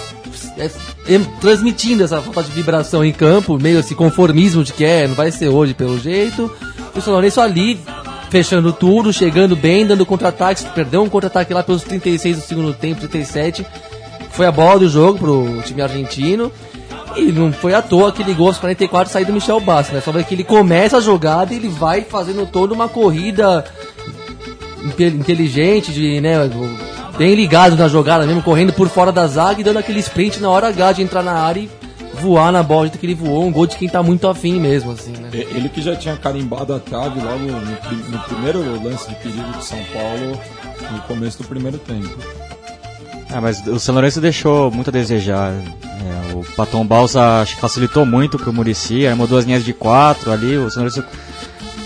é, 0.57 0.67
é, 0.67 1.19
transmitindo 1.41 2.05
essa 2.05 2.21
falta 2.21 2.45
de 2.45 2.51
vibração 2.53 3.05
em 3.05 3.13
campo, 3.13 3.59
meio 3.59 3.81
esse 3.81 3.95
conformismo 3.95 4.63
de 4.63 4.73
que 4.73 4.85
é, 4.85 5.09
não 5.09 5.15
vai 5.15 5.33
ser 5.33 5.49
hoje 5.49 5.75
pelo 5.75 5.99
jeito. 5.99 6.51
O 6.95 7.01
São 7.01 7.13
Lourenço 7.13 7.41
ali, 7.41 7.81
fechando 8.31 8.73
tudo, 8.73 9.13
chegando 9.13 9.57
bem, 9.57 9.87
dando 9.87 10.07
contra-ataques, 10.07 10.65
perdeu 10.75 11.03
um 11.03 11.09
contra-ataque 11.09 11.53
lá 11.53 11.63
pelos 11.63 11.83
36 11.83 12.37
do 12.37 12.43
segundo 12.43 12.75
tempo, 12.75 13.01
37. 13.01 13.67
Foi 14.39 14.47
a 14.47 14.53
bola 14.53 14.79
do 14.79 14.89
jogo 14.89 15.19
pro 15.19 15.63
time 15.65 15.83
argentino. 15.83 16.53
E 17.17 17.33
não 17.33 17.53
foi 17.53 17.75
à 17.75 17.83
toa 17.83 18.13
que 18.13 18.23
ligou 18.23 18.47
aos 18.47 18.57
44 18.57 19.13
sair 19.13 19.25
do 19.25 19.33
Michel 19.33 19.59
Bastos, 19.59 19.97
né? 19.97 20.01
Só 20.01 20.13
que 20.13 20.33
ele 20.33 20.45
começa 20.45 20.99
a 20.99 21.01
jogada 21.01 21.53
e 21.53 21.57
ele 21.57 21.67
vai 21.67 22.03
fazendo 22.03 22.47
toda 22.47 22.73
uma 22.73 22.89
corrida 22.89 23.65
inteligente, 25.01 25.91
de, 25.91 26.21
né, 26.21 26.37
bem 27.19 27.35
ligado 27.35 27.77
na 27.77 27.89
jogada 27.89 28.25
mesmo, 28.27 28.41
correndo 28.41 28.73
por 28.73 28.89
fora 28.89 29.11
da 29.11 29.27
zaga 29.27 29.61
e 29.61 29.65
dando 29.65 29.81
aquele 29.81 29.99
sprint 29.99 30.39
na 30.39 30.49
hora 30.49 30.69
H 30.69 30.93
de 30.93 31.03
entrar 31.03 31.25
na 31.25 31.33
área 31.33 31.59
e 31.59 31.71
voar 32.23 32.53
na 32.53 32.63
bola 32.63 32.89
que 32.89 33.05
ele 33.05 33.17
voou, 33.17 33.45
um 33.45 33.51
gol 33.51 33.67
de 33.67 33.77
quem 33.77 33.89
tá 33.89 34.05
muito 34.05 34.29
afim 34.29 34.61
mesmo, 34.61 34.93
assim, 34.93 35.11
né? 35.11 35.31
Ele 35.33 35.69
que 35.69 35.83
já 35.83 35.97
tinha 35.97 36.15
carimbado 36.15 36.73
a 36.73 36.79
trave 36.79 37.21
logo 37.21 37.39
no, 37.41 37.61
no 37.61 38.19
primeiro 38.21 38.85
lance 38.85 39.09
de 39.09 39.17
perigo 39.17 39.51
de 39.59 39.65
São 39.65 39.81
Paulo, 39.93 40.41
no 40.93 41.01
começo 41.09 41.39
do 41.39 41.49
primeiro 41.49 41.79
tempo. 41.79 42.17
Ah, 43.31 43.41
mas 43.41 43.67
o 43.67 43.79
São 43.79 43.95
Lourenço 43.95 44.21
deixou 44.21 44.71
muito 44.71 44.89
a 44.89 44.93
desejar. 44.93 45.53
É, 45.53 46.35
o 46.35 46.45
Paton 46.57 46.85
Balsa 46.87 47.45
facilitou 47.61 48.07
muito 48.07 48.39
pro 48.39 48.53
Murici, 48.53 49.07
armou 49.07 49.27
duas 49.27 49.45
linhas 49.45 49.65
de 49.65 49.73
quatro 49.73 50.33
ali. 50.33 50.57
O 50.57 50.71
São 50.71 50.83
Lourenço, 50.83 51.05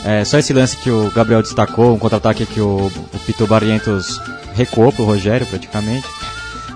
é, 0.04 0.24
só 0.24 0.38
esse 0.38 0.52
lance 0.52 0.76
que 0.76 0.90
o 0.90 1.10
Gabriel 1.10 1.42
destacou, 1.42 1.94
um 1.94 1.98
contra-ataque 1.98 2.46
que 2.46 2.60
o, 2.60 2.90
o 3.12 3.18
Pito 3.26 3.46
Barrientos 3.46 4.20
recuou 4.54 4.92
pro 4.92 5.04
Rogério 5.04 5.46
praticamente. 5.46 6.06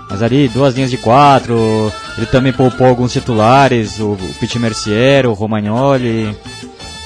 Mas 0.09 0.21
ali, 0.21 0.47
duas 0.47 0.73
linhas 0.73 0.89
de 0.89 0.97
quatro, 0.97 1.91
ele 2.17 2.25
também 2.27 2.53
poupou 2.53 2.87
alguns 2.87 3.11
titulares, 3.11 3.99
o, 3.99 4.13
o 4.13 4.59
Mercier, 4.59 5.25
o 5.25 5.33
Romagnoli, 5.33 6.35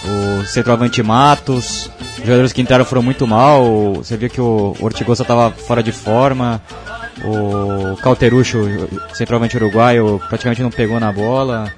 o 0.05 0.45
centroavante 0.45 1.01
Matos. 1.01 1.89
Os 2.17 2.23
jogadores 2.23 2.53
que 2.53 2.61
entraram 2.61 2.85
foram 2.85 3.01
muito 3.01 3.25
mal, 3.25 3.93
você 3.95 4.15
viu 4.15 4.29
que 4.29 4.39
o 4.39 4.75
Ortigosa 4.79 5.23
estava 5.23 5.49
fora 5.49 5.81
de 5.81 5.91
forma, 5.91 6.61
o 7.23 7.95
Calterucho, 7.97 8.59
centralmente 9.13 9.57
uruguaio, 9.57 10.21
praticamente 10.27 10.61
não 10.61 10.71
pegou 10.71 10.99
na 10.99 11.11
bola. 11.11 11.71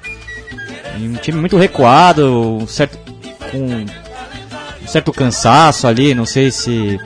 E 0.97 1.07
um 1.07 1.13
time 1.13 1.39
muito 1.39 1.57
recuado, 1.57 2.57
um 2.61 2.67
certo, 2.67 2.97
com 3.51 3.57
um 4.83 4.87
certo 4.87 5.11
cansaço 5.11 5.87
ali, 5.87 6.13
não 6.13 6.25
sei 6.25 6.51
se 6.51 6.99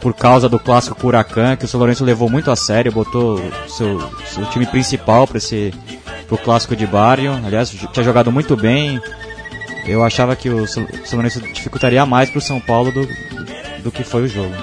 por 0.00 0.14
causa 0.14 0.48
do 0.48 0.58
clássico 0.58 1.06
Huracan, 1.06 1.56
que 1.56 1.64
o 1.64 1.68
São 1.68 1.78
Lourenço 1.78 2.04
levou 2.04 2.28
muito 2.28 2.50
a 2.50 2.56
sério, 2.56 2.90
botou 2.90 3.40
seu, 3.68 4.00
seu 4.26 4.44
time 4.46 4.66
principal 4.66 5.28
para 5.28 5.38
esse 5.38 5.72
pro 6.26 6.36
clássico 6.38 6.74
de 6.74 6.86
Barrio. 6.86 7.32
Aliás, 7.44 7.70
tinha 7.70 8.04
jogado 8.04 8.32
muito 8.32 8.56
bem. 8.56 9.00
Eu 9.86 10.02
achava 10.02 10.34
que 10.34 10.48
o 10.48 10.66
São 10.66 10.86
Lourenço 11.12 11.40
dificultaria 11.40 12.04
mais 12.04 12.30
para 12.30 12.38
o 12.38 12.42
São 12.42 12.58
Paulo 12.60 12.90
do, 12.90 13.08
do 13.82 13.92
que 13.92 14.02
foi 14.02 14.22
o 14.22 14.28
jogo. 14.28 14.54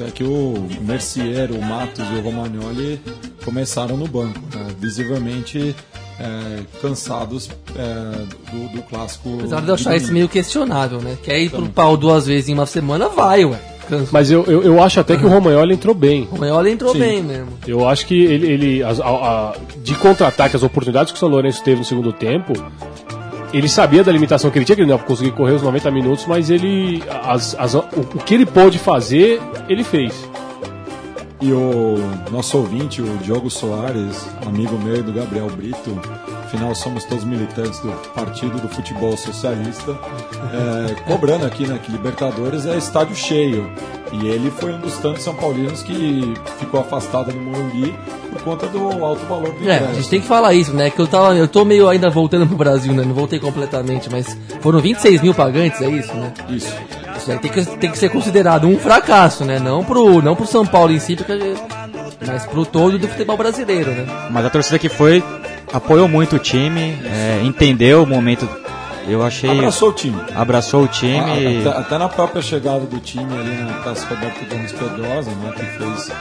Tanto 0.00 0.08
é 0.08 0.10
que 0.10 0.24
o 0.24 0.66
Mercier, 0.80 1.52
o 1.52 1.60
Matos 1.60 2.06
e 2.10 2.14
o 2.14 2.22
Romagnoli 2.22 2.98
começaram 3.44 3.98
no 3.98 4.08
banco, 4.08 4.40
né? 4.54 4.68
visivelmente 4.78 5.76
é, 6.18 6.60
cansados 6.80 7.50
é, 7.76 8.50
do, 8.50 8.76
do, 8.76 8.82
clássico. 8.82 9.36
Apesar 9.40 9.60
de 9.60 9.68
eu 9.68 9.74
achar 9.74 9.96
isso 9.96 10.10
meio 10.10 10.26
questionável, 10.26 11.02
né? 11.02 11.18
Quer 11.22 11.38
ir 11.40 11.50
pro 11.50 11.68
pau 11.68 11.98
duas 11.98 12.26
vezes 12.26 12.48
em 12.48 12.54
uma 12.54 12.64
semana, 12.64 13.10
vai, 13.10 13.44
ué. 13.44 13.60
Mas 14.10 14.30
eu, 14.30 14.44
eu, 14.44 14.62
eu, 14.62 14.82
acho 14.82 15.00
até 15.00 15.16
que 15.16 15.26
o 15.26 15.28
Romagnoli 15.28 15.74
entrou 15.74 15.94
bem. 15.94 16.22
O 16.30 16.36
Romagnoli 16.36 16.70
entrou 16.70 16.92
Sim. 16.92 17.00
bem 17.00 17.22
mesmo. 17.22 17.48
Eu 17.66 17.86
acho 17.86 18.06
que 18.06 18.14
ele, 18.14 18.46
ele 18.46 18.82
a, 18.82 18.90
a, 18.90 19.56
de 19.82 19.94
contra-ataque, 19.96 20.56
as 20.56 20.62
oportunidades 20.62 21.12
que 21.12 21.16
o 21.16 21.20
São 21.20 21.28
Lourenço 21.28 21.62
teve 21.62 21.80
no 21.80 21.84
segundo 21.84 22.12
tempo, 22.12 22.52
ele 23.52 23.68
sabia 23.68 24.04
da 24.04 24.12
limitação 24.12 24.50
que 24.50 24.58
ele 24.58 24.64
tinha, 24.64 24.76
que 24.76 24.82
ele 24.82 24.90
não 24.90 24.96
ia 24.96 25.02
conseguir 25.02 25.32
correr 25.32 25.54
os 25.54 25.62
90 25.62 25.90
minutos, 25.90 26.26
mas 26.26 26.50
ele. 26.50 27.02
As, 27.08 27.54
as, 27.58 27.74
o, 27.74 27.78
o 27.78 28.18
que 28.24 28.34
ele 28.34 28.46
pôde 28.46 28.78
fazer, 28.78 29.40
ele 29.68 29.84
fez. 29.84 30.28
E 31.40 31.52
o 31.52 31.96
nosso 32.30 32.58
ouvinte, 32.58 33.00
o 33.00 33.16
Diogo 33.18 33.48
Soares, 33.48 34.28
amigo 34.46 34.78
meu 34.78 34.96
e 34.96 35.02
do 35.02 35.12
Gabriel 35.12 35.48
Brito, 35.48 35.98
afinal 36.50 36.74
somos 36.74 37.04
todos 37.04 37.24
militantes 37.24 37.78
do 37.78 37.92
Partido 38.12 38.60
do 38.60 38.68
Futebol 38.68 39.16
Socialista, 39.16 39.96
é, 40.52 40.94
cobrando 41.02 41.46
aqui, 41.46 41.64
né, 41.64 41.78
que 41.80 41.92
Libertadores 41.92 42.66
é 42.66 42.76
estádio 42.76 43.14
cheio. 43.14 43.70
E 44.12 44.26
ele 44.26 44.50
foi 44.50 44.72
um 44.72 44.80
dos 44.80 44.98
tantos 44.98 45.22
São 45.22 45.34
Paulinos 45.36 45.84
que 45.84 46.34
ficou 46.58 46.80
afastado 46.80 47.32
no 47.32 47.40
Morumbi 47.40 47.94
por 48.32 48.42
conta 48.42 48.66
do 48.66 49.04
alto 49.04 49.24
valor 49.26 49.52
do 49.52 49.60
ingresso. 49.60 49.84
É, 49.84 49.88
a 49.88 49.94
gente 49.94 50.08
tem 50.08 50.20
que 50.20 50.26
falar 50.26 50.52
isso, 50.52 50.74
né? 50.74 50.90
Que 50.90 50.98
eu 50.98 51.06
tava, 51.06 51.36
eu 51.36 51.46
tô 51.46 51.64
meio 51.64 51.88
ainda 51.88 52.10
voltando 52.10 52.44
pro 52.44 52.56
Brasil, 52.56 52.92
né? 52.92 53.04
Não 53.04 53.14
voltei 53.14 53.38
completamente, 53.38 54.10
mas 54.10 54.36
foram 54.60 54.80
26 54.80 55.22
mil 55.22 55.32
pagantes, 55.32 55.80
é 55.80 55.88
isso, 55.88 56.12
né? 56.14 56.32
Isso. 56.48 56.74
Isso 57.16 57.30
aí 57.30 57.38
tem 57.38 57.50
que, 57.52 57.64
tem 57.76 57.90
que 57.92 57.98
ser 57.98 58.08
considerado 58.08 58.66
um 58.66 58.76
fracasso, 58.76 59.44
né? 59.44 59.60
Não 59.60 59.84
pro, 59.84 60.20
não 60.20 60.34
pro 60.34 60.46
São 60.46 60.66
Paulo 60.66 60.92
em 60.92 60.98
si, 60.98 61.14
porque, 61.14 61.54
mas 62.26 62.44
pro 62.46 62.66
todo 62.66 62.98
do 62.98 63.06
futebol 63.06 63.36
brasileiro, 63.36 63.92
né? 63.92 64.06
Mas 64.32 64.44
a 64.44 64.50
torcida 64.50 64.78
que 64.78 64.88
foi 64.88 65.22
apoiou 65.72 66.08
muito 66.08 66.36
o 66.36 66.38
time, 66.38 66.98
é, 67.04 67.40
entendeu 67.42 68.02
o 68.02 68.06
momento. 68.06 68.48
Eu 69.08 69.22
achei. 69.22 69.50
Abraçou 69.50 69.88
o 69.88 69.92
time. 69.92 70.20
Abraçou 70.34 70.84
o 70.84 70.88
time. 70.88 71.18
Ah, 71.18 71.70
até, 71.70 71.78
até, 71.80 71.98
na 71.98 72.08
própria 72.08 72.42
chegada 72.42 72.80
do 72.80 73.00
time 73.00 73.32
ali 73.38 73.62
na 73.62 73.72
Praça 73.78 74.06
Roberto 74.06 74.46
Gomes 74.48 74.72
Pedrosa, 74.72 75.30
né, 75.30 75.52
que 75.56 75.64
fez 75.64 76.12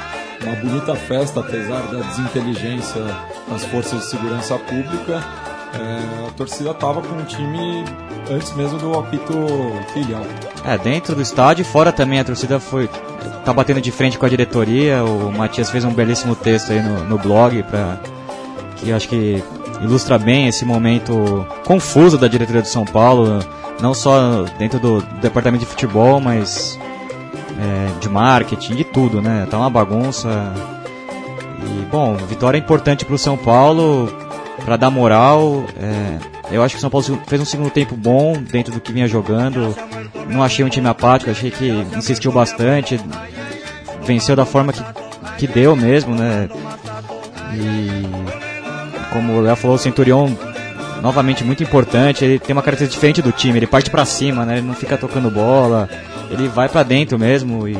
uma 0.43 0.55
bonita 0.55 0.95
festa, 0.95 1.41
apesar 1.41 1.81
da 1.81 1.99
desinteligência 1.99 3.01
das 3.49 3.65
forças 3.65 3.99
de 3.99 4.05
segurança 4.05 4.57
pública. 4.57 5.23
É, 5.71 6.27
a 6.27 6.31
torcida 6.31 6.71
estava 6.71 6.99
com 6.99 7.15
o 7.15 7.23
time 7.25 7.85
antes 8.31 8.51
mesmo 8.55 8.79
do 8.79 8.97
apito 8.97 9.33
filial. 9.93 10.25
É, 10.65 10.77
dentro 10.79 11.13
do 11.13 11.21
estádio 11.21 11.61
e 11.61 11.65
fora 11.65 11.91
também 11.91 12.19
a 12.19 12.23
torcida 12.23 12.59
foi 12.59 12.89
tá 13.45 13.53
batendo 13.53 13.79
de 13.79 13.91
frente 13.91 14.17
com 14.17 14.25
a 14.25 14.29
diretoria. 14.29 15.03
O 15.03 15.31
Matias 15.31 15.69
fez 15.69 15.83
um 15.83 15.91
belíssimo 15.93 16.35
texto 16.35 16.71
aí 16.71 16.81
no, 16.81 17.03
no 17.03 17.17
blog 17.19 17.61
para 17.63 17.99
que 18.79 18.91
acho 18.91 19.07
que 19.07 19.43
ilustra 19.81 20.17
bem 20.17 20.47
esse 20.47 20.65
momento 20.65 21.45
confuso 21.65 22.17
da 22.17 22.27
diretoria 22.27 22.61
de 22.61 22.69
São 22.69 22.85
Paulo, 22.85 23.39
não 23.81 23.93
só 23.93 24.43
dentro 24.57 24.79
do 24.79 25.01
departamento 25.21 25.63
de 25.63 25.69
futebol, 25.69 26.19
mas 26.19 26.79
é, 27.59 27.99
de 27.99 28.09
marketing, 28.09 28.75
de 28.75 28.83
tudo, 28.83 29.21
né? 29.21 29.47
Tá 29.49 29.57
uma 29.57 29.69
bagunça. 29.69 30.53
E 31.61 31.85
bom, 31.91 32.15
vitória 32.15 32.57
importante 32.57 33.05
para 33.05 33.15
o 33.15 33.17
São 33.17 33.37
Paulo 33.37 34.11
para 34.63 34.77
dar 34.77 34.89
moral. 34.89 35.63
É, 35.77 36.17
eu 36.51 36.63
acho 36.63 36.75
que 36.75 36.77
o 36.77 36.81
São 36.81 36.89
Paulo 36.89 37.21
fez 37.27 37.41
um 37.41 37.45
segundo 37.45 37.69
tempo 37.69 37.95
bom 37.95 38.33
dentro 38.33 38.73
do 38.73 38.79
que 38.79 38.91
vinha 38.91 39.07
jogando. 39.07 39.75
Não 40.27 40.43
achei 40.43 40.63
um 40.63 40.69
time 40.69 40.87
apático, 40.87 41.31
achei 41.31 41.51
que 41.51 41.69
insistiu 41.95 42.31
bastante, 42.31 42.99
venceu 44.03 44.35
da 44.35 44.45
forma 44.45 44.73
que, 44.73 44.83
que 45.37 45.47
deu 45.47 45.75
mesmo, 45.75 46.15
né? 46.15 46.49
E 47.53 48.38
como 49.11 49.33
o 49.33 49.41
Léo 49.41 49.55
falou, 49.55 49.75
o 49.75 49.79
Centurion 49.79 50.29
novamente 51.01 51.43
muito 51.43 51.63
importante, 51.63 52.23
ele 52.25 52.39
tem 52.39 52.53
uma 52.53 52.61
característica 52.61 52.99
diferente 52.99 53.21
do 53.21 53.31
time, 53.31 53.57
ele 53.59 53.67
parte 53.67 53.89
para 53.89 54.05
cima, 54.05 54.45
né? 54.45 54.57
Ele 54.57 54.67
não 54.67 54.73
fica 54.73 54.97
tocando 54.97 55.29
bola, 55.29 55.89
ele 56.29 56.47
vai 56.47 56.67
para 56.67 56.83
dentro 56.83 57.17
mesmo 57.17 57.67
e 57.67 57.75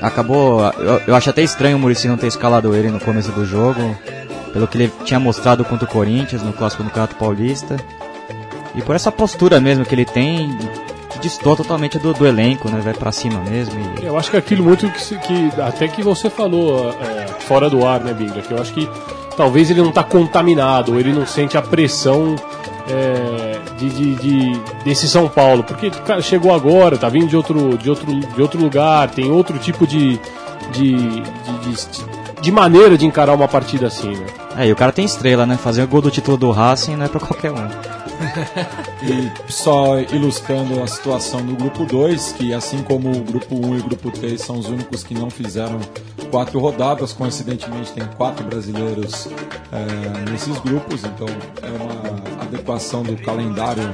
acabou, 0.00 0.60
eu, 0.78 1.02
eu 1.06 1.14
acho 1.14 1.30
até 1.30 1.42
estranho 1.42 1.76
o 1.76 1.80
Murici 1.80 2.08
não 2.08 2.16
ter 2.16 2.26
escalado 2.26 2.74
ele 2.74 2.90
no 2.90 3.00
começo 3.00 3.32
do 3.32 3.44
jogo, 3.44 3.96
pelo 4.52 4.66
que 4.66 4.76
ele 4.76 4.92
tinha 5.04 5.18
mostrado 5.18 5.64
contra 5.64 5.86
o 5.86 5.88
Corinthians 5.88 6.42
no 6.42 6.52
clássico 6.52 6.82
do 6.82 6.88
Campeonato 6.88 7.16
Paulista. 7.16 7.76
E 8.74 8.82
por 8.82 8.96
essa 8.96 9.12
postura 9.12 9.60
mesmo 9.60 9.84
que 9.84 9.94
ele 9.94 10.04
tem, 10.04 10.50
que 11.10 11.18
distorce 11.20 11.62
totalmente 11.62 11.98
do, 11.98 12.12
do, 12.12 12.26
elenco, 12.26 12.70
né? 12.70 12.80
Vai 12.82 12.94
para 12.94 13.12
cima 13.12 13.38
mesmo. 13.40 13.74
E... 14.00 14.04
Eu 14.04 14.18
acho 14.18 14.30
que 14.30 14.36
aquilo 14.36 14.64
muito 14.64 14.90
que, 14.90 15.18
que 15.18 15.60
até 15.60 15.88
que 15.88 16.02
você 16.02 16.30
falou 16.30 16.90
é, 16.90 17.26
fora 17.40 17.68
do 17.68 17.86
ar, 17.86 18.00
né, 18.00 18.14
Biglia? 18.14 18.42
Que 18.42 18.52
eu 18.52 18.60
acho 18.60 18.72
que 18.72 18.88
talvez 19.36 19.70
ele 19.70 19.80
não 19.80 19.90
está 19.90 20.02
contaminado, 20.02 20.92
ou 20.92 21.00
ele 21.00 21.12
não 21.12 21.26
sente 21.26 21.56
a 21.56 21.62
pressão 21.62 22.36
é, 22.88 23.58
de, 23.78 23.90
de, 23.90 24.14
de, 24.16 24.60
desse 24.84 25.08
São 25.08 25.28
Paulo, 25.28 25.62
porque 25.62 25.88
o 25.88 26.02
cara 26.02 26.20
chegou 26.20 26.54
agora, 26.54 26.96
tá 26.96 27.08
vindo 27.08 27.26
de 27.26 27.36
outro, 27.36 27.76
de 27.78 27.88
outro, 27.88 28.06
de 28.06 28.42
outro 28.42 28.60
lugar, 28.60 29.10
tem 29.10 29.30
outro 29.30 29.58
tipo 29.58 29.86
de, 29.86 30.18
de, 30.72 30.96
de, 31.22 32.40
de 32.40 32.52
maneira 32.52 32.96
de 32.96 33.06
encarar 33.06 33.34
uma 33.34 33.48
partida 33.48 33.86
assim, 33.86 34.10
né? 34.10 34.26
É, 34.56 34.66
e 34.66 34.72
o 34.72 34.76
cara 34.76 34.92
tem 34.92 35.04
estrela, 35.04 35.46
né? 35.46 35.56
Fazer 35.56 35.82
o 35.82 35.88
gol 35.88 36.02
do 36.02 36.10
título 36.10 36.36
do 36.36 36.50
Racing 36.50 36.96
não 36.96 37.06
é 37.06 37.08
pra 37.08 37.20
qualquer 37.20 37.52
um. 37.52 37.56
e 39.02 39.32
só 39.50 39.98
ilustrando 39.98 40.82
a 40.82 40.86
situação 40.86 41.42
do 41.42 41.54
grupo 41.54 41.84
2, 41.84 42.32
que 42.32 42.52
assim 42.52 42.82
como 42.82 43.10
o 43.10 43.20
grupo 43.20 43.54
1 43.54 43.66
um 43.66 43.76
e 43.76 43.80
o 43.80 43.84
grupo 43.84 44.10
3 44.10 44.40
são 44.40 44.58
os 44.58 44.68
únicos 44.68 45.02
que 45.02 45.14
não 45.14 45.30
fizeram 45.30 45.80
quatro 46.32 46.58
rodadas, 46.58 47.12
coincidentemente 47.12 47.92
tem 47.92 48.04
quatro 48.16 48.42
brasileiros 48.44 49.28
é, 49.70 50.30
nesses 50.30 50.58
grupos, 50.60 51.04
então 51.04 51.26
é 51.62 51.70
uma 51.70 52.42
adequação 52.42 53.02
do 53.02 53.14
calendário 53.18 53.84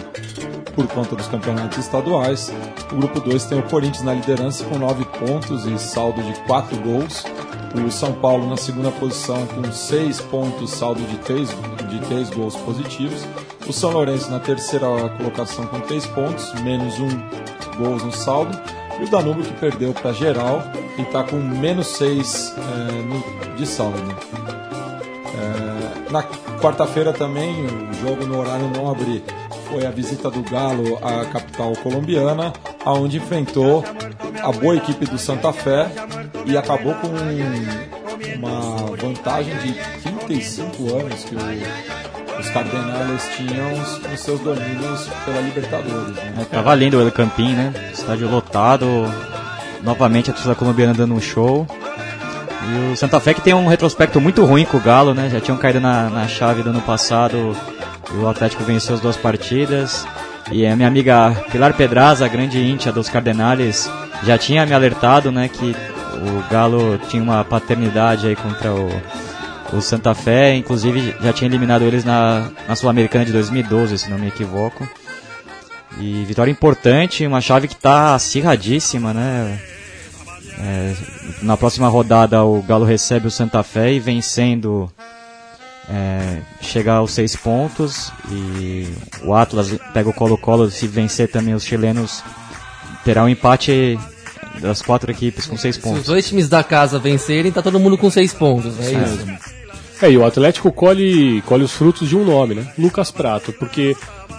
por 0.77 0.87
conta 0.87 1.17
dos 1.17 1.27
campeonatos 1.27 1.79
estaduais. 1.79 2.53
O 2.93 2.97
grupo 2.97 3.19
2 3.19 3.45
tem 3.47 3.59
o 3.59 3.63
Corinthians 3.65 4.05
na 4.05 4.15
liderança 4.15 4.65
com 4.65 4.79
nove 4.79 5.05
pontos 5.05 5.67
e 5.67 5.77
saldo 5.81 6.23
de 6.23 6.33
quatro 6.43 6.77
gols. 6.79 7.25
O 7.75 7.91
São 7.91 8.13
Paulo 8.13 8.49
na 8.49 8.57
segunda 8.57 8.91
posição 8.93 9.45
com 9.49 9.71
seis 9.73 10.21
pontos, 10.21 10.71
saldo 10.71 11.03
de 11.03 11.19
três, 11.19 11.51
de 11.91 11.99
três 12.07 12.31
gols 12.31 12.55
positivos. 12.55 13.27
O 13.67 13.73
São 13.73 13.91
Lourenço 13.91 14.31
na 14.31 14.39
terceira 14.39 14.87
colocação 15.19 15.67
com 15.67 15.79
3 15.81 16.07
pontos, 16.07 16.55
menos 16.63 16.99
1 16.99 17.09
gols 17.77 18.03
no 18.03 18.13
saldo. 18.13 18.59
E 19.01 19.05
o 19.05 19.09
Danúbio 19.09 19.45
que 19.45 19.53
perdeu 19.55 19.93
para 19.93 20.13
geral 20.13 20.63
e 20.97 21.03
está 21.03 21.23
com 21.23 21.37
menos 21.37 21.87
6 21.89 22.55
é, 22.57 23.57
de 23.57 23.67
saldo. 23.67 23.99
É, 25.35 26.11
na 26.11 26.23
quarta-feira 26.61 27.13
também, 27.13 27.55
o 27.65 27.95
jogo 27.95 28.27
no 28.27 28.41
horário 28.41 28.69
nobre 28.71 29.23
foi 29.69 29.87
a 29.87 29.91
visita 29.91 30.31
do 30.31 30.43
Galo 30.43 30.99
à 31.03 31.25
capital 31.27 31.73
colombiana, 31.83 32.53
aonde 32.85 33.19
enfrentou 33.19 33.85
a 34.43 34.53
boa 34.53 34.77
equipe 34.77 35.07
do 35.07 35.19
Santa 35.19 35.53
Fé 35.53 35.91
e 36.47 36.57
acabou 36.57 36.95
com 36.95 37.09
uma 38.39 38.97
vantagem 38.97 39.55
de 39.59 39.75
35 40.03 40.97
anos 40.97 41.25
que 41.25 41.35
o 41.35 41.39
os 42.39 42.49
Cardenales 42.51 43.23
tinham 43.37 43.73
os, 43.73 44.01
os, 44.13 44.21
seus 44.21 44.41
domínios 44.41 45.09
pela 45.25 45.41
Libertadores. 45.41 46.15
Né? 46.15 46.35
É, 46.41 46.45
tava 46.45 46.75
lindo 46.75 46.99
o 46.99 47.01
El 47.01 47.11
Campín, 47.11 47.55
né? 47.55 47.73
Estádio 47.93 48.31
lotado, 48.31 48.87
novamente 49.83 50.31
a 50.31 50.33
torcida 50.33 50.55
colombiana 50.55 50.95
dando 50.95 51.15
um 51.15 51.21
show. 51.21 51.67
E 52.69 52.93
o 52.93 52.97
Santa 52.97 53.19
Fé 53.21 53.35
que 53.35 53.41
tem 53.41 53.55
um 53.55 53.67
retrospecto 53.67 54.21
muito 54.21 54.45
ruim 54.45 54.65
com 54.65 54.77
o 54.77 54.81
Galo, 54.81 55.15
né? 55.15 55.29
Já 55.31 55.41
tinham 55.41 55.59
caído 55.59 55.81
na, 55.81 56.09
na 56.11 56.29
chave 56.29 56.63
do 56.63 56.71
ano 56.71 56.83
passado 56.83 57.57
e 58.13 58.17
o 58.17 58.29
Atlético 58.29 58.63
venceu 58.65 58.95
as 58.95 59.01
duas 59.01 59.17
partidas. 59.17 60.07
E 60.51 60.67
a 60.67 60.75
minha 60.75 60.89
amiga 60.89 61.31
Pilar 61.51 61.75
Pedraza, 61.75 62.27
grande 62.29 62.59
íntia 62.59 62.91
dos 62.91 63.09
Cardenales, 63.09 63.91
já 64.25 64.39
tinha 64.39 64.65
me 64.65 64.73
alertado, 64.73 65.31
né, 65.31 65.49
que 65.49 65.77
o 66.15 66.51
Galo 66.51 66.99
tinha 67.09 67.23
uma 67.23 67.45
paternidade 67.45 68.27
aí 68.27 68.35
contra 68.35 68.73
o, 68.73 68.89
o 69.73 69.81
Santa 69.81 70.15
Fé, 70.15 70.55
inclusive 70.55 71.15
já 71.21 71.33
tinha 71.33 71.49
eliminado 71.49 71.83
eles 71.83 72.05
na, 72.05 72.51
na 72.67 72.75
Sul-Americana 72.75 73.25
de 73.25 73.33
2012, 73.33 73.99
se 73.99 74.11
não 74.11 74.19
me 74.19 74.29
equivoco. 74.29 74.89
E 75.99 76.25
vitória 76.25 76.51
importante, 76.51 77.27
uma 77.27 77.41
chave 77.41 77.67
que 77.67 77.75
está 77.75 78.15
acirradíssima, 78.15 79.13
né? 79.13 79.59
É, 80.61 80.95
na 81.43 81.57
próxima 81.57 81.89
rodada 81.89 82.43
o 82.45 82.63
Galo 82.63 82.85
recebe 82.85 83.29
o 83.29 83.31
Santa 83.31 83.63
Fé 83.63 83.93
e 83.93 84.01
vencendo 84.01 84.91
é, 85.89 86.41
chega 86.61 86.95
aos 86.95 87.13
seis 87.13 87.37
pontos 87.37 88.13
e 88.29 88.93
o 89.23 89.33
Atlas 89.33 89.71
pega 89.95 90.09
o 90.09 90.13
Colo-Colo 90.13 90.69
se 90.69 90.89
vencer 90.89 91.31
também 91.31 91.55
os 91.55 91.65
chilenos 91.65 92.25
terá 93.05 93.23
um 93.23 93.29
empate 93.29 93.97
das 94.61 94.83
quatro 94.83 95.11
equipes 95.11 95.47
com 95.47 95.57
seis 95.57 95.79
pontos. 95.79 95.99
Se 95.99 96.01
os 96.01 96.07
dois 96.07 96.29
times 96.29 96.49
da 96.49 96.65
casa 96.65 96.99
vencerem, 96.99 97.53
tá 97.53 97.63
todo 97.63 97.79
mundo 97.79 97.97
com 97.97 98.11
seis 98.11 98.35
pontos, 98.35 98.79
é 98.81 98.91
isso. 98.91 99.27
É, 99.55 99.58
e 100.07 100.17
o 100.17 100.25
Atlético 100.25 100.71
colhe, 100.71 101.43
colhe 101.43 101.65
os 101.65 101.73
frutos 101.73 102.09
de 102.09 102.17
um 102.17 102.25
nome, 102.25 102.55
né? 102.55 102.67
Lucas 102.79 103.11
Prato, 103.11 103.53
porque 103.53 103.97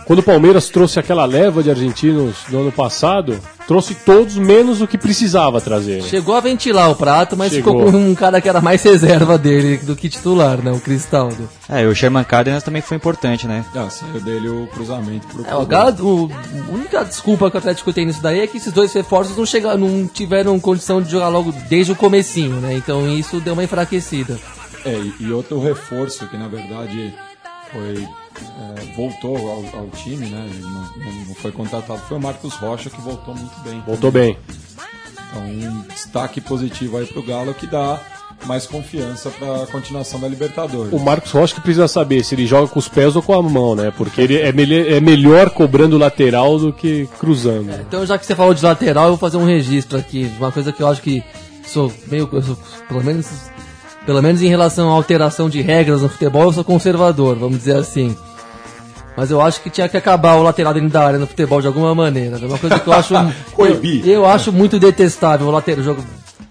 quando 0.09 0.19
o 0.19 0.23
Palmeiras 0.23 0.69
trouxe 0.69 0.99
aquela 0.99 1.23
leva 1.23 1.61
de 1.61 1.69
argentinos 1.69 2.37
no 2.49 2.61
ano 2.61 2.71
passado, 2.71 3.39
trouxe 3.67 3.93
todos 3.93 4.37
menos 4.37 4.81
o 4.81 4.87
que 4.87 4.97
precisava 4.97 5.61
trazer. 5.61 6.01
Né? 6.01 6.09
Chegou 6.09 6.35
a 6.35 6.39
ventilar 6.39 6.89
o 6.89 6.95
prato, 6.95 7.37
mas 7.37 7.53
Chegou. 7.53 7.77
ficou 7.77 7.91
com 7.91 8.09
um 8.09 8.15
cara 8.15 8.41
que 8.41 8.49
era 8.49 8.59
mais 8.59 8.81
reserva 8.81 9.37
dele 9.37 9.77
do 9.77 9.95
que 9.95 10.09
titular, 10.09 10.63
né? 10.63 10.71
O 10.71 10.79
Cristaldo. 10.79 11.47
É, 11.69 11.83
e 11.83 11.85
o 11.85 11.93
Sherman 11.93 12.23
Cárdenas 12.23 12.63
também 12.63 12.81
foi 12.81 12.97
importante, 12.97 13.45
né? 13.45 13.63
Ah, 13.75 13.87
saiu 13.87 14.19
dele 14.19 14.49
o 14.49 14.65
cruzamento 14.73 15.27
pro 15.27 15.45
é, 15.45 15.55
o 15.55 15.63
Galo, 15.63 16.25
o, 16.25 16.31
a 16.31 16.73
única 16.73 17.03
desculpa 17.05 17.51
que 17.51 17.57
o 17.57 17.59
Atlético 17.59 17.93
tem 17.93 18.07
nisso 18.07 18.23
daí 18.23 18.39
é 18.39 18.47
que 18.47 18.57
esses 18.57 18.73
dois 18.73 18.91
reforços 18.91 19.37
não, 19.37 19.45
chegaram, 19.45 19.77
não 19.77 20.07
tiveram 20.07 20.59
condição 20.59 20.99
de 21.03 21.11
jogar 21.11 21.27
logo 21.27 21.53
desde 21.69 21.91
o 21.91 21.95
comecinho, 21.95 22.55
né? 22.55 22.73
Então 22.73 23.07
isso 23.07 23.39
deu 23.39 23.53
uma 23.53 23.63
enfraquecida. 23.63 24.39
É, 24.85 24.97
e 25.19 25.31
outro 25.31 25.59
reforço 25.59 26.27
que 26.27 26.37
na 26.37 26.47
verdade 26.47 27.13
foi 27.71 28.07
é, 28.41 28.95
voltou 28.95 29.37
ao, 29.37 29.79
ao, 29.79 29.87
time, 29.89 30.27
né? 30.27 30.49
Não, 30.62 31.25
não, 31.27 31.35
foi 31.35 31.51
contratado, 31.51 31.99
foi 32.08 32.17
o 32.17 32.21
Marcos 32.21 32.54
Rocha 32.56 32.89
que 32.89 33.01
voltou 33.01 33.35
muito 33.35 33.60
bem. 33.62 33.83
Voltou 33.85 34.12
bem. 34.12 34.37
Então, 35.29 35.43
um 35.43 35.81
destaque 35.81 36.41
positivo 36.41 36.97
aí 36.97 37.06
pro 37.06 37.21
Galo 37.21 37.54
que 37.54 37.67
dá 37.67 37.99
mais 38.45 38.65
confiança 38.65 39.29
para 39.29 39.63
a 39.63 39.67
continuação 39.67 40.19
da 40.19 40.27
Libertadores. 40.27 40.93
O 40.93 40.99
Marcos 40.99 41.31
Rocha 41.31 41.56
que 41.56 41.62
precisa 41.62 41.87
saber 41.87 42.23
se 42.23 42.33
ele 42.35 42.47
joga 42.47 42.67
com 42.67 42.79
os 42.79 42.87
pés 42.87 43.15
ou 43.15 43.21
com 43.21 43.33
a 43.33 43.43
mão, 43.43 43.75
né? 43.75 43.91
Porque 43.95 44.21
ele 44.21 44.37
é, 44.37 44.51
me 44.51 44.63
é 44.87 44.99
melhor 45.01 45.49
cobrando 45.49 45.97
lateral 45.97 46.58
do 46.58 46.71
que 46.71 47.08
cruzando. 47.19 47.71
É, 47.71 47.81
então, 47.81 48.06
já 48.06 48.17
que 48.17 48.25
você 48.25 48.35
falou 48.35 48.54
de 48.54 48.63
lateral, 48.63 49.06
eu 49.06 49.10
vou 49.12 49.17
fazer 49.17 49.37
um 49.37 49.45
registro 49.45 49.97
aqui. 49.97 50.31
Uma 50.37 50.51
coisa 50.51 50.71
que 50.71 50.81
eu 50.81 50.87
acho 50.87 51.01
que 51.01 51.23
sou 51.65 51.91
meio. 52.08 52.29
Sou, 52.41 52.58
pelo 52.87 53.04
menos 53.04 53.27
pelo 54.10 54.23
menos 54.23 54.41
em 54.41 54.47
relação 54.47 54.89
à 54.89 54.93
alteração 54.93 55.47
de 55.47 55.62
regras 55.62 56.01
no 56.01 56.10
futebol, 56.10 56.45
eu 56.45 56.51
sou 56.51 56.63
conservador, 56.63 57.37
vamos 57.37 57.60
dizer 57.60 57.75
assim. 57.75 58.17
Mas 59.15 59.29
eu 59.29 59.39
acho 59.39 59.62
que 59.62 59.69
tinha 59.69 59.87
que 59.87 59.95
acabar 59.95 60.33
o 60.33 60.41
lateral 60.41 60.73
dentro 60.73 60.89
da 60.89 61.05
área 61.05 61.19
no 61.19 61.27
futebol 61.27 61.62
de 61.62 61.67
alguma 61.67 61.93
maneira. 61.93 62.39
É 62.41 62.45
uma 62.47 62.57
coisa 62.57 62.79
que 62.79 62.87
eu 62.87 62.93
acho. 62.93 63.13
Coibir. 63.53 64.03
eu, 64.07 64.13
eu 64.13 64.25
acho 64.25 64.51
muito 64.51 64.79
detestável 64.79 65.45
o 65.45 65.51
lateral. 65.51 65.83
Jogo, 65.83 66.03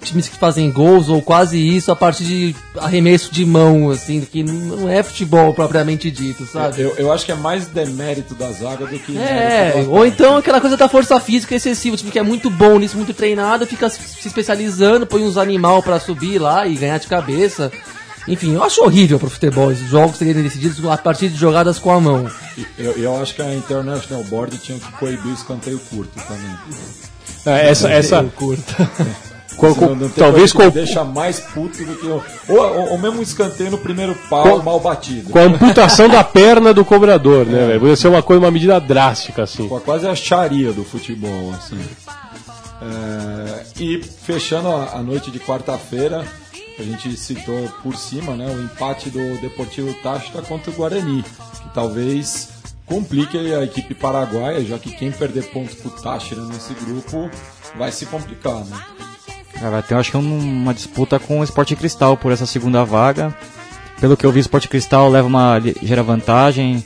times 0.05 0.29
que 0.29 0.37
fazem 0.37 0.71
gols 0.71 1.09
ou 1.09 1.21
quase 1.21 1.59
isso 1.59 1.91
a 1.91 1.97
partir 1.97 2.25
de 2.25 2.57
arremesso 2.79 3.33
de 3.33 3.45
mão, 3.45 3.91
assim, 3.91 4.21
que 4.21 4.43
não 4.43 4.89
é 4.89 5.03
futebol 5.03 5.53
propriamente 5.53 6.11
dito, 6.11 6.47
sabe? 6.47 6.83
Eu, 6.83 6.95
eu 6.97 7.13
acho 7.13 7.25
que 7.25 7.33
é 7.33 7.35
mais 7.35 7.67
demérito 7.67 8.35
da 8.35 8.51
zaga 8.53 8.87
do 8.87 8.99
que. 8.99 9.17
É, 9.19 9.85
ou 9.89 10.07
então 10.07 10.37
aquela 10.37 10.61
coisa 10.61 10.77
da 10.77 10.89
força 10.89 11.19
física 11.21 11.55
excessiva, 11.55 11.97
tipo, 11.97 12.11
que 12.11 12.19
é 12.19 12.23
muito 12.23 12.49
bom 12.49 12.79
nisso, 12.79 12.97
muito 12.97 13.15
treinado, 13.15 13.67
fica 13.67 13.91
se 13.91 14.27
especializando, 14.27 15.07
põe 15.07 15.23
uns 15.23 15.37
animal 15.37 15.83
pra 15.83 15.99
subir 15.99 16.39
lá 16.39 16.67
e 16.67 16.77
ganhar 16.77 16.99
de 16.99 17.07
cabeça. 17.07 17.71
Enfim, 18.27 18.55
eu 18.55 18.63
acho 18.63 18.83
horrível 18.83 19.19
pro 19.19 19.31
futebol 19.31 19.73
esses 19.73 19.89
jogos 19.89 20.19
serem 20.19 20.43
decididos 20.43 20.85
a 20.85 20.99
partir 20.99 21.31
de 21.31 21.37
jogadas 21.37 21.79
com 21.79 21.91
a 21.91 21.99
mão. 21.99 22.31
Eu, 22.77 22.93
eu 22.93 23.23
acho 23.23 23.35
que 23.35 23.41
a 23.41 23.55
International 23.55 24.23
Board 24.25 24.59
tinha 24.59 24.79
que 24.79 24.93
coibir 24.93 25.33
o 25.33 25.35
escanteio 25.35 25.79
curto 25.91 26.13
também. 26.27 26.59
É, 27.47 27.71
essa, 27.71 27.91
essa, 27.91 28.23
curto. 28.25 28.63
tem 29.59 30.09
talvez 30.11 30.53
com, 30.53 30.63
que 30.63 30.71
deixa 30.71 31.05
mais 31.05 31.41
puto 31.41 31.85
do 31.85 31.95
que 31.97 32.07
o. 32.07 32.23
Ou, 32.49 32.91
ou, 32.93 32.99
mesmo 32.99 33.19
um 33.19 33.23
escanteio 33.23 33.71
no 33.71 33.79
primeiro 33.79 34.15
pau 34.31 34.63
mal 34.63 34.81
batido. 34.81 35.31
com 35.31 35.39
a 35.39 35.43
amputação 35.43 36.09
da 36.09 36.23
perna 36.23 36.73
do 36.73 36.85
cobrador, 36.85 37.45
né, 37.45 37.67
velho? 37.67 37.81
Podia 37.81 37.97
ser 37.97 38.09
uma 38.09 38.23
coisa, 38.23 38.43
uma 38.43 38.51
medida 38.51 38.81
drástica, 38.81 39.43
assim. 39.43 39.69
Pô, 39.69 39.81
quase 39.81 40.07
a 40.07 40.15
charia 40.15 40.73
do 40.73 40.85
futebol, 40.85 41.53
assim. 41.53 41.81
É, 42.81 43.83
e 43.83 44.03
fechando 44.03 44.69
a, 44.69 44.95
a 44.95 45.03
noite 45.03 45.31
de 45.31 45.41
quarta-feira, 45.41 46.25
a 46.79 46.83
gente 46.83 47.17
citou 47.17 47.69
por 47.83 47.97
cima 47.97 48.37
né, 48.37 48.47
o 48.47 48.63
empate 48.63 49.11
do 49.11 49.41
Deportivo 49.41 49.93
Táchira 49.95 50.43
contra 50.43 50.71
o 50.71 50.75
Guarani, 50.75 51.25
que 51.25 51.75
talvez 51.75 52.51
complique 52.87 53.37
a 53.37 53.65
equipe 53.65 53.95
paraguaia, 53.95 54.65
já 54.65 54.79
que 54.79 54.93
quem 54.93 55.11
perder 55.11 55.51
pontos 55.51 55.75
pro 55.75 55.91
Táchira 55.91 56.43
nesse 56.43 56.73
grupo 56.75 57.29
vai 57.77 57.93
se 57.93 58.07
complicar, 58.07 58.65
né? 58.65 58.81
Vai 59.61 59.83
ter, 59.83 59.95
acho 59.95 60.11
que 60.13 60.17
um- 60.17 60.39
uma 60.39 60.73
disputa 60.73 61.19
com 61.19 61.41
o 61.41 61.45
Sport 61.45 61.75
Cristal 61.75 62.17
por 62.17 62.33
essa 62.33 62.47
segunda 62.47 62.85
vaga. 62.85 63.35
Pelo 64.01 64.17
que 64.17 64.25
eu 64.25 64.31
vi, 64.31 64.39
o 64.39 64.41
Sport 64.41 64.69
Cristal 64.69 65.09
leva 65.09 65.27
uma 65.27 65.59
ligeira 65.59 66.03
vantagem. 66.03 66.85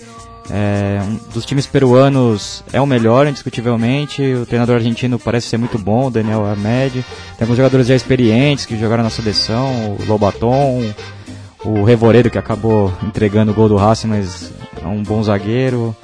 É, 0.51 1.01
um 1.07 1.33
dos 1.33 1.45
times 1.47 1.67
peruanos 1.67 2.65
é 2.73 2.81
o 2.81 2.87
melhor, 2.87 3.27
indiscutivelmente. 3.27 4.23
O 4.35 4.47
treinador 4.47 4.77
argentino 4.77 5.19
parece 5.19 5.49
ser 5.49 5.57
muito 5.59 5.79
bom, 5.79 6.07
o 6.07 6.11
Daniel 6.11 6.45
Ahmed. 6.45 6.93
Tem 6.93 7.43
alguns 7.43 7.57
jogadores 7.57 7.87
já 7.87 7.95
experientes 7.95 8.65
que 8.67 8.79
jogaram 8.79 9.03
na 9.05 9.11
seleção, 9.11 9.97
o 10.01 10.05
Lobaton, 10.07 10.83
o 11.65 11.85
Revoredo, 11.85 12.31
que 12.31 12.39
acabou 12.39 12.93
entregando 13.05 13.53
o 13.53 13.55
gol 13.55 13.69
do 13.69 13.77
Racing, 13.77 14.09
mas 14.09 14.51
é 14.83 14.87
um 14.87 15.03
bom 15.03 15.23
zagueiro. 15.23 15.95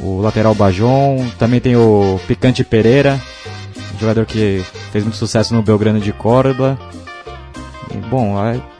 O 0.00 0.20
lateral 0.20 0.54
Bajon. 0.54 1.26
Também 1.38 1.58
tem 1.58 1.74
o 1.74 2.20
Picante 2.28 2.62
Pereira, 2.62 3.20
jogador 4.00 4.24
que 4.26 4.64
fez 4.92 5.04
muito 5.04 5.16
sucesso 5.16 5.54
no 5.54 5.62
Belgrano 5.62 6.00
de 6.00 6.12
Córdoba. 6.12 6.78
E, 7.94 7.96
bom, 8.08 8.34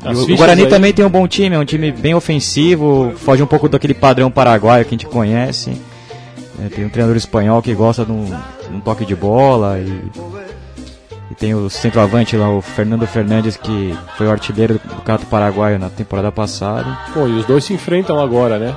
e 0.04 0.14
o, 0.14 0.34
o 0.34 0.36
Guarani 0.36 0.62
aí- 0.64 0.68
também 0.68 0.92
tem 0.92 1.04
um 1.04 1.08
bom 1.10 1.26
time, 1.26 1.56
é 1.56 1.58
um 1.58 1.64
time 1.64 1.90
bem 1.90 2.14
ofensivo, 2.14 3.12
foge 3.16 3.42
um 3.42 3.46
pouco 3.46 3.68
daquele 3.68 3.94
padrão 3.94 4.30
paraguaio 4.30 4.84
que 4.84 4.90
a 4.94 4.98
gente 4.98 5.06
conhece. 5.06 5.80
É, 6.64 6.68
tem 6.68 6.84
um 6.84 6.88
treinador 6.88 7.16
espanhol 7.16 7.62
que 7.62 7.72
gosta 7.74 8.04
de 8.04 8.12
um, 8.12 8.24
de 8.24 8.74
um 8.76 8.80
toque 8.80 9.06
de 9.06 9.14
bola 9.14 9.78
e, 9.78 10.02
e 11.30 11.34
tem 11.36 11.54
o 11.54 11.70
centroavante 11.70 12.36
lá, 12.36 12.50
o 12.50 12.60
Fernando 12.60 13.06
Fernandes, 13.06 13.56
que 13.56 13.96
foi 14.16 14.26
o 14.26 14.30
artilheiro 14.30 14.74
do 14.74 14.80
Campeonato 14.80 15.26
Paraguaio 15.26 15.78
na 15.78 15.88
temporada 15.88 16.32
passada. 16.32 16.98
Pô, 17.14 17.28
e 17.28 17.32
os 17.32 17.46
dois 17.46 17.64
se 17.64 17.72
enfrentam 17.72 18.20
agora, 18.20 18.58
né? 18.58 18.74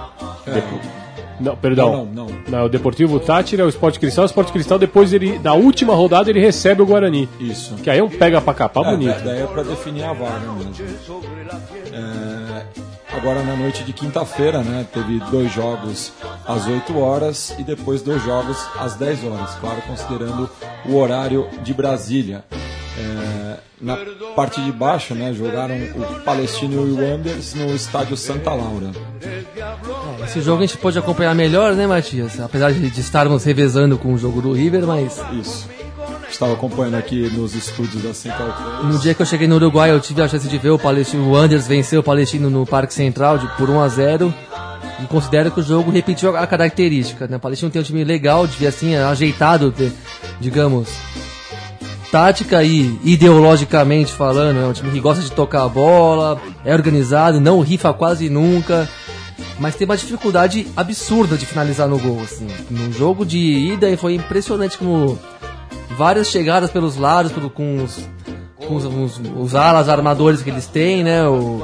Não, 1.42 1.56
perdão. 1.56 2.06
Não, 2.14 2.26
não, 2.28 2.28
Não, 2.48 2.66
o 2.66 2.70
Deportivo 2.70 3.20
Tátira, 3.20 3.66
o 3.66 3.70
Sport 3.70 3.98
Cristal. 4.00 4.24
O 4.24 4.28
Sport 4.28 4.52
Cristal, 4.52 4.78
depois, 4.80 5.12
ele, 5.14 5.40
na 5.40 5.54
última 5.54 5.94
rodada, 5.96 6.30
ele 6.30 6.40
recebe 6.40 6.82
o 6.82 6.86
Guarani. 6.86 7.28
Isso. 7.40 7.76
Que 7.76 7.90
aí 7.90 8.00
é 8.00 8.04
um 8.04 8.10
pega 8.10 8.40
pra 8.42 8.54
capar 8.54 8.86
É, 8.86 8.92
bonito. 8.92 9.16
da- 9.18 9.24
daí 9.32 9.42
é 9.42 9.46
pra 9.48 9.64
definir 9.64 10.04
a 10.04 10.14
vaga 10.14 10.40
mesmo. 10.54 10.72
É, 11.94 12.66
agora 13.18 13.44
na 13.44 13.56
noite 13.56 13.84
de 13.84 13.94
quinta-feira, 13.94 14.60
né, 14.64 14.86
teve 14.94 15.20
dois 15.32 15.52
jogos 15.52 16.14
às 16.48 16.68
8 16.68 16.98
horas 17.00 17.54
e 17.60 17.64
depois 17.64 18.02
dois 18.02 18.24
jogos 18.24 18.58
às 18.80 18.96
10 18.96 19.24
horas, 19.26 19.56
claro, 19.56 19.82
considerando 19.88 20.50
o 20.86 20.96
horário 20.98 21.48
de 21.64 21.74
Brasília. 21.74 22.44
É, 22.98 23.58
na 23.82 23.98
parte 24.36 24.62
de 24.62 24.72
baixo, 24.72 25.16
né, 25.16 25.34
jogaram 25.34 25.76
o 25.96 26.22
Palestino 26.24 26.86
e 26.88 26.92
o 26.92 26.96
Wanderers 26.98 27.54
no 27.56 27.74
estádio 27.74 28.18
Santa 28.18 28.54
Laura. 28.54 28.92
Esse 30.26 30.42
jogo 30.42 30.62
a 30.64 30.66
gente 30.66 30.78
pode 30.78 30.98
acompanhar 31.00 31.34
melhor, 31.34 31.74
né, 31.74 31.88
Matias? 31.88 32.40
Apesar 32.40 32.72
de, 32.74 32.90
de 32.90 33.00
estarmos 33.02 33.44
revezando 33.44 33.98
com 33.98 34.14
o 34.14 34.18
jogo 34.18 34.42
do 34.42 34.52
River, 34.54 34.86
mas 34.86 35.20
Isso. 35.34 35.68
Estava 36.30 36.54
acompanhando 36.54 36.96
aqui 36.96 37.30
nos 37.34 37.54
estúdios 37.56 38.02
da 38.04 38.14
Central 38.14 38.54
3. 38.82 38.94
no 38.94 39.00
dia 39.00 39.14
que 39.14 39.22
eu 39.22 39.26
cheguei 39.26 39.48
no 39.48 39.56
Uruguai 39.56 39.92
eu 39.92 40.00
tive 40.00 40.22
a 40.22 40.28
chance 40.30 40.48
de 40.48 40.58
ver 40.58 40.70
o 40.70 40.80
Palestino, 40.80 41.30
o 41.30 41.36
Anders 41.36 41.68
vencer 41.68 42.00
o 42.00 42.04
Palestino 42.04 42.50
no 42.50 42.66
Parque 42.66 42.94
Central 42.94 43.38
de, 43.38 43.48
por 43.58 43.70
1 43.70 43.80
a 43.82 43.88
0 43.90 44.34
e 45.04 45.06
considero 45.08 45.52
que 45.52 45.60
o 45.60 45.64
jogo 45.64 45.92
repetiu 45.92 46.36
a 46.38 46.48
característica, 46.48 47.28
né? 47.28 47.36
O 47.36 47.40
Palestino 47.40 47.70
tem 47.70 47.82
um 47.82 47.86
time 47.86 48.04
legal, 48.04 48.48
devia 48.48 48.70
assim, 48.70 48.96
ajeitado, 48.96 49.72
de- 49.72 49.92
digamos, 50.40 50.88
tática 52.12 52.62
e 52.62 53.00
ideologicamente 53.04 54.12
falando, 54.12 54.60
é 54.60 54.66
um 54.68 54.74
time 54.74 54.92
que 54.92 55.00
gosta 55.00 55.24
de 55.24 55.32
tocar 55.32 55.64
a 55.64 55.70
bola, 55.70 56.40
é 56.66 56.74
organizado, 56.74 57.40
não 57.40 57.62
rifa 57.62 57.94
quase 57.94 58.30
nunca, 58.30 58.88
mas 59.58 59.76
tem 59.76 59.86
uma 59.86 59.96
dificuldade 59.96 60.68
absurda 60.76 61.38
de 61.38 61.46
finalizar 61.46 61.88
no 61.88 61.98
gol, 61.98 62.22
assim. 62.22 62.48
No 62.70 62.92
jogo 62.92 63.26
de 63.26 63.40
ida 63.40 63.96
foi 63.98 64.16
impressionante 64.16 64.78
como 64.78 65.18
várias 65.98 66.28
chegadas 66.28 66.70
pelos 66.70 66.98
lados, 66.98 67.32
com, 67.54 67.84
os, 67.84 68.00
com 68.68 68.76
os, 68.76 68.86
os- 68.86 69.22
os 69.40 69.56
alas 69.56 69.90
armadores 69.90 70.42
que 70.42 70.50
eles 70.50 70.68
têm, 70.68 71.04
né? 71.04 71.26
O, 71.28 71.62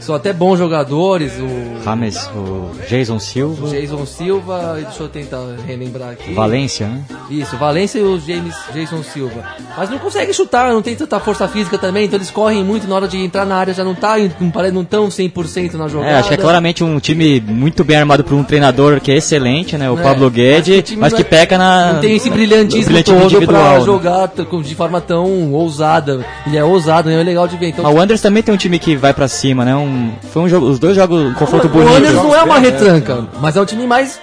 são 0.00 0.14
até 0.14 0.32
bons 0.32 0.58
jogadores, 0.58 1.32
o 1.38 1.84
Rames, 1.84 2.16
o 2.34 2.70
Jason 2.88 3.18
Silva, 3.18 3.68
Jason 3.68 4.06
Silva, 4.06 4.78
deixa 4.82 5.02
eu 5.02 5.08
tentar 5.08 5.40
relembrar 5.66 6.10
aqui. 6.10 6.32
Valência, 6.32 6.86
né? 6.88 7.02
Isso, 7.30 7.56
Valência 7.56 7.98
e 7.98 8.02
o 8.02 8.18
James, 8.18 8.54
Jason 8.72 9.02
Silva. 9.02 9.44
Mas 9.76 9.90
não 9.90 9.98
consegue 9.98 10.32
chutar, 10.32 10.72
não 10.72 10.80
tem 10.82 10.96
tanta 10.96 11.20
força 11.20 11.46
física 11.48 11.76
também, 11.76 12.04
então 12.06 12.16
eles 12.16 12.30
correm 12.30 12.64
muito 12.64 12.88
na 12.88 12.94
hora 12.94 13.08
de 13.08 13.18
entrar 13.18 13.44
na 13.44 13.56
área, 13.56 13.74
já 13.74 13.84
não 13.84 13.94
tá, 13.94 14.14
não 14.40 14.50
pare- 14.50 14.70
não 14.70 14.84
tão 14.84 15.08
100% 15.08 15.74
na 15.74 15.86
jogada. 15.88 16.10
É, 16.12 16.14
acho 16.18 16.28
que 16.28 16.34
é 16.34 16.38
claramente 16.38 16.82
um 16.82 16.98
time 16.98 17.40
muito 17.40 17.84
bem 17.84 17.96
armado 17.98 18.24
por 18.24 18.34
um 18.34 18.42
treinador 18.44 19.00
que 19.00 19.10
é 19.12 19.16
excelente, 19.16 19.76
né? 19.76 19.90
O 19.90 19.98
É, 19.98 20.02
Pablo 20.02 20.26
acho 20.26 20.34
que 20.34 20.40
Guede, 20.40 20.72
o 20.78 20.82
time 20.82 21.00
mas 21.00 21.12
não 21.12 21.16
que 21.18 21.22
é- 21.22 21.28
peca 21.28 21.58
na. 21.58 21.92
Não 21.94 22.00
tem 22.00 22.16
esse 22.16 22.30
brilhantismo, 22.30 22.84
brilhantismo 22.86 23.20
todo 23.20 23.24
individual, 23.32 23.62
pra 23.70 23.78
né? 23.78 23.84
jogar 23.84 24.28
com- 24.28 24.62
de 24.62 24.74
forma 24.74 25.00
tão 25.00 25.52
ousada. 25.52 26.09
Ele 26.46 26.56
é 26.56 26.64
ousado, 26.64 27.08
né? 27.08 27.20
É 27.20 27.24
legal 27.24 27.46
de 27.46 27.56
ver. 27.56 27.68
Então, 27.68 27.84
Mas 27.84 27.94
o 27.94 28.00
Anders 28.00 28.20
também 28.20 28.42
tem 28.42 28.54
um 28.54 28.58
time 28.58 28.78
que 28.78 28.96
vai 28.96 29.12
pra 29.12 29.28
cima, 29.28 29.64
né? 29.64 29.74
Um, 29.74 30.12
foi 30.32 30.42
um 30.42 30.48
jogo, 30.48 30.66
os 30.66 30.78
dois 30.78 30.96
jogos, 30.96 31.22
um 31.22 31.34
confronto 31.34 31.66
o 31.66 31.70
bonito. 31.70 31.94
Anders 31.94 32.14
não 32.14 32.34
é 32.34 32.42
uma 32.42 32.56
É, 32.56 32.60
retranca, 32.60 33.26
mas 33.40 33.56
é 33.56 33.60
um 33.60 33.64
time 33.64 33.86
mais 33.86 34.20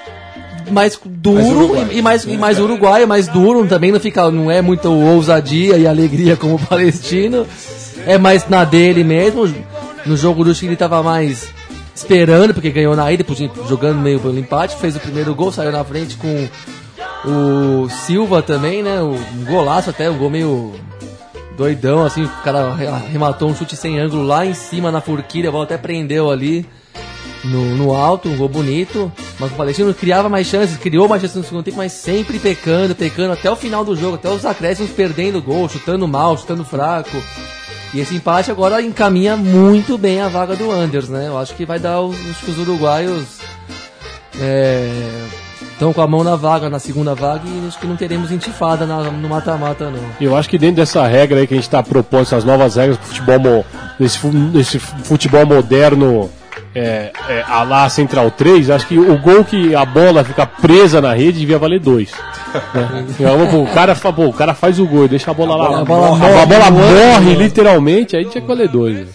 mais 0.70 1.00
duro 1.06 1.70
Mais 1.70 1.92
e, 1.92 1.98
e 1.98 2.02
mais, 2.02 2.24
e 2.26 2.38
mais 2.38 2.60
uruguaio, 2.60 3.08
mais 3.08 3.28
duro, 3.28 3.66
também 3.68 3.92
não 3.92 4.00
fica, 4.00 4.30
não 4.30 4.52
é 4.52 4.62
muita 4.62 4.90
ousadia 4.90 5.78
e 5.78 5.88
alegria 5.88 6.36
como 6.36 6.56
o 6.56 6.60
palestino, 6.60 7.48
é 8.06 8.18
mais 8.18 8.48
na 8.50 8.66
dele 8.66 9.04
mesmo. 9.04 9.48
No 10.06 10.16
jogo 10.18 10.44
do 10.44 10.54
Chile 10.54 10.72
ele 10.72 10.78
tava 10.78 11.02
mais 11.02 11.48
esperando, 11.96 12.54
porque 12.54 12.70
ganhou 12.70 12.96
na 12.96 13.12
ida, 13.12 13.24
depois 13.24 13.40
jogando 13.68 14.00
meio 14.00 14.20
pelo 14.20 14.38
empate, 14.38 14.76
fez 14.78 14.96
o 14.96 15.00
primeiro 15.00 15.34
gol, 15.34 15.52
saiu 15.52 15.72
na 15.72 15.84
frente 15.84 16.16
com 16.16 16.48
o 17.26 17.90
Silva 17.90 18.42
também, 18.42 18.84
né? 18.84 19.02
O, 19.02 19.16
um 19.16 19.46
golaço 19.46 19.90
até, 19.90 20.10
um 20.10 20.18
gol 20.18 20.30
meio 20.30 20.74
doidão, 21.58 22.06
assim, 22.06 22.24
o 22.24 22.30
cara 22.44 22.68
arrematou 22.70 23.50
um 23.50 23.56
chute 23.56 23.76
sem 23.76 24.00
ângulo 24.00 24.24
lá 24.24 24.46
em 24.46 24.54
cima 24.54 24.92
na 24.92 25.02
forquilha, 25.02 25.50
a 25.50 25.52
bola 25.52 25.64
até 25.64 25.76
prendeu 25.76 26.30
ali 26.30 26.64
no, 27.44 27.76
no 27.76 27.96
alto, 27.96 28.30
um 28.30 28.38
gol 28.38 28.48
bonito. 28.48 29.12
Mas 29.40 29.52
o 29.52 29.56
Palestino 29.56 29.94
criava 29.94 30.30
mais 30.30 30.46
chances, 30.46 30.78
criou 30.78 31.08
mais 31.08 31.22
chances 31.22 31.38
no 31.38 31.44
segundo 31.44 31.64
tempo, 31.64 31.78
mas 31.78 31.92
sempre 31.92 32.38
pecando, 32.38 32.94
pecando 32.96 33.34
até 33.34 33.50
o 33.50 33.56
final 33.56 33.84
do 33.84 33.96
jogo, 33.96 34.16
até 34.16 34.30
os 34.30 34.46
acréscimos 34.46 34.92
perdendo 34.92 35.42
gol, 35.42 35.68
chutando 35.68 36.08
mal, 36.08 36.38
chutando 36.38 36.64
fraco. 36.64 37.18
E 37.94 38.00
esse 38.00 38.16
empate 38.16 38.52
agora 38.52 38.82
encaminha 38.82 39.36
muito 39.36 39.98
bem 39.98 40.22
a 40.22 40.28
vaga 40.28 40.56
do 40.56 40.72
Anders, 40.72 41.10
né? 41.10 41.28
Eu 41.28 41.38
acho 41.38 41.56
que 41.56 41.66
vai 41.66 41.80
dar 41.80 42.02
os, 42.02 42.18
os 42.48 42.58
uruguaios 42.60 43.40
estão 45.78 45.94
com 45.94 46.02
a 46.02 46.08
mão 46.08 46.24
na 46.24 46.36
vaga, 46.36 46.70
na 46.72 46.80
segunda 46.80 47.14
vaga, 47.14 47.42
e 47.46 47.68
acho 47.68 47.78
que 47.78 47.86
não 47.86 47.96
teremos 47.96 48.32
intifada 48.32 48.86
na- 48.88 49.04
no 49.12 49.30
mata-mata, 49.30 49.92
não. 49.92 50.00
Eu 50.20 50.36
acho 50.36 50.50
que 50.50 50.58
dentro 50.58 50.78
dessa 50.78 51.06
regra 51.06 51.40
aí 51.40 51.46
que 51.48 51.54
a 51.54 51.58
gente 51.58 51.68
está 51.68 51.84
propondo, 51.84 52.24
essas 52.24 52.44
novas 52.44 52.76
regras 52.76 52.98
pro 52.98 53.08
futebol, 53.08 53.66
desse, 54.00 54.18
fu- 54.18 54.30
desse 54.30 54.80
futebol 54.80 55.46
moderno 55.46 56.30
é, 56.76 57.12
é, 57.30 57.44
a 57.48 57.62
lá 57.64 57.88
Central 57.90 58.30
3, 58.32 58.70
acho 58.72 58.88
que 58.88 58.98
o 59.00 59.18
gol 59.20 59.44
que 59.44 59.74
a 59.76 59.86
bola 59.86 60.24
fica 60.24 60.46
presa 60.46 61.00
na 61.02 61.14
rede 61.14 61.40
devia 61.40 61.58
valer 61.60 61.80
dois. 61.80 62.12
né? 62.74 63.06
Então, 63.20 63.48
pô, 63.48 63.58
o, 63.64 63.68
cara, 63.68 63.96
pô, 63.96 64.26
o 64.26 64.34
cara 64.34 64.54
faz 64.56 64.80
o 64.80 64.86
gol 64.88 65.06
e 65.06 65.08
deixa 65.08 65.30
a 65.32 65.34
bola 65.34 65.56
lá. 65.56 65.82
A 65.82 65.86
bola 65.86 66.08
a 66.08 66.10
morre 66.12 66.46
bola 66.46 66.70
no 66.72 66.78
morre 66.78 67.02
ângulo, 67.16 67.30
né? 67.32 67.36
literalmente, 67.44 68.16
aí 68.16 68.26
tinha 68.26 68.42
que 68.42 68.48
valer 68.48 68.68
dois. 68.68 68.96
né? 68.96 69.06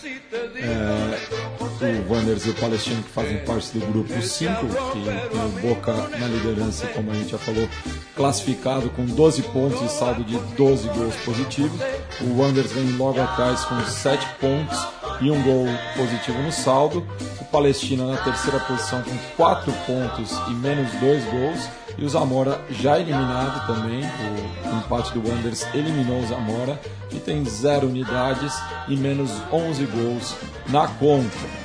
O 2.02 2.12
Wanderers 2.12 2.46
e 2.46 2.50
o 2.50 2.54
Palestino 2.54 3.02
que 3.02 3.10
fazem 3.10 3.38
parte 3.44 3.78
do 3.78 3.86
grupo 3.86 4.20
5, 4.20 4.54
que 4.92 5.30
tem 5.30 5.44
o 5.44 5.48
Boca 5.60 5.92
na 6.18 6.26
liderança, 6.26 6.86
como 6.88 7.10
a 7.10 7.14
gente 7.14 7.30
já 7.30 7.38
falou, 7.38 7.68
classificado 8.16 8.90
com 8.90 9.04
12 9.04 9.42
pontos 9.42 9.80
e 9.82 9.88
saldo 9.88 10.24
de 10.24 10.36
12 10.56 10.88
gols 10.88 11.14
positivos. 11.24 11.80
O 12.20 12.40
Wanderers 12.40 12.72
vem 12.72 12.96
logo 12.96 13.20
atrás 13.20 13.64
com 13.64 13.80
7 13.84 14.26
pontos 14.40 14.78
e 15.20 15.30
um 15.30 15.42
gol 15.42 15.66
positivo 15.96 16.42
no 16.42 16.52
saldo. 16.52 17.06
O 17.40 17.44
Palestina 17.44 18.06
na 18.06 18.16
terceira 18.18 18.58
posição 18.60 19.02
com 19.02 19.16
4 19.36 19.72
pontos 19.86 20.30
e 20.48 20.54
menos 20.54 20.90
2 20.94 21.24
gols. 21.24 21.68
E 21.98 22.04
o 22.04 22.08
Zamora 22.08 22.58
já 22.70 22.98
eliminado 22.98 23.66
também. 23.66 24.00
O 24.00 24.76
empate 24.78 25.12
do 25.12 25.28
Wanderers 25.28 25.66
eliminou 25.74 26.20
o 26.20 26.26
Zamora 26.26 26.80
e 27.10 27.16
tem 27.16 27.44
0 27.44 27.88
unidades 27.88 28.54
e 28.88 28.96
menos 28.96 29.30
11 29.52 29.84
gols 29.86 30.34
na 30.68 30.88
conta. 30.88 31.61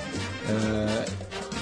É, 0.50 1.06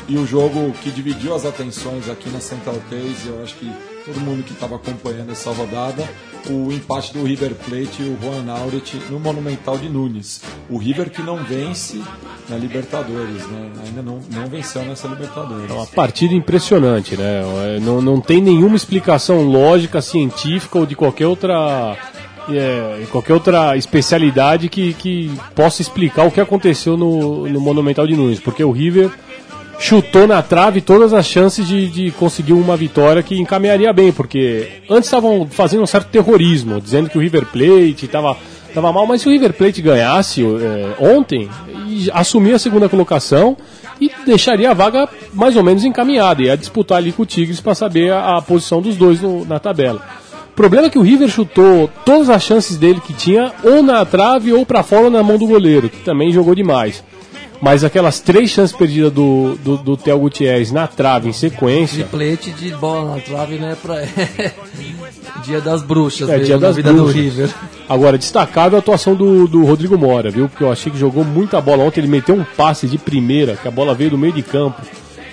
e 0.08 0.18
o 0.18 0.26
jogo 0.26 0.72
que 0.84 0.92
dividiu 0.92 1.34
as 1.34 1.46
atenções 1.46 2.08
aqui 2.10 2.30
na 2.30 2.40
Central 2.40 2.76
3, 2.90 3.26
eu 3.26 3.42
acho 3.42 3.56
que 3.56 3.72
todo 4.06 4.20
mundo 4.20 4.44
que 4.44 4.54
estava 4.54 4.76
acompanhando 4.76 5.32
essa 5.32 5.52
rodada, 5.52 6.08
o 6.48 6.72
empate 6.72 7.12
do 7.12 7.24
River 7.24 7.56
Plate 7.56 8.04
e 8.04 8.10
o 8.10 8.18
Juan 8.22 8.52
Auret 8.52 8.96
no 9.10 9.20
Monumental 9.20 9.80
de 9.80 9.90
Nunes. 9.90 10.44
O 10.70 10.78
River 10.78 11.10
que 11.10 11.24
não 11.24 11.38
vence 11.44 12.00
na 12.48 12.56
Libertadores, 12.56 13.48
né? 13.48 13.72
ainda 13.84 14.04
não, 14.04 14.20
não 14.32 14.48
venceu 14.48 14.84
nessa 14.84 15.08
Libertadores. 15.08 15.72
É 15.72 15.74
uma 15.74 15.88
partida 15.88 16.36
impressionante, 16.36 17.18
né? 17.18 17.42
Não, 17.82 18.00
não 18.00 18.22
tem 18.22 18.40
nenhuma 18.40 18.76
explicação 18.76 19.42
lógica, 19.42 20.04
científica 20.04 20.78
ou 20.78 20.86
de 20.86 20.96
qualquer 20.96 21.26
outra 21.26 21.98
é, 22.50 23.06
qualquer 23.12 23.34
outra 23.34 23.76
especialidade 23.78 24.70
que, 24.70 24.94
que 24.94 25.32
possa 25.56 25.82
explicar 25.82 26.26
o 26.26 26.32
que 26.32 26.42
aconteceu 26.42 26.98
no, 26.98 27.48
no 27.48 27.60
Monumental 27.60 28.06
de 28.06 28.16
Nunes, 28.16 28.40
porque 28.40 28.64
o 28.64 28.72
River 28.72 29.12
chutou 29.80 30.26
na 30.28 30.42
trave 30.42 30.82
todas 30.82 31.14
as 31.14 31.26
chances 31.26 31.68
de, 31.68 31.90
de 31.90 32.12
conseguir 32.12 32.54
uma 32.54 32.78
vitória 32.78 33.22
que 33.22 33.40
encaminharia 33.40 33.92
bem, 33.92 34.12
porque 34.12 34.82
antes 34.90 35.08
estavam 35.08 35.48
fazendo 35.50 35.84
um 35.84 35.88
certo 35.88 36.08
terrorismo, 36.10 36.80
dizendo 36.80 37.10
que 37.10 37.18
o 37.18 37.22
River 37.22 37.46
Plate 37.46 38.06
estava 38.06 38.38
tava 38.74 38.92
mal, 38.92 39.08
mas 39.08 39.22
se 39.22 39.28
o 39.30 39.32
River 39.32 39.54
Plate 39.54 39.82
ganhasse 39.82 40.44
é, 40.44 40.96
ontem, 41.00 41.50
assumia 42.14 42.58
a 42.58 42.60
segunda 42.60 42.90
colocação 42.90 43.56
e 44.02 44.12
deixaria 44.26 44.72
a 44.72 44.74
vaga 44.74 45.08
mais 45.34 45.56
ou 45.56 45.64
menos 45.64 45.86
encaminhada, 45.86 46.44
ia 46.44 46.58
disputar 46.58 46.98
ali 46.98 47.14
com 47.14 47.24
o 47.24 47.26
Tigres 47.26 47.62
para 47.62 47.74
saber 47.74 48.12
a, 48.12 48.38
a, 48.38 48.42
posição 48.42 48.82
dos 48.82 48.98
dois 48.98 49.22
no, 49.22 49.46
na 49.46 49.60
tabela. 49.60 50.02
O 50.56 50.64
problema 50.66 50.88
é 50.88 50.90
que 50.90 50.98
o 50.98 51.02
River 51.02 51.28
chutou 51.28 51.90
todas 52.06 52.30
as 52.30 52.42
chances 52.42 52.78
dele 52.78 53.02
que 53.06 53.12
tinha, 53.12 53.52
ou 53.62 53.84
na 53.84 54.06
trave, 54.06 54.54
ou 54.54 54.66
para 54.66 54.84
fora, 54.84 55.04
ou 55.04 55.10
na 55.12 55.22
mão 55.22 55.38
do 55.38 55.46
goleiro, 55.46 55.90
que 55.90 55.98
também 55.98 56.32
jogou 56.32 56.56
demais. 56.56 57.04
Mas 57.62 57.84
aquelas 57.84 58.22
três 58.22 58.52
chances 58.52 58.74
perdidas 58.74 59.12
do, 59.12 59.56
do, 59.56 59.76
do 59.76 59.98
Theo 59.98 60.18
Gutierrez 60.18 60.72
na 60.72 60.88
trave 60.88 61.28
em 61.28 61.34
sequência. 61.34 62.06
Triplete 62.06 62.52
de 62.52 62.72
bola 62.72 63.16
na 63.16 63.22
trave, 63.22 63.56
né? 63.58 63.76
Pra... 63.82 64.02
dia 65.44 65.60
das 65.60 65.84
bruxas, 65.84 66.30
é, 66.30 66.40
dia 66.40 66.58
das 66.58 66.78
vida 66.78 66.94
bruxas. 66.94 67.14
do 67.14 67.22
River. 67.22 67.50
Agora, 67.90 68.18
destacável 68.18 68.78
a 68.78 68.80
atuação 68.80 69.14
do, 69.14 69.50
do 69.50 69.66
Rodrigo 69.66 69.98
Mora, 69.98 70.32
viu? 70.32 70.48
Porque 70.48 70.64
eu 70.64 70.72
achei 70.72 70.90
que 70.90 70.98
jogou 70.98 71.26
muita 71.26 71.60
bola 71.60 71.84
ontem. 71.84 72.00
Ele 72.00 72.08
meteu 72.08 72.34
um 72.34 72.46
passe 72.56 72.88
de 72.88 72.98
primeira, 72.98 73.58
que 73.58 73.68
a 73.68 73.72
bola 73.72 73.94
veio 73.94 74.12
do 74.12 74.18
meio 74.18 74.32
de 74.32 74.42
campo. 74.42 74.82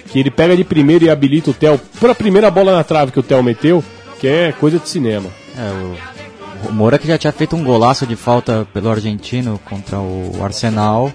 Que 0.08 0.18
ele 0.18 0.32
pega 0.32 0.56
de 0.56 0.64
primeira 0.64 1.04
e 1.04 1.10
habilita 1.10 1.52
o 1.52 1.54
Theo 1.54 1.80
para 2.00 2.10
a 2.10 2.14
primeira 2.14 2.50
bola 2.50 2.74
na 2.74 2.82
trave 2.82 3.12
que 3.12 3.20
o 3.20 3.22
Theo 3.22 3.40
meteu 3.40 3.84
que 4.22 4.28
é 4.28 4.52
coisa 4.52 4.78
de 4.78 4.88
cinema. 4.88 5.28
É, 5.58 6.68
o, 6.68 6.68
o 6.68 6.72
Moura 6.72 6.96
que 6.96 7.08
já 7.08 7.18
tinha 7.18 7.32
feito 7.32 7.56
um 7.56 7.64
golaço 7.64 8.06
de 8.06 8.14
falta 8.14 8.64
pelo 8.72 8.88
argentino 8.88 9.60
contra 9.64 9.98
o 9.98 10.38
Arsenal. 10.40 11.12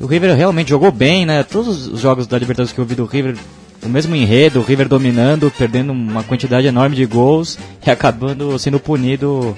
O 0.00 0.06
River 0.06 0.36
realmente 0.36 0.70
jogou 0.70 0.92
bem, 0.92 1.26
né? 1.26 1.42
Todos 1.42 1.88
os 1.88 1.98
jogos 1.98 2.28
da 2.28 2.38
Libertadores 2.38 2.72
que 2.72 2.78
eu 2.78 2.84
vi 2.84 2.94
do 2.94 3.04
River, 3.04 3.36
o 3.82 3.88
mesmo 3.88 4.14
enredo, 4.14 4.60
o 4.60 4.62
River 4.62 4.86
dominando, 4.86 5.52
perdendo 5.58 5.92
uma 5.92 6.22
quantidade 6.22 6.68
enorme 6.68 6.94
de 6.94 7.04
gols 7.04 7.58
e 7.84 7.90
acabando 7.90 8.56
sendo 8.60 8.78
punido 8.78 9.56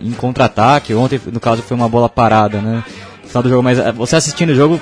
em 0.00 0.12
contra-ataque. 0.12 0.94
Ontem, 0.94 1.20
no 1.32 1.40
caso, 1.40 1.60
foi 1.60 1.76
uma 1.76 1.88
bola 1.88 2.08
parada, 2.08 2.60
né? 2.60 2.84
Final 3.24 3.42
do 3.42 3.48
jogo, 3.48 3.64
mas 3.64 3.80
eh, 3.80 3.90
você 3.90 4.14
assistindo 4.14 4.50
o 4.50 4.54
jogo 4.54 4.80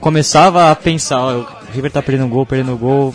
começava 0.00 0.72
a 0.72 0.74
pensar, 0.74 1.20
ó, 1.20 1.34
o 1.36 1.46
River 1.72 1.92
tá 1.92 2.02
perdendo 2.02 2.28
gol, 2.28 2.44
perdendo 2.44 2.76
gol. 2.76 3.14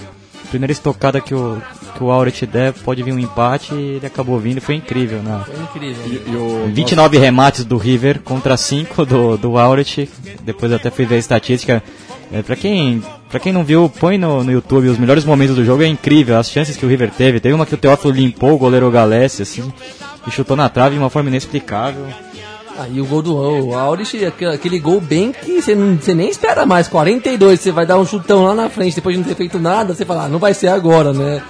Primeira 0.49 0.71
estocada 0.71 1.19
que 1.19 1.33
o, 1.35 1.61
que 1.93 2.03
o 2.03 2.11
Auret 2.11 2.45
der, 2.45 2.73
pode 2.73 3.01
vir 3.03 3.13
um 3.13 3.19
empate 3.19 3.73
e 3.73 3.95
ele 3.97 4.05
acabou 4.05 4.37
vindo, 4.39 4.59
foi 4.59 4.75
incrível, 4.75 5.19
né? 5.21 5.43
Foi 5.45 5.63
incrível. 5.63 6.03
E, 6.07 6.31
e 6.31 6.35
o 6.35 6.71
29 6.73 7.17
nosso... 7.17 7.23
remates 7.23 7.65
do 7.65 7.77
River 7.77 8.19
contra 8.21 8.57
5 8.57 9.05
do, 9.05 9.37
do 9.37 9.57
Auret, 9.57 10.09
depois 10.43 10.71
até 10.71 10.89
fui 10.89 11.05
ver 11.05 11.15
a 11.15 11.19
estatística. 11.19 11.83
É, 12.31 12.41
pra, 12.41 12.55
quem, 12.55 13.03
pra 13.29 13.39
quem 13.39 13.53
não 13.53 13.63
viu, 13.63 13.87
põe 13.99 14.17
no, 14.17 14.43
no 14.43 14.51
YouTube 14.51 14.87
os 14.87 14.97
melhores 14.97 15.23
momentos 15.23 15.55
do 15.55 15.63
jogo, 15.63 15.83
é 15.83 15.87
incrível, 15.87 16.37
as 16.37 16.49
chances 16.49 16.75
que 16.75 16.85
o 16.85 16.89
River 16.89 17.11
teve. 17.11 17.39
Teve 17.39 17.53
uma 17.53 17.65
que 17.65 17.75
o 17.75 17.77
Teófilo 17.77 18.11
limpou 18.11 18.53
o 18.53 18.57
goleiro 18.57 18.89
Galesse, 18.89 19.43
assim, 19.43 19.71
e 20.27 20.31
chutou 20.31 20.57
na 20.57 20.67
trave 20.67 20.95
de 20.95 20.99
uma 21.01 21.11
forma 21.11 21.29
inexplicável. 21.29 22.07
Aí 22.77 22.99
o 22.99 23.05
gol 23.05 23.21
do 23.21 23.35
o 23.35 23.77
Aurich, 23.77 24.25
aquele 24.25 24.79
gol 24.79 24.99
bem 24.99 25.31
que 25.31 25.61
você, 25.61 25.75
não, 25.75 25.95
você 25.95 26.15
nem 26.15 26.29
espera 26.29 26.65
mais. 26.65 26.87
42, 26.87 27.59
você 27.59 27.71
vai 27.71 27.85
dar 27.85 27.99
um 27.99 28.05
chutão 28.05 28.43
lá 28.43 28.55
na 28.55 28.69
frente, 28.69 28.95
depois 28.95 29.15
de 29.15 29.21
não 29.21 29.27
ter 29.27 29.35
feito 29.35 29.59
nada, 29.59 29.93
você 29.93 30.03
fala, 30.03 30.25
ah, 30.25 30.29
não 30.29 30.39
vai 30.39 30.53
ser 30.53 30.69
agora, 30.69 31.13
né? 31.13 31.43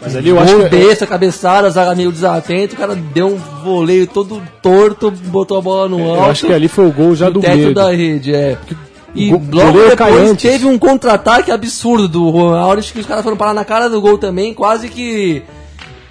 Mas 0.00 0.14
ali 0.14 0.28
eu 0.28 0.38
acho 0.38 0.56
que... 0.56 0.68
besta, 0.68 1.06
cabeçada, 1.06 1.70
zaga 1.70 1.94
meio 1.94 2.12
desatento, 2.12 2.74
o 2.74 2.78
cara 2.78 2.94
deu 2.94 3.28
um 3.28 3.36
voleio 3.64 4.06
todo 4.06 4.42
torto, 4.62 5.10
botou 5.10 5.58
a 5.58 5.60
bola 5.60 5.88
no 5.88 6.08
alto. 6.08 6.22
Eu 6.22 6.30
acho 6.30 6.46
que 6.46 6.52
ali 6.52 6.68
foi 6.68 6.86
o 6.86 6.92
gol 6.92 7.14
já 7.14 7.30
do 7.30 7.40
teto 7.40 7.56
medo. 7.56 7.74
da 7.74 7.90
rede, 7.90 8.34
é. 8.34 8.58
E 9.14 9.32
o 9.32 9.40
logo 9.50 9.78
depois 9.88 10.36
teve 10.36 10.66
um 10.66 10.78
contra-ataque 10.78 11.50
absurdo 11.50 12.06
do 12.06 12.30
Juan 12.30 12.58
Aurich, 12.58 12.92
que 12.92 13.00
os 13.00 13.06
caras 13.06 13.24
foram 13.24 13.36
parar 13.36 13.54
na 13.54 13.64
cara 13.64 13.88
do 13.88 14.00
gol 14.00 14.18
também, 14.18 14.52
quase 14.52 14.88
que 14.90 15.42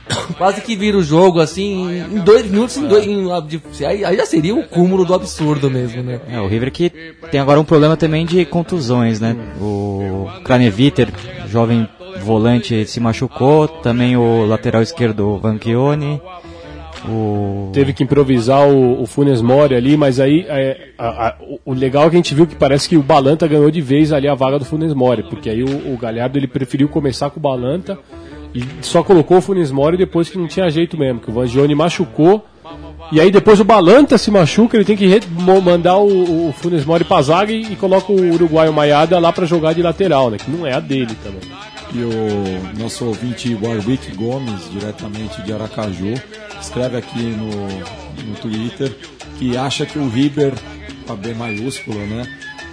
quase 0.37 0.61
que 0.61 0.75
vira 0.75 0.97
o 0.97 1.03
jogo 1.03 1.39
assim 1.39 2.05
em 2.11 2.19
dois 2.19 2.45
minutos 2.45 2.77
em 2.77 2.87
dois, 2.87 3.05
em, 3.05 3.27
aí, 3.85 4.05
aí, 4.05 4.17
já 4.17 4.25
seria 4.25 4.55
o 4.55 4.63
cúmulo 4.67 5.03
do 5.03 5.13
absurdo 5.13 5.69
mesmo 5.69 6.03
né 6.03 6.19
é, 6.29 6.39
o 6.39 6.47
River 6.47 6.71
que 6.71 6.91
tem 7.31 7.39
agora 7.39 7.59
um 7.59 7.63
problema 7.63 7.97
também 7.97 8.25
de 8.25 8.45
contusões 8.45 9.19
né 9.19 9.35
o 9.59 10.27
Kraneviter 10.43 11.09
jovem 11.47 11.87
volante 12.21 12.85
se 12.85 12.99
machucou, 12.99 13.67
também 13.67 14.15
o 14.17 14.45
lateral 14.45 14.81
esquerdo 14.81 15.37
Vanchione. 15.37 16.21
O... 17.07 17.69
Teve 17.71 17.93
que 17.93 18.03
improvisar 18.03 18.67
o, 18.67 19.01
o 19.01 19.05
Funes 19.05 19.41
Mori 19.41 19.75
ali, 19.75 19.95
mas 19.95 20.19
aí 20.19 20.45
é, 20.47 20.89
a, 20.97 21.27
a, 21.27 21.35
o 21.63 21.73
legal 21.73 22.07
é 22.07 22.09
que 22.09 22.15
a 22.15 22.17
gente 22.17 22.33
viu 22.33 22.47
que 22.47 22.55
parece 22.55 22.89
que 22.89 22.97
o 22.97 23.03
Balanta 23.03 23.47
ganhou 23.47 23.69
de 23.69 23.81
vez 23.81 24.11
ali 24.11 24.27
a 24.27 24.33
vaga 24.33 24.57
do 24.57 24.65
Funes 24.65 24.93
Mori, 24.93 25.23
porque 25.23 25.49
aí 25.49 25.63
o, 25.63 25.93
o 25.93 25.97
Galhardo 25.97 26.39
ele 26.39 26.47
preferiu 26.47 26.89
começar 26.89 27.29
com 27.29 27.39
o 27.39 27.43
Balanta 27.43 27.99
e 28.55 28.63
só 28.81 29.03
colocou 29.03 29.37
o 29.37 29.41
Funes 29.41 29.69
Mori 29.69 29.97
depois 29.97 30.29
que 30.29 30.37
não 30.37 30.47
tinha 30.47 30.69
jeito 30.69 30.97
mesmo, 30.97 31.19
que 31.19 31.29
o 31.29 31.33
Vangione 31.33 31.75
machucou 31.75 32.43
e 33.11 33.21
aí 33.21 33.29
depois 33.29 33.59
o 33.59 33.63
Balanta 33.63 34.17
se 34.17 34.31
machuca, 34.31 34.75
ele 34.75 34.85
tem 34.85 34.97
que 34.97 35.07
mandar 35.63 35.97
o, 35.97 36.49
o 36.49 36.53
Funes 36.53 36.83
Mori 36.85 37.03
pra 37.03 37.21
zaga 37.21 37.51
e, 37.51 37.73
e 37.73 37.75
coloca 37.75 38.11
o 38.11 38.33
uruguaio 38.33 38.73
Maiada 38.73 39.19
lá 39.19 39.31
para 39.31 39.45
jogar 39.45 39.73
de 39.73 39.83
lateral, 39.83 40.31
né? 40.31 40.37
Que 40.37 40.49
não 40.49 40.65
é 40.65 40.73
a 40.73 40.79
dele 40.79 41.15
também. 41.23 41.41
E 41.93 41.99
o 42.03 42.79
nosso 42.79 43.05
ouvinte 43.05 43.55
Warwick 43.55 44.15
Gomes, 44.15 44.69
diretamente 44.71 45.41
de 45.43 45.53
Aracaju, 45.53 46.13
escreve 46.59 46.97
aqui 46.97 47.21
no, 47.21 47.51
no 48.27 48.35
Twitter 48.35 48.95
que 49.37 49.55
acha 49.57 49.85
que 49.85 49.99
o 49.99 50.09
River, 50.09 50.53
a 51.07 51.15
B 51.15 51.33
maiúsculo, 51.33 51.99
né? 51.99 52.25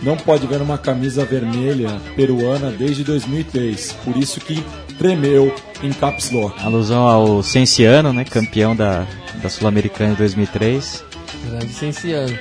Não 0.03 0.17
pode 0.17 0.47
ver 0.47 0.61
uma 0.61 0.77
camisa 0.77 1.25
vermelha 1.25 2.01
peruana 2.17 2.71
desde 2.71 3.05
2003. 3.05 3.93
Por 4.05 4.17
isso 4.17 4.41
que 4.41 4.65
tremeu 4.99 5.55
em 5.83 5.93
caps 5.93 6.31
lock. 6.31 6.61
Alusão 6.61 7.07
ao 7.07 7.43
Cenciano, 7.43 8.13
né? 8.13 8.25
Campeão 8.25 8.75
da, 8.75 9.07
da 9.41 9.49
Sul-Americana 9.49 10.13
em 10.13 10.17
2003. 10.17 11.05
Grande 11.49 11.73
Cenciano. 11.73 12.37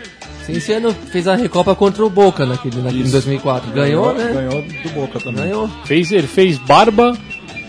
Esse 0.58 0.74
ano 0.74 0.94
fez 1.12 1.28
a 1.28 1.36
Recopa 1.36 1.76
contra 1.76 2.06
o 2.06 2.10
Boca 2.10 2.46
naquele, 2.46 2.82
naquele 2.82 3.08
em 3.08 3.12
2004. 3.12 3.72
Ganhou, 3.72 4.14
ganhou, 4.14 4.14
né? 4.14 4.34
Ganhou 4.34 4.62
do 4.62 4.90
Boca 4.90 5.20
também. 5.20 5.44
Ganhou. 5.44 5.70
Fez, 5.86 6.12
ele 6.12 6.28
fez 6.28 6.58
barba 6.58 7.18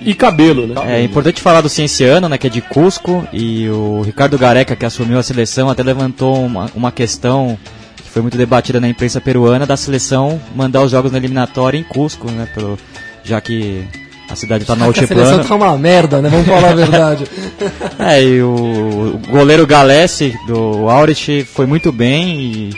e 0.04 0.14
cabelo, 0.14 0.66
né? 0.66 0.74
É 1.00 1.02
importante 1.02 1.40
falar 1.40 1.60
do 1.60 1.68
Cienciano, 1.68 2.28
né, 2.28 2.36
que 2.36 2.46
é 2.46 2.50
de 2.50 2.60
Cusco, 2.60 3.26
e 3.32 3.68
o 3.68 4.02
Ricardo 4.02 4.36
Gareca, 4.36 4.74
que 4.74 4.84
assumiu 4.84 5.18
a 5.18 5.22
seleção, 5.22 5.70
até 5.70 5.82
levantou 5.82 6.44
uma, 6.44 6.70
uma 6.74 6.90
questão 6.90 7.58
que 7.96 8.10
foi 8.10 8.20
muito 8.22 8.36
debatida 8.36 8.80
na 8.80 8.88
imprensa 8.88 9.20
peruana, 9.20 9.64
da 9.64 9.76
seleção 9.76 10.40
mandar 10.54 10.82
os 10.82 10.90
jogos 10.90 11.12
na 11.12 11.18
eliminatória 11.18 11.78
em 11.78 11.84
Cusco, 11.84 12.30
né, 12.30 12.48
pelo, 12.52 12.78
já 13.22 13.40
que 13.40 13.86
a 14.32 14.36
cidade 14.36 14.64
tá 14.64 14.74
no 14.74 14.84
altiplano. 14.86 15.20
A 15.22 15.26
seleção 15.26 15.58
tá 15.58 15.64
uma 15.66 15.76
merda, 15.76 16.22
né? 16.22 16.30
Vamos 16.30 16.46
falar 16.46 16.70
a 16.70 16.74
verdade. 16.74 17.24
é, 17.98 18.22
e 18.22 18.42
o, 18.42 19.14
o 19.14 19.30
goleiro 19.30 19.66
Galesse 19.66 20.34
do 20.46 20.88
Aurit 20.88 21.44
foi 21.44 21.66
muito 21.66 21.92
bem 21.92 22.40
e, 22.40 22.70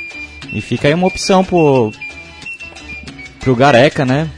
e 0.52 0.60
fica 0.60 0.88
aí 0.88 0.94
uma 0.94 1.06
opção 1.06 1.44
pro, 1.44 1.92
pro 3.40 3.54
Gareca, 3.54 4.04
né? 4.04 4.28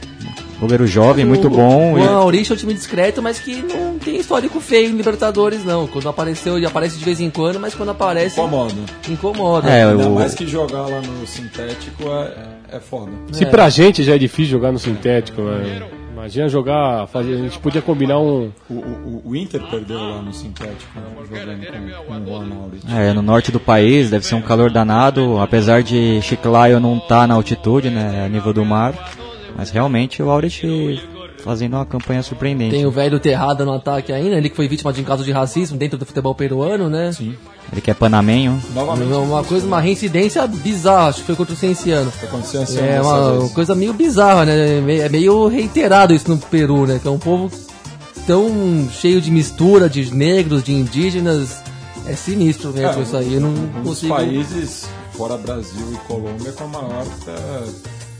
Goleiro 0.59 0.87
jovem, 0.87 1.23
muito 1.23 1.49
bom. 1.51 1.93
O 1.93 1.99
e- 1.99 2.03
Maurício 2.03 2.53
é 2.53 2.55
um 2.55 2.57
time 2.57 2.73
discreto, 2.73 3.21
mas 3.21 3.39
que 3.39 3.61
não 3.61 3.99
tem 3.99 4.17
histórico 4.17 4.59
feio 4.59 4.89
em 4.89 4.95
Libertadores, 4.97 5.63
não. 5.63 5.85
Quando 5.85 6.09
apareceu, 6.09 6.57
ele 6.57 6.65
aparece 6.65 6.97
de 6.97 7.05
vez 7.05 7.19
em 7.19 7.29
quando, 7.29 7.59
mas 7.59 7.75
quando 7.75 7.89
aparece, 7.89 8.39
Incomoda. 8.39 8.73
incomoda. 9.07 9.69
É, 9.69 9.85
Ainda 9.85 10.07
o- 10.07 10.15
mais 10.15 10.33
que 10.33 10.47
jogar 10.47 10.81
lá 10.87 10.99
no 11.01 11.27
sintético 11.27 12.03
é, 12.09 12.75
é 12.77 12.79
foda. 12.79 13.11
Se 13.31 13.45
pra 13.45 13.69
gente 13.69 14.01
já 14.03 14.15
é 14.15 14.17
difícil 14.17 14.51
jogar 14.51 14.71
no 14.71 14.79
sintético, 14.79 15.41
né? 15.43 15.83
Imagina 16.17 16.49
jogar. 16.49 17.07
Fazer, 17.07 17.35
a 17.35 17.37
gente 17.37 17.59
podia 17.59 17.81
combinar 17.81 18.19
um. 18.19 18.51
O, 18.69 18.73
o, 18.73 19.21
o 19.25 19.35
Inter 19.35 19.61
perdeu 19.69 19.97
lá 19.97 20.21
no 20.21 20.33
sintético, 20.33 20.99
né, 20.99 21.03
jogando 21.29 22.05
com, 22.05 22.25
com 22.25 22.55
o 22.55 22.63
Aurich. 22.63 22.85
É, 22.91 23.13
no 23.13 23.21
norte 23.21 23.51
do 23.51 23.59
país, 23.59 24.09
deve 24.09 24.25
ser 24.25 24.35
um 24.35 24.41
calor 24.41 24.71
danado, 24.71 25.39
apesar 25.39 25.83
de 25.83 26.21
Chiclayo 26.21 26.79
não 26.79 26.97
estar 26.97 27.27
na 27.27 27.35
altitude, 27.35 27.89
né, 27.89 28.25
a 28.25 28.29
nível 28.29 28.53
do 28.53 28.65
mar. 28.65 28.93
Mas 29.55 29.69
realmente 29.69 30.21
o 30.21 30.29
Aurich 30.29 30.67
fazendo 31.47 31.73
uma 31.75 31.85
campanha 31.85 32.21
surpreendente. 32.21 32.75
Tem 32.75 32.85
o 32.85 32.91
velho 32.91 33.19
Terrada 33.19 33.65
no 33.65 33.73
ataque 33.73 34.11
ainda, 34.13 34.35
ele 34.35 34.49
que 34.49 34.55
foi 34.55 34.67
vítima 34.67 34.93
de 34.93 35.01
um 35.01 35.03
caso 35.03 35.23
de 35.23 35.31
racismo 35.31 35.77
dentro 35.77 35.97
do 35.97 36.05
futebol 36.05 36.35
peruano, 36.35 36.89
né? 36.89 37.11
Sim. 37.13 37.35
Ele 37.71 37.81
que 37.81 37.89
é 37.89 37.93
panamenho. 37.93 38.61
Novamente, 38.73 39.11
Uma 39.13 39.43
coisa, 39.43 39.65
uma 39.65 39.81
reincidência 39.81 40.45
bizarra, 40.47 41.07
acho 41.09 41.19
que 41.21 41.25
foi 41.25 41.35
contra 41.35 41.53
o 41.53 41.57
Cienciano. 41.57 42.11
aconteceu 42.23 42.61
assim 42.61 42.79
É 42.79 43.01
uma 43.01 43.49
coisa 43.49 43.73
meio 43.73 43.93
bizarra, 43.93 44.45
né? 44.45 44.77
É 44.77 44.81
meio- 44.81 45.01
É 45.03 45.09
meio 45.09 45.47
reiterado 45.47 46.13
isso 46.13 46.29
no 46.29 46.37
Peru, 46.37 46.85
né? 46.85 46.99
Que 47.01 47.07
é 47.07 47.11
um 47.11 47.19
povo 47.19 47.49
tão 48.25 48.87
cheio 48.91 49.19
de 49.21 49.31
mistura 49.31 49.89
de 49.89 50.13
negros, 50.13 50.63
de 50.63 50.73
indígenas. 50.73 51.61
É 52.05 52.15
sinistro 52.15 52.71
mesmo 52.71 52.99
É, 52.99 53.03
isso 53.03 53.17
aí. 53.17 53.33
Eu 53.33 53.41
não 53.41 53.49
Um 53.49 53.53
dos 53.81 53.83
consigo. 53.83 54.13
países, 54.15 54.87
fora 55.11 55.37
Brasil 55.37 55.85
e 55.93 56.07
Colômbia, 56.07 56.53
com 56.53 56.63
a 56.63 56.67
maior 56.67 57.05
é, 57.27 57.63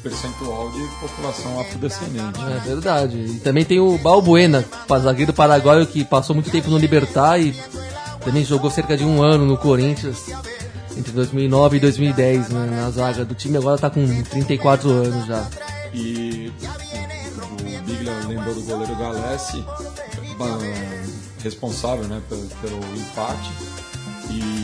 percentual 0.08 0.72
de 0.72 0.80
população 1.02 1.60
afrodescendente. 1.60 2.40
É 2.42 2.60
verdade. 2.60 3.18
E 3.18 3.40
também 3.40 3.66
tem 3.66 3.80
o 3.80 3.98
Balbuena, 3.98 4.64
zagueiro 5.00 5.34
paraguaio 5.34 5.86
que 5.86 6.06
passou 6.06 6.34
muito 6.34 6.50
tempo 6.50 6.70
no 6.70 6.78
Libertar 6.78 7.40
e 7.40 7.54
também 8.24 8.44
jogou 8.44 8.72
cerca 8.72 8.96
de 8.96 9.04
um 9.04 9.22
ano 9.22 9.46
no 9.46 9.58
Corinthians. 9.58 10.26
Entre 10.98 11.12
2009 11.12 11.78
e 11.78 11.80
2010, 11.80 12.50
né, 12.50 12.66
na 12.72 12.90
zaga 12.90 13.24
do 13.24 13.36
time, 13.36 13.58
agora 13.58 13.78
tá 13.78 13.90
com 13.90 14.24
34 14.24 14.90
anos 14.90 15.28
já. 15.28 15.48
E 15.94 16.52
o 17.52 17.86
Biglia 17.86 18.14
lembrou 18.28 18.56
do 18.56 18.62
goleiro 18.62 18.96
Galessi, 18.96 19.64
responsável 21.44 22.06
né, 22.06 22.20
pelo, 22.28 22.48
pelo 22.62 22.78
empate. 22.96 23.52
E 24.32 24.57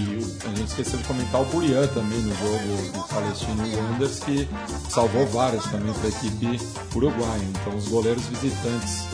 a 0.46 0.50
gente 0.50 0.68
esqueceu 0.68 1.00
de 1.00 1.06
comentar 1.06 1.42
o 1.42 1.46
Burian 1.46 1.88
também 1.88 2.20
no 2.20 2.36
jogo 2.36 2.92
do 2.92 3.08
Palestino 3.08 3.64
Wanderers, 3.64 4.20
que 4.20 4.48
salvou 4.90 5.26
várias 5.28 5.64
também 5.66 5.94
para 5.94 6.06
a 6.06 6.10
equipe 6.10 6.60
uruguaia. 6.96 7.44
Então 7.44 7.76
os 7.76 7.88
goleiros 7.88 8.24
visitantes 8.28 9.08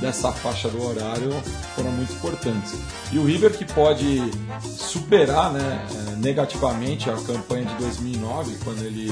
dessa 0.00 0.30
faixa 0.32 0.68
do 0.68 0.82
horário 0.82 1.30
foram 1.74 1.90
muito 1.90 2.12
importantes. 2.12 2.74
E 3.10 3.18
o 3.18 3.24
River 3.24 3.56
que 3.56 3.64
pode 3.64 4.22
superar 4.60 5.52
né, 5.52 5.86
eh, 5.90 6.16
negativamente 6.18 7.08
a 7.10 7.14
campanha 7.14 7.64
de 7.64 7.74
2009, 7.76 8.56
quando 8.62 8.82
ele 8.82 9.10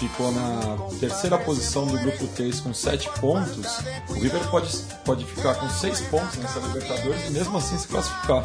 ficou 0.00 0.32
na 0.32 0.78
terceira 0.98 1.36
posição 1.36 1.86
do 1.86 1.98
grupo 1.98 2.26
3 2.28 2.60
com 2.60 2.72
7 2.72 3.08
pontos, 3.20 3.78
o 4.08 4.14
River 4.14 4.40
pode, 4.50 4.74
pode 5.04 5.24
ficar 5.24 5.54
com 5.54 5.68
6 5.68 6.00
pontos 6.02 6.38
nessa 6.38 6.58
Libertadores 6.60 7.28
e 7.28 7.30
mesmo 7.30 7.56
assim 7.58 7.76
se 7.76 7.86
classificar. 7.86 8.42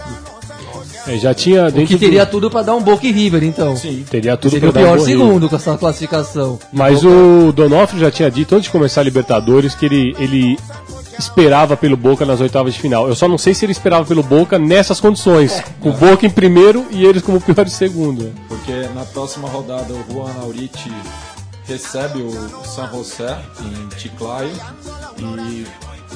É, 1.07 1.17
já 1.17 1.33
tinha 1.33 1.67
O 1.67 1.71
dentro 1.71 1.87
que 1.87 1.97
teria 1.97 2.25
do, 2.25 2.31
tudo 2.31 2.49
pra 2.49 2.61
dar 2.61 2.75
um 2.75 2.81
Boca 2.81 3.05
e 3.07 3.11
River, 3.11 3.43
então. 3.43 3.75
Sim. 3.75 4.05
teria 4.09 4.35
tudo 4.35 4.51
Seria 4.51 4.69
o 4.69 4.71
dar 4.71 4.79
um 4.79 4.83
pior 4.83 4.97
bom 4.97 5.05
segundo 5.05 5.49
com 5.49 5.55
essa 5.55 5.77
classificação. 5.77 6.59
Mas 6.73 7.03
o 7.03 7.51
Donofrio 7.51 7.99
já 7.99 8.11
tinha 8.11 8.29
dito 8.29 8.55
antes 8.55 8.65
de 8.65 8.71
começar 8.71 9.01
a 9.01 9.03
Libertadores 9.03 9.75
que 9.75 9.85
ele, 9.85 10.15
ele 10.19 10.57
esperava 11.17 11.77
pelo 11.77 11.95
Boca 11.95 12.25
nas 12.25 12.41
oitavas 12.41 12.73
de 12.73 12.79
final. 12.79 13.07
Eu 13.07 13.15
só 13.15 13.27
não 13.27 13.37
sei 13.37 13.53
se 13.53 13.65
ele 13.65 13.71
esperava 13.71 14.05
pelo 14.05 14.23
Boca 14.23 14.59
nessas 14.59 14.99
condições. 14.99 15.61
Com 15.79 15.89
o 15.89 15.93
Boca 15.93 16.25
em 16.25 16.29
primeiro 16.29 16.85
e 16.91 17.05
eles 17.05 17.21
como 17.21 17.39
pior 17.41 17.65
em 17.65 17.69
segundo. 17.69 18.33
Porque 18.47 18.73
na 18.93 19.05
próxima 19.05 19.47
rodada 19.47 19.93
o 19.93 20.13
Juan 20.13 20.33
Aurich 20.41 20.91
recebe 21.67 22.21
o 22.21 22.65
San 22.65 22.89
José 22.89 23.39
em 23.61 23.99
Chiclayo 23.99 24.51
e 25.39 25.65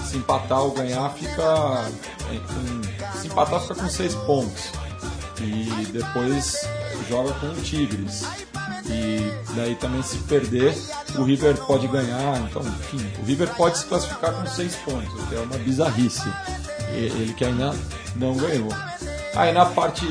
se 0.07 0.17
empatar 0.17 0.59
ou 0.61 0.71
ganhar 0.71 1.09
fica 1.13 1.85
em- 2.31 2.39
com, 2.39 3.19
se 3.19 3.27
empatar 3.27 3.59
fica 3.61 3.75
com 3.75 3.89
6 3.89 4.13
pontos. 4.15 4.63
E 5.41 5.87
depois 5.93 6.67
joga 7.09 7.31
com 7.33 7.47
o 7.47 7.55
Tigres. 7.61 8.23
E 8.85 9.31
daí 9.55 9.75
também 9.75 10.01
se 10.01 10.17
perder 10.19 10.75
o 11.15 11.23
River 11.23 11.55
pode 11.65 11.87
ganhar. 11.87 12.37
Então 12.41 12.61
enfim 12.61 13.11
o 13.21 13.25
River 13.25 13.49
pode 13.55 13.77
se 13.77 13.85
classificar 13.85 14.33
com 14.33 14.45
6 14.45 14.75
pontos 14.77 15.23
que 15.29 15.35
é 15.35 15.39
uma 15.39 15.57
bizarrice. 15.57 16.29
Ele 16.91 17.33
que 17.33 17.45
ainda 17.45 17.73
não 18.15 18.35
ganhou. 18.35 18.69
Aí 19.35 19.51
na 19.53 19.65
parte 19.67 20.05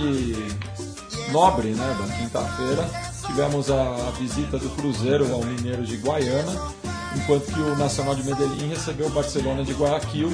nobre 1.33 1.69
né, 1.69 1.97
da 2.01 2.15
quinta-feira, 2.17 2.89
tivemos 3.29 3.71
a, 3.71 4.11
visita 4.19 4.59
do 4.59 4.71
Cruzeiro 4.71 5.31
ao 5.33 5.45
Mineiro 5.45 5.85
de 5.85 5.97
Guaiana, 5.97 6.53
enquanto 7.15 7.45
que 7.53 7.61
o 7.61 7.77
Nacional 7.77 8.15
de 8.15 8.25
Medellín 8.25 8.71
recebeu 8.71 9.07
o 9.07 9.11
Barcelona 9.11 9.63
de 9.63 9.73
Guayaquil. 9.73 10.33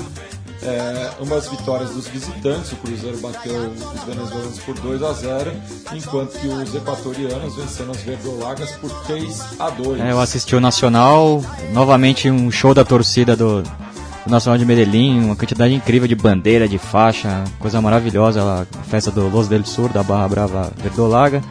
É, 0.63 1.11
ambas 1.21 1.49
vitórias 1.49 1.91
dos 1.91 2.07
visitantes, 2.07 2.73
o 2.73 2.77
Cruzeiro 2.77 3.19
bateu 3.19 3.55
os 3.55 4.05
venezuelanos 4.05 4.59
por 4.61 4.75
2 4.79 5.03
a 5.03 5.13
0, 5.13 5.53
enquanto 5.93 6.39
que 6.39 6.47
os 6.47 6.75
equatorianos 6.75 7.57
venceram 7.57 7.91
os 7.91 8.01
verdolagas 8.01 8.71
por 8.77 8.91
3 9.05 9.45
a 9.59 9.71
2. 9.71 10.01
É, 10.01 10.13
eu 10.13 10.21
assisti 10.21 10.57
o 10.57 10.61
Nacional, 10.61 11.43
novamente 11.73 12.31
um 12.31 12.51
show 12.51 12.73
da 12.73 12.85
torcida 12.85 13.37
do, 13.37 13.63
do 13.63 14.31
Nacional 14.31 14.57
de 14.57 14.65
Medellín, 14.65 15.25
uma 15.25 15.37
quantidade 15.37 15.75
incrível 15.75 16.09
de 16.09 16.15
bandeira, 16.15 16.67
de 16.67 16.79
faixa, 16.79 17.45
coisa 17.59 17.83
maravilhosa, 17.83 18.63
a 18.63 18.83
festa 18.85 19.11
do 19.11 19.29
Los 19.29 19.49
del 19.49 19.67
Sur, 19.67 19.93
da 19.93 20.03
Barra 20.03 20.29
Brava 20.29 20.73
Verdolaga. 20.79 21.43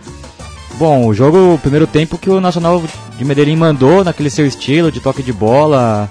Bom, 0.78 1.08
o 1.08 1.14
jogo, 1.14 1.54
o 1.54 1.60
primeiro 1.60 1.86
tempo 1.86 2.18
que 2.18 2.30
o 2.30 2.42
Nacional 2.42 2.82
de 3.18 3.24
Medellín 3.24 3.56
mandou 3.56 4.04
naquele 4.04 4.30
seu 4.30 4.46
estilo 4.46 4.92
de 4.92 5.00
toque 5.00 5.22
de 5.22 5.32
bola, 5.32 6.10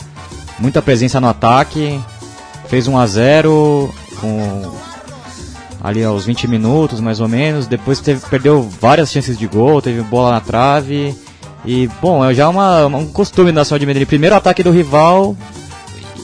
muita 0.59 0.81
presença 0.81 1.21
no 1.21 1.29
ataque, 1.29 2.01
fez 2.69 2.87
1 2.87 2.97
a 2.97 3.07
0 3.07 3.93
com 4.21 4.73
ali 5.83 6.05
aos 6.05 6.25
20 6.25 6.47
minutos 6.47 7.01
mais 7.01 7.21
ou 7.21 7.27
menos, 7.27 7.67
depois 7.67 7.99
teve, 8.01 8.21
perdeu 8.31 8.63
várias 8.63 9.11
chances 9.11 9.37
de 9.37 9.47
gol, 9.49 9.83
teve 9.83 10.01
bola 10.03 10.31
na 10.31 10.41
trave. 10.41 11.15
E 11.65 11.89
bom, 12.01 12.25
é 12.25 12.33
já 12.33 12.49
uma, 12.49 12.87
um 12.87 13.07
costume 13.07 13.51
do 13.51 13.57
Nacional 13.57 13.81
de 13.81 13.87
Medellín, 13.87 14.07
primeiro 14.07 14.37
ataque 14.37 14.63
do 14.63 14.71
rival 14.71 15.37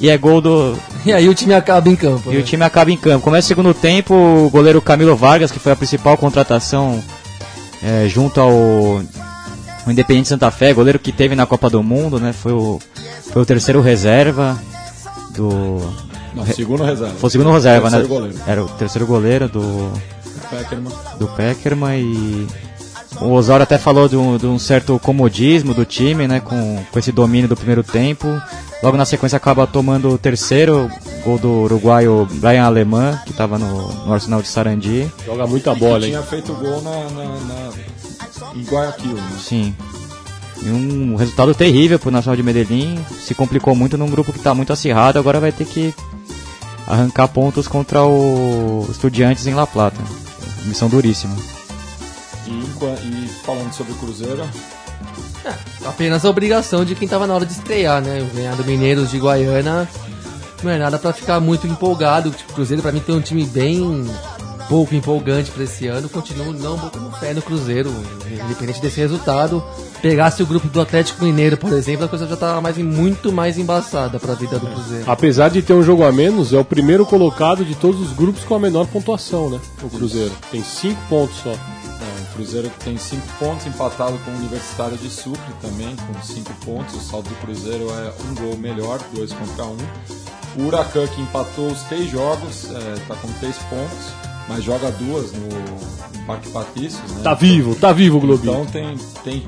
e 0.01 0.09
é 0.09 0.17
gol 0.17 0.41
do, 0.41 0.79
E 1.05 1.13
aí 1.13 1.29
o 1.29 1.35
time 1.35 1.55
acaba 1.55 1.89
em 1.89 1.97
campo. 1.97 2.31
e 2.31 2.35
né? 2.35 2.41
o 2.41 2.43
time 2.43 2.65
acaba 2.65 2.91
em 2.91 2.97
campo. 2.97 3.25
Começa 3.25 3.47
o 3.47 3.49
segundo 3.49 3.75
tempo, 3.75 4.15
o 4.15 4.51
goleiro 4.51 4.81
Camilo 4.81 5.17
Vargas, 5.17 5.51
que 5.51 5.59
foi 5.59 5.73
a 5.73 5.77
principal 5.77 6.17
contratação 6.17 7.03
é, 7.83 8.09
junto 8.09 8.41
ao, 8.41 9.03
Independente 9.87 10.29
Santa 10.29 10.51
Fé, 10.51 10.73
goleiro 10.73 10.99
que 10.99 11.13
teve 11.13 11.35
na 11.35 11.47
Copa 11.47 11.71
do 11.71 11.83
Mundo, 11.83 12.21
né? 12.21 12.33
Foi 12.33 12.53
o, 12.53 12.79
foi 13.33 13.43
o 13.43 13.47
terceiro 13.47 13.81
reserva 13.81 14.61
do. 15.35 15.81
Não, 16.35 16.47
segundo 16.47 16.85
reserva. 16.85 17.15
Foi 17.15 17.29
o 17.29 17.31
segundo 17.31 17.53
reserva, 17.53 17.91
né? 17.91 18.03
goleiro. 18.03 18.39
Era 18.47 18.65
o 18.65 18.69
terceiro 18.69 19.07
goleiro 19.07 19.49
do, 19.49 19.93
Peckerman. 20.51 20.93
do 21.19 21.29
Peckerman 21.29 22.01
e. 22.01 22.47
O 23.21 23.33
Osório 23.33 23.65
até 23.65 23.77
falou 23.79 24.09
de 24.09 24.17
um, 24.17 24.37
de 24.37 24.47
um 24.47 24.59
certo 24.59 24.99
comodismo 25.01 25.75
do 25.75 25.85
time, 25.85 26.29
né? 26.29 26.39
Com, 26.41 26.83
com 26.91 26.99
esse 26.99 27.11
domínio 27.11 27.49
do 27.49 27.57
primeiro 27.57 27.83
tempo. 27.83 28.27
Logo 28.83 28.97
na 28.97 29.05
sequência 29.05 29.37
acaba 29.37 29.67
tomando 29.67 30.11
o 30.11 30.19
terceiro 30.19 30.89
gol 31.25 31.37
do 31.37 31.51
uruguaio 31.63 32.29
Brian 32.35 32.63
Alemã, 32.65 33.21
que 33.25 33.33
estava 33.33 33.59
no, 33.59 33.89
no 34.07 34.13
Arsenal 34.13 34.41
de 34.41 34.47
Sarandi. 34.47 35.11
Joga 35.27 35.47
muita 35.49 35.75
Que 35.75 35.81
bola, 35.81 36.05
hein? 36.07 36.13
tinha 36.13 36.23
feito 36.23 36.53
gol 36.55 36.81
na, 36.81 36.91
na, 37.11 37.25
na- 37.25 37.71
em 38.55 38.63
Guayaquil. 38.63 39.15
Né? 39.15 39.23
Sim. 39.43 39.75
E 40.63 40.69
um 40.69 41.17
resultado 41.17 41.53
terrível 41.55 41.99
pro 41.99 42.13
Nacional 42.13 42.37
de 42.37 42.43
Medellín. 42.45 42.99
Se 43.21 43.35
complicou 43.35 43.75
muito 43.75 43.99
num 43.99 44.09
grupo 44.09 44.33
que 44.33 44.39
está 44.39 44.55
muito 44.55 44.73
acirrado. 44.73 45.19
Agora 45.19 45.41
vai 45.41 45.51
ter 45.51 45.65
que 45.65 45.93
arrancar 46.87 47.27
pontos 47.29 47.67
contra 47.67 48.05
o 48.05 48.87
Estudiantes 48.91 49.47
em 49.49 49.55
La 49.55 49.67
Plata. 49.67 50.01
Missão 50.67 50.89
duríssima. 50.89 51.35
E, 52.49 53.25
e 53.25 53.29
falando 53.45 53.73
sobre 53.73 53.93
o 53.93 53.97
Cruzeiro, 53.97 54.49
Apenas 55.85 56.25
a 56.25 56.31
obrigação 56.31 56.85
de 56.85 56.95
quem 56.95 57.09
tava 57.09 57.27
na 57.27 57.35
hora 57.35 57.47
de 57.47 57.53
estrear, 57.53 58.03
né? 58.03 58.27
Ganhar 58.35 58.57
do 58.57 58.65
Mineiros 58.65 59.11
de 59.11 59.19
Guaiana 59.19 59.89
não 60.63 60.71
é 60.71 60.79
nada 60.79 60.99
pra 60.99 61.13
ficar 61.13 61.41
muito 61.41 61.67
empolgado. 61.67 62.31
Tipo, 62.31 62.53
o 62.53 62.55
Cruzeiro 62.55 62.83
pra 62.83 62.93
mim 62.93 63.01
tem 63.01 63.15
um 63.15 63.21
time 63.21 63.45
bem 63.45 64.07
pouco 64.69 64.95
empolgante 64.95 65.51
pra 65.51 65.65
esse 65.65 65.87
ano. 65.87 66.09
Continuo 66.09 66.53
não 66.53 66.77
botando 66.77 67.11
fé 67.19 67.33
no 67.33 67.41
Cruzeiro, 67.41 67.93
independente 68.45 68.81
desse 68.81 69.01
resultado. 69.01 69.63
Pegasse 70.03 70.43
o 70.43 70.47
grupo 70.47 70.69
do 70.69 70.81
Atlético 70.81 71.25
Mineiro, 71.25 71.57
por 71.57 71.73
exemplo, 71.73 72.05
a 72.05 72.09
coisa 72.09 72.27
já 72.27 72.37
tá 72.37 72.61
mais, 72.61 72.77
muito 72.79 73.33
mais 73.33 73.59
embaçada 73.59 74.21
pra 74.21 74.35
vida 74.35 74.59
do 74.59 74.67
Cruzeiro. 74.67 75.11
Apesar 75.11 75.49
de 75.49 75.63
ter 75.63 75.73
um 75.73 75.83
jogo 75.83 76.05
a 76.05 76.13
menos, 76.13 76.53
é 76.53 76.59
o 76.59 76.65
primeiro 76.65 77.05
colocado 77.05 77.65
de 77.65 77.75
todos 77.75 78.01
os 78.01 78.13
grupos 78.13 78.45
com 78.45 78.55
a 78.55 78.61
menor 78.61 78.87
pontuação, 78.87 79.51
né? 79.51 79.59
O 79.83 79.89
Cruzeiro. 79.89 80.33
Tem 80.51 80.63
cinco 80.63 81.01
pontos 81.09 81.37
só. 81.39 81.53
É, 82.39 82.43
o 82.43 82.45
Cruzeiro 82.45 82.71
que 82.71 82.85
tem 82.85 82.97
5 82.97 83.27
pontos, 83.39 83.67
empatado 83.67 84.19
com 84.19 84.31
o 84.31 84.35
Universitário 84.35 84.97
de 84.97 85.11
Sucre 85.11 85.53
também, 85.61 85.97
com 85.97 86.23
5 86.23 86.55
pontos. 86.65 86.95
O 86.95 87.01
saldo 87.01 87.29
do 87.29 87.35
Cruzeiro 87.37 87.87
é 87.91 88.13
um 88.23 88.35
gol 88.35 88.57
melhor, 88.57 89.01
2 89.13 89.33
contra 89.33 89.65
1. 89.65 89.69
Um. 89.69 90.63
O 90.63 90.67
Huracan 90.67 91.07
que 91.07 91.21
empatou 91.21 91.67
os 91.67 91.83
três 91.83 92.11
jogos, 92.11 92.65
está 92.97 93.15
com 93.17 93.33
3 93.35 93.57
pontos, 93.59 94.13
mas 94.49 94.65
joga 94.65 94.91
duas 94.91 95.33
no, 95.33 95.49
no 95.49 96.27
Parque 96.27 96.51
Patrícios. 96.51 97.13
Né? 97.13 97.23
Tá 97.23 97.35
vivo, 97.35 97.75
tá 97.75 97.93
vivo 97.93 98.19
o 98.19 98.21
Globinho. 98.21 98.63
Então 98.63 98.67
tem, 98.67 98.97
tem 99.23 99.47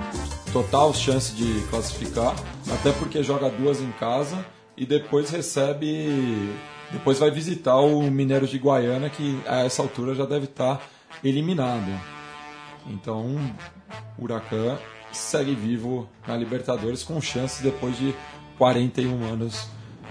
total 0.53 0.93
chance 0.93 1.33
de 1.33 1.61
classificar, 1.71 2.35
até 2.73 2.93
porque 2.93 3.23
joga 3.23 3.49
duas 3.49 3.81
em 3.81 3.91
casa 3.93 4.45
e 4.77 4.85
depois 4.85 5.31
recebe. 5.31 6.53
Depois 6.93 7.21
vai 7.21 7.31
visitar 7.31 7.77
o 7.77 8.03
Mineiros 8.11 8.51
de 8.51 8.59
Guaiana, 8.59 9.09
que 9.09 9.41
a 9.47 9.65
essa 9.65 9.81
altura 9.81 10.13
já 10.13 10.27
deve 10.27 10.47
estar 10.47 10.83
eliminado. 11.23 11.89
Então, 12.87 13.37
o 14.19 14.25
Huracan 14.25 14.79
segue 15.13 15.55
vivo 15.55 16.09
na 16.27 16.37
Libertadores 16.37 17.03
com 17.03 17.21
chances 17.21 17.61
depois 17.61 17.97
de 17.97 18.15
41 18.59 19.25
anos 19.25 19.69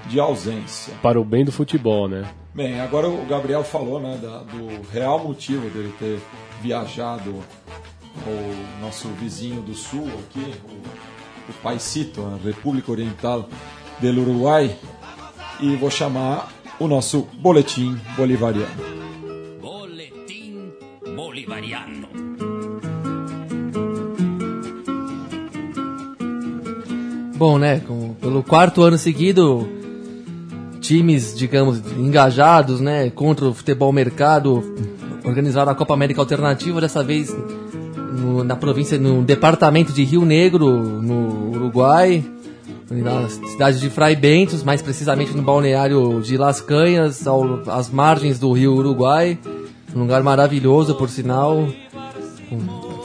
de 0.07 0.19
ausência. 0.19 0.93
Para 1.01 1.19
o 1.19 1.23
bem 1.23 1.45
do 1.45 1.51
futebol, 1.51 2.07
né? 2.07 2.29
Bem, 2.53 2.79
agora 2.79 3.07
o 3.07 3.25
Gabriel 3.25 3.63
falou 3.63 3.99
né, 3.99 4.17
da, 4.21 4.39
do 4.39 4.81
real 4.91 5.19
motivo 5.19 5.69
dele 5.69 5.93
ter 5.99 6.19
viajado 6.61 7.31
o 8.25 8.81
nosso 8.81 9.07
vizinho 9.09 9.61
do 9.61 9.73
sul 9.73 10.07
aqui, 10.19 10.53
o, 10.67 11.51
o 11.51 11.53
Paisito, 11.61 12.25
a 12.25 12.37
República 12.43 12.91
Oriental 12.91 13.47
do 13.99 14.07
Uruguai, 14.07 14.75
e 15.59 15.75
vou 15.75 15.91
chamar 15.91 16.51
o 16.79 16.87
nosso 16.87 17.27
boletim 17.33 17.99
bolivariano. 18.15 18.83
Boletim 19.61 20.73
bolivariano. 21.15 21.98
Bom, 27.39 27.57
né, 27.57 27.79
com, 27.87 28.13
pelo 28.15 28.43
quarto 28.43 28.83
ano 28.83 28.97
seguido, 28.97 29.65
times, 30.81 31.33
digamos, 31.37 31.81
engajados, 31.97 32.81
né, 32.81 33.09
contra 33.09 33.45
o 33.45 33.53
futebol 33.53 33.93
mercado, 33.93 34.61
organizaram 35.23 35.71
a 35.71 35.75
Copa 35.75 35.93
América 35.93 36.19
Alternativa, 36.19 36.81
dessa 36.81 37.01
vez 37.01 37.33
no, 38.11 38.43
na 38.43 38.57
província, 38.57 38.99
no 38.99 39.21
departamento 39.21 39.93
de 39.93 40.03
Rio 40.03 40.25
Negro, 40.25 40.69
no 40.69 41.51
Uruguai, 41.55 42.25
na 42.91 43.29
cidade 43.29 43.79
de 43.79 43.89
Fray 43.89 44.17
Bentos, 44.17 44.61
mais 44.61 44.81
precisamente 44.81 45.33
no 45.33 45.41
balneário 45.41 46.19
de 46.21 46.35
Las 46.35 46.59
Canhas, 46.59 47.25
ao, 47.25 47.61
às 47.67 47.89
margens 47.89 48.37
do 48.37 48.51
rio 48.51 48.73
Uruguai, 48.73 49.39
um 49.95 50.01
lugar 50.01 50.21
maravilhoso, 50.23 50.93
por 50.93 51.07
sinal. 51.07 51.69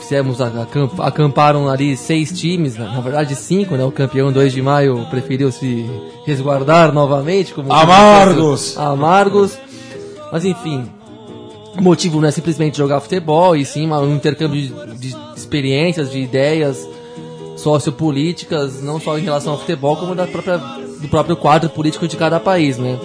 Fizemos, 0.05 0.39
acamp, 0.39 0.99
acamparam 0.99 1.67
ali 1.67 1.97
seis 1.97 2.31
times, 2.31 2.77
na, 2.77 2.93
na, 2.93 3.01
verdade 3.01 3.35
cinco, 3.35 3.75
né? 3.75 3.83
O 3.83 3.91
campeão 3.91 4.31
2 4.31 4.53
de 4.53 4.61
maio 4.61 5.03
preferiu 5.09 5.51
se 5.51 5.83
resguardar 6.27 6.93
novamente. 6.93 7.55
Como 7.55 7.73
Amargos! 7.73 8.77
Amargos. 8.77 9.57
Mas 10.31 10.45
enfim, 10.45 10.87
o 11.75 11.81
motivo 11.81 12.21
não 12.21 12.27
é 12.27 12.31
simplesmente 12.31 12.77
jogar 12.77 12.99
futebol, 12.99 13.55
e 13.55 13.65
sim 13.65 13.89
um 13.89 14.15
intercâmbio 14.15 14.61
de, 14.61 15.09
de 15.09 15.15
experiências, 15.35 16.11
de 16.11 16.19
ideias 16.19 16.87
sociopolíticas, 17.57 18.83
não 18.83 18.99
só 18.99 19.17
em 19.17 19.23
relação 19.23 19.53
ao 19.53 19.59
futebol, 19.59 19.95
como 19.95 20.13
da 20.13 20.27
própria, 20.27 20.57
do 20.57 21.07
próprio 21.07 21.35
quadro 21.35 21.67
político 21.67 22.07
de 22.07 22.15
cada 22.15 22.39
país, 22.39 22.77
né? 22.77 22.99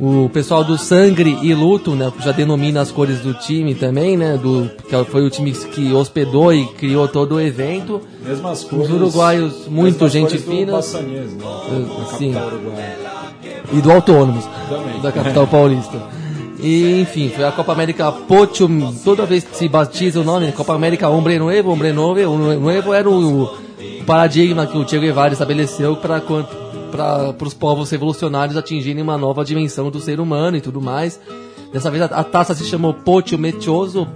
O 0.00 0.28
pessoal 0.28 0.64
do 0.64 0.76
Sangre 0.76 1.38
e 1.42 1.54
Luto, 1.54 1.92
né, 1.94 2.12
já 2.20 2.32
denomina 2.32 2.80
as 2.80 2.90
cores 2.90 3.20
do 3.20 3.32
time 3.34 3.74
também, 3.74 4.16
né, 4.16 4.36
do 4.36 4.68
que 4.88 5.04
foi 5.10 5.24
o 5.24 5.30
time 5.30 5.52
que 5.52 5.92
hospedou 5.92 6.52
e 6.52 6.66
criou 6.66 7.06
todo 7.06 7.36
o 7.36 7.40
evento. 7.40 8.00
Mesmas 8.26 8.64
cores. 8.64 8.86
Os 8.86 8.94
uruguaios 8.94 9.68
muito 9.68 10.08
gente 10.08 10.36
fina. 10.38 10.72
Bassanese, 10.72 11.36
né, 11.36 11.86
Sim. 12.18 12.34
E 13.72 13.80
do 13.80 13.92
Autônomos, 13.92 14.44
Também. 14.68 15.00
da 15.00 15.12
capital 15.12 15.46
paulista. 15.46 15.96
E, 16.58 17.00
enfim, 17.00 17.28
foi 17.28 17.44
a 17.44 17.52
Copa 17.52 17.72
América 17.72 18.10
Pocho, 18.10 18.68
toda 19.04 19.26
vez 19.26 19.44
que 19.44 19.56
se 19.56 19.68
batiza 19.68 20.20
o 20.20 20.24
nome, 20.24 20.50
Copa 20.52 20.74
América 20.74 21.08
Hombre 21.08 21.38
Nuevo, 21.38 21.70
Hombre 21.70 21.92
Nuevo, 21.92 22.32
o 22.32 22.38
Nuevo 22.38 22.94
era 22.94 23.08
o, 23.08 23.50
paradigma 24.04 24.66
que 24.66 24.76
o 24.76 24.86
Che 24.86 24.98
Guevara 24.98 25.32
estabeleceu 25.32 25.96
para 25.96 26.20
para 26.94 27.34
os 27.44 27.52
povos 27.52 27.90
revolucionários 27.90 28.56
atingirem 28.56 29.02
uma 29.02 29.18
nova 29.18 29.44
dimensão 29.44 29.90
do 29.90 29.98
ser 29.98 30.20
humano 30.20 30.56
e 30.56 30.60
tudo 30.60 30.80
mais. 30.80 31.18
Dessa 31.72 31.90
vez 31.90 32.04
a, 32.04 32.06
a 32.06 32.22
taça 32.22 32.54
se 32.54 32.64
chamou 32.64 32.94
Pocho 32.94 33.36
Mechoso, 33.36 34.06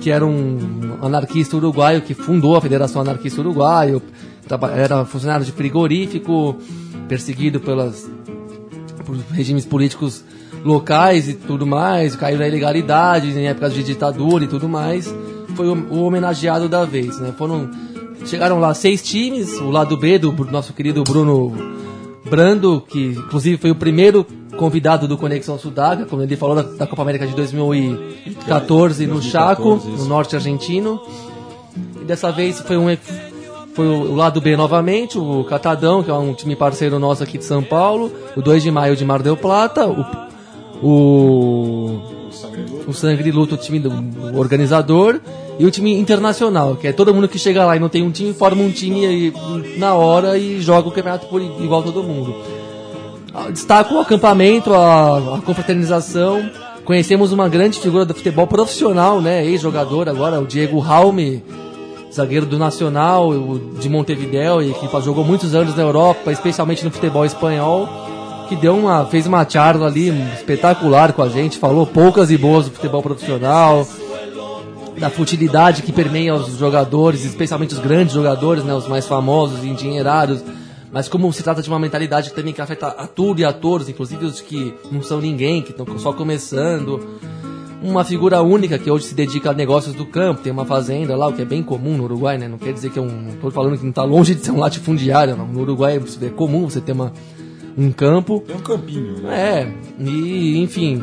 que 0.00 0.10
era 0.10 0.24
um 0.24 0.98
anarquista 1.02 1.54
uruguaio 1.54 2.00
que 2.00 2.14
fundou 2.14 2.56
a 2.56 2.62
Federação 2.62 3.02
Anarquista 3.02 3.42
Uruguaio, 3.42 4.00
era 4.74 5.04
funcionário 5.04 5.44
de 5.44 5.52
frigorífico, 5.52 6.56
perseguido 7.06 7.60
pelas 7.60 8.10
por 9.04 9.16
regimes 9.32 9.66
políticos 9.66 10.24
locais 10.64 11.28
e 11.28 11.34
tudo 11.34 11.66
mais, 11.66 12.16
caiu 12.16 12.38
na 12.38 12.48
ilegalidade 12.48 13.38
em 13.38 13.48
épocas 13.48 13.74
de 13.74 13.82
ditadura 13.82 14.44
e 14.44 14.48
tudo 14.48 14.66
mais. 14.66 15.14
Foi 15.54 15.68
o, 15.68 15.74
o 15.90 16.04
homenageado 16.04 16.70
da 16.70 16.86
vez, 16.86 17.18
né? 17.20 17.34
Foram 17.36 17.70
chegaram 18.24 18.58
lá 18.58 18.72
seis 18.72 19.02
times, 19.02 19.60
o 19.60 19.68
lado 19.70 19.94
B 19.98 20.18
do 20.18 20.32
nosso 20.50 20.72
querido 20.72 21.04
Bruno 21.04 21.73
Brando, 22.24 22.80
que 22.80 23.08
inclusive 23.08 23.56
foi 23.56 23.70
o 23.70 23.74
primeiro 23.74 24.26
convidado 24.56 25.06
do 25.06 25.16
Conexão 25.18 25.58
Sudaca, 25.58 26.06
como 26.06 26.22
ele 26.22 26.36
falou 26.36 26.56
da, 26.56 26.62
da 26.62 26.86
Copa 26.86 27.02
América 27.02 27.26
de 27.26 27.34
2014 27.34 29.06
no 29.06 29.20
Chaco, 29.20 29.76
no 29.76 30.04
norte 30.04 30.34
argentino. 30.34 31.00
E 32.00 32.04
dessa 32.04 32.30
vez 32.30 32.60
foi 32.60 32.76
um 32.76 32.86
foi 33.74 33.88
o 33.88 34.14
lado 34.14 34.40
B 34.40 34.56
novamente, 34.56 35.18
o 35.18 35.42
Catadão, 35.44 36.00
que 36.00 36.10
é 36.10 36.14
um 36.14 36.32
time 36.32 36.54
parceiro 36.54 36.96
nosso 37.00 37.24
aqui 37.24 37.36
de 37.38 37.44
São 37.44 37.60
Paulo, 37.60 38.12
o 38.36 38.40
2 38.40 38.62
de 38.62 38.70
maio 38.70 38.94
de 38.94 39.04
Mar 39.04 39.20
del 39.20 39.36
Plata, 39.36 39.84
o 39.88 40.24
o, 40.82 42.00
o 42.86 42.92
Sangue 42.92 43.30
Luto, 43.30 43.54
o 43.54 43.58
time 43.58 43.78
do 43.78 43.90
o 43.90 44.38
organizador, 44.38 45.20
e 45.58 45.64
o 45.64 45.70
time 45.70 45.98
internacional, 45.98 46.76
que 46.76 46.88
é 46.88 46.92
todo 46.92 47.14
mundo 47.14 47.28
que 47.28 47.38
chega 47.38 47.64
lá 47.64 47.76
e 47.76 47.80
não 47.80 47.88
tem 47.88 48.02
um 48.02 48.10
time, 48.10 48.32
forma 48.34 48.62
um 48.62 48.70
time 48.70 49.06
aí, 49.06 49.32
na 49.76 49.94
hora 49.94 50.36
e 50.36 50.60
joga 50.60 50.88
o 50.88 50.90
campeonato 50.90 51.26
por 51.26 51.40
igual 51.40 51.82
todo 51.82 52.02
mundo. 52.02 52.34
Destaco 53.52 53.94
o 53.94 54.00
acampamento, 54.00 54.72
a, 54.72 55.36
a 55.36 55.40
confraternização. 55.42 56.48
Conhecemos 56.84 57.32
uma 57.32 57.48
grande 57.48 57.80
figura 57.80 58.04
do 58.04 58.14
futebol 58.14 58.46
profissional, 58.46 59.20
né? 59.20 59.44
Ex-jogador 59.44 60.08
agora, 60.08 60.40
o 60.40 60.46
Diego 60.46 60.78
Raume, 60.78 61.42
zagueiro 62.12 62.46
do 62.46 62.58
Nacional, 62.58 63.32
de 63.80 63.88
Montevideo, 63.88 64.62
e 64.62 64.72
que 64.74 64.88
jogou 65.02 65.24
muitos 65.24 65.54
anos 65.54 65.74
na 65.74 65.82
Europa, 65.82 66.30
especialmente 66.30 66.84
no 66.84 66.90
futebol 66.90 67.24
espanhol 67.24 68.03
que 68.48 68.56
deu 68.56 68.76
uma 68.76 69.06
fez 69.06 69.26
uma 69.26 69.48
charla 69.48 69.86
ali 69.86 70.08
espetacular 70.34 71.12
com 71.12 71.22
a 71.22 71.28
gente, 71.28 71.58
falou 71.58 71.86
poucas 71.86 72.30
e 72.30 72.36
boas 72.36 72.66
do 72.66 72.72
futebol 72.72 73.02
profissional, 73.02 73.86
da 74.98 75.10
futilidade 75.10 75.82
que 75.82 75.92
permeia 75.92 76.34
os 76.34 76.56
jogadores, 76.56 77.24
especialmente 77.24 77.74
os 77.74 77.80
grandes 77.80 78.14
jogadores, 78.14 78.64
né, 78.64 78.74
os 78.74 78.86
mais 78.86 79.06
famosos 79.06 79.64
e 79.64 79.68
endinheirados, 79.68 80.42
mas 80.92 81.08
como 81.08 81.32
se 81.32 81.42
trata 81.42 81.60
de 81.60 81.68
uma 81.68 81.78
mentalidade 81.78 82.30
que 82.30 82.36
também 82.36 82.52
que 82.52 82.60
afeta 82.60 82.86
a 82.86 83.06
tudo 83.06 83.40
e 83.40 83.44
a 83.44 83.52
todos, 83.52 83.88
inclusive 83.88 84.24
os 84.24 84.40
que 84.40 84.74
não 84.92 85.02
são 85.02 85.20
ninguém, 85.20 85.60
que 85.60 85.72
estão 85.72 85.98
só 85.98 86.12
começando. 86.12 87.00
Uma 87.82 88.04
figura 88.04 88.40
única 88.40 88.78
que 88.78 88.90
hoje 88.90 89.06
se 89.06 89.14
dedica 89.14 89.50
a 89.50 89.52
negócios 89.52 89.94
do 89.94 90.06
campo, 90.06 90.40
tem 90.40 90.52
uma 90.52 90.64
fazenda 90.64 91.14
lá, 91.16 91.26
o 91.26 91.32
que 91.32 91.42
é 91.42 91.44
bem 91.44 91.62
comum 91.62 91.96
no 91.96 92.04
Uruguai, 92.04 92.38
né? 92.38 92.48
Não 92.48 92.56
quer 92.56 92.72
dizer 92.72 92.90
que 92.90 92.98
é 92.98 93.02
um. 93.02 93.08
Não 93.08 93.32
tô 93.42 93.50
falando 93.50 93.76
que 93.76 93.82
não 93.82 93.90
está 93.90 94.04
longe 94.04 94.34
de 94.34 94.42
ser 94.42 94.52
um 94.52 94.58
latifundiário, 94.58 95.36
não. 95.36 95.46
No 95.46 95.60
Uruguai 95.60 96.00
é 96.22 96.30
comum 96.30 96.70
você 96.70 96.80
ter 96.80 96.92
uma, 96.92 97.12
um 97.76 97.92
campo. 97.92 98.42
Tem 98.46 98.56
um 98.56 98.60
campinho, 98.60 99.22
né? 99.22 99.62
É, 99.62 99.74
e 100.00 100.58
enfim. 100.58 101.02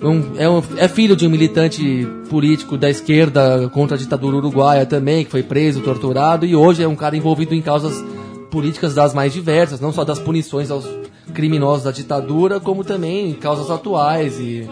Um, 0.00 0.38
é, 0.38 0.48
um, 0.48 0.62
é, 0.76 0.86
filho 0.86 1.16
de 1.16 1.26
um 1.26 1.30
militante 1.30 2.06
político 2.30 2.78
da 2.78 2.88
esquerda 2.88 3.68
contra 3.70 3.96
a 3.96 3.98
ditadura 3.98 4.36
uruguaia 4.36 4.86
também, 4.86 5.24
que 5.24 5.30
foi 5.30 5.42
preso, 5.42 5.80
torturado, 5.80 6.46
e 6.46 6.54
hoje 6.54 6.84
é 6.84 6.86
um 6.86 6.94
cara 6.94 7.16
envolvido 7.16 7.52
em 7.52 7.60
causas 7.60 8.00
políticas 8.48 8.94
das 8.94 9.12
mais 9.12 9.32
diversas, 9.32 9.80
não 9.80 9.92
só 9.92 10.04
das 10.04 10.20
punições 10.20 10.70
aos 10.70 10.86
criminosos 11.34 11.84
da 11.84 11.90
ditadura, 11.90 12.60
como 12.60 12.84
também 12.84 13.30
em 13.30 13.34
causas 13.34 13.72
atuais 13.72 14.38
e, 14.38 14.68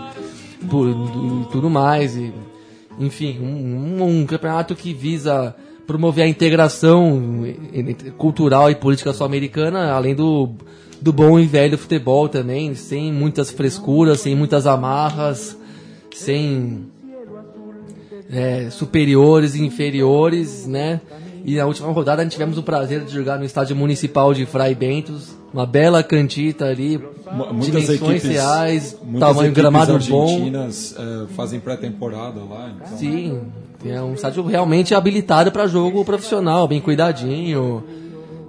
por, 0.71 0.89
e 0.89 1.51
tudo 1.51 1.69
mais. 1.69 2.17
E, 2.17 2.33
enfim, 2.99 3.39
um, 3.41 4.03
um, 4.03 4.21
um 4.21 4.27
campeonato 4.27 4.77
que 4.77 4.95
visa 4.95 5.55
promover 5.87 6.25
a 6.25 6.29
integração 6.29 7.45
cultural 8.17 8.71
e 8.71 8.75
política 8.75 9.13
sul-americana, 9.13 9.93
além 9.93 10.15
do 10.15 10.55
do 11.01 11.13
bom 11.13 11.39
e 11.39 11.47
velho 11.47 11.79
futebol 11.79 12.29
também, 12.29 12.75
sem 12.75 13.13
muitas 13.13 13.51
frescuras, 13.51 14.21
sem 14.21 14.35
muitas 14.35 14.67
amarras, 14.67 15.57
sem 16.15 16.87
é, 18.31 18.71
superiores 18.71 19.55
e 19.55 19.65
inferiores, 19.65 20.67
né? 20.67 21.01
E 21.45 21.57
na 21.57 21.67
última 21.67 21.93
rodada 21.93 22.23
a 22.23 22.25
gente 22.25 22.33
tivemos 22.33 22.59
o 22.59 22.63
prazer 22.63 23.05
de 23.05 23.13
jogar 23.13 23.39
no 23.39 23.45
estádio 23.45 23.77
municipal 23.77 24.35
de 24.35 24.45
Fray 24.47 24.75
Bentos, 24.75 25.37
uma 25.55 25.65
bela 25.65 26.03
cantita 26.03 26.65
ali, 26.65 27.01
Muitas 27.33 27.67
dimensões 27.67 28.01
equipes, 28.01 28.25
reais, 28.25 28.99
tamanho 29.19 29.53
gramado 29.53 29.99
bom. 30.09 30.51
eh, 30.97 31.27
fazem 31.37 31.61
pré-temporada 31.61 32.41
lá. 32.41 32.73
Então, 32.75 32.99
Sim, 32.99 33.41
é 33.85 34.01
um 34.03 34.15
estádio 34.15 34.45
realmente 34.45 34.95
habilitado 34.95 35.53
para 35.53 35.67
jogo 35.67 36.05
profissional, 36.05 36.67
bem 36.67 36.81
cuidadinho, 36.81 37.85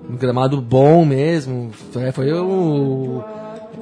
um 0.09 0.15
gramado 0.15 0.61
bom 0.61 1.05
mesmo. 1.05 1.71
É, 1.95 2.11
foi 2.11 2.31
o, 2.31 3.23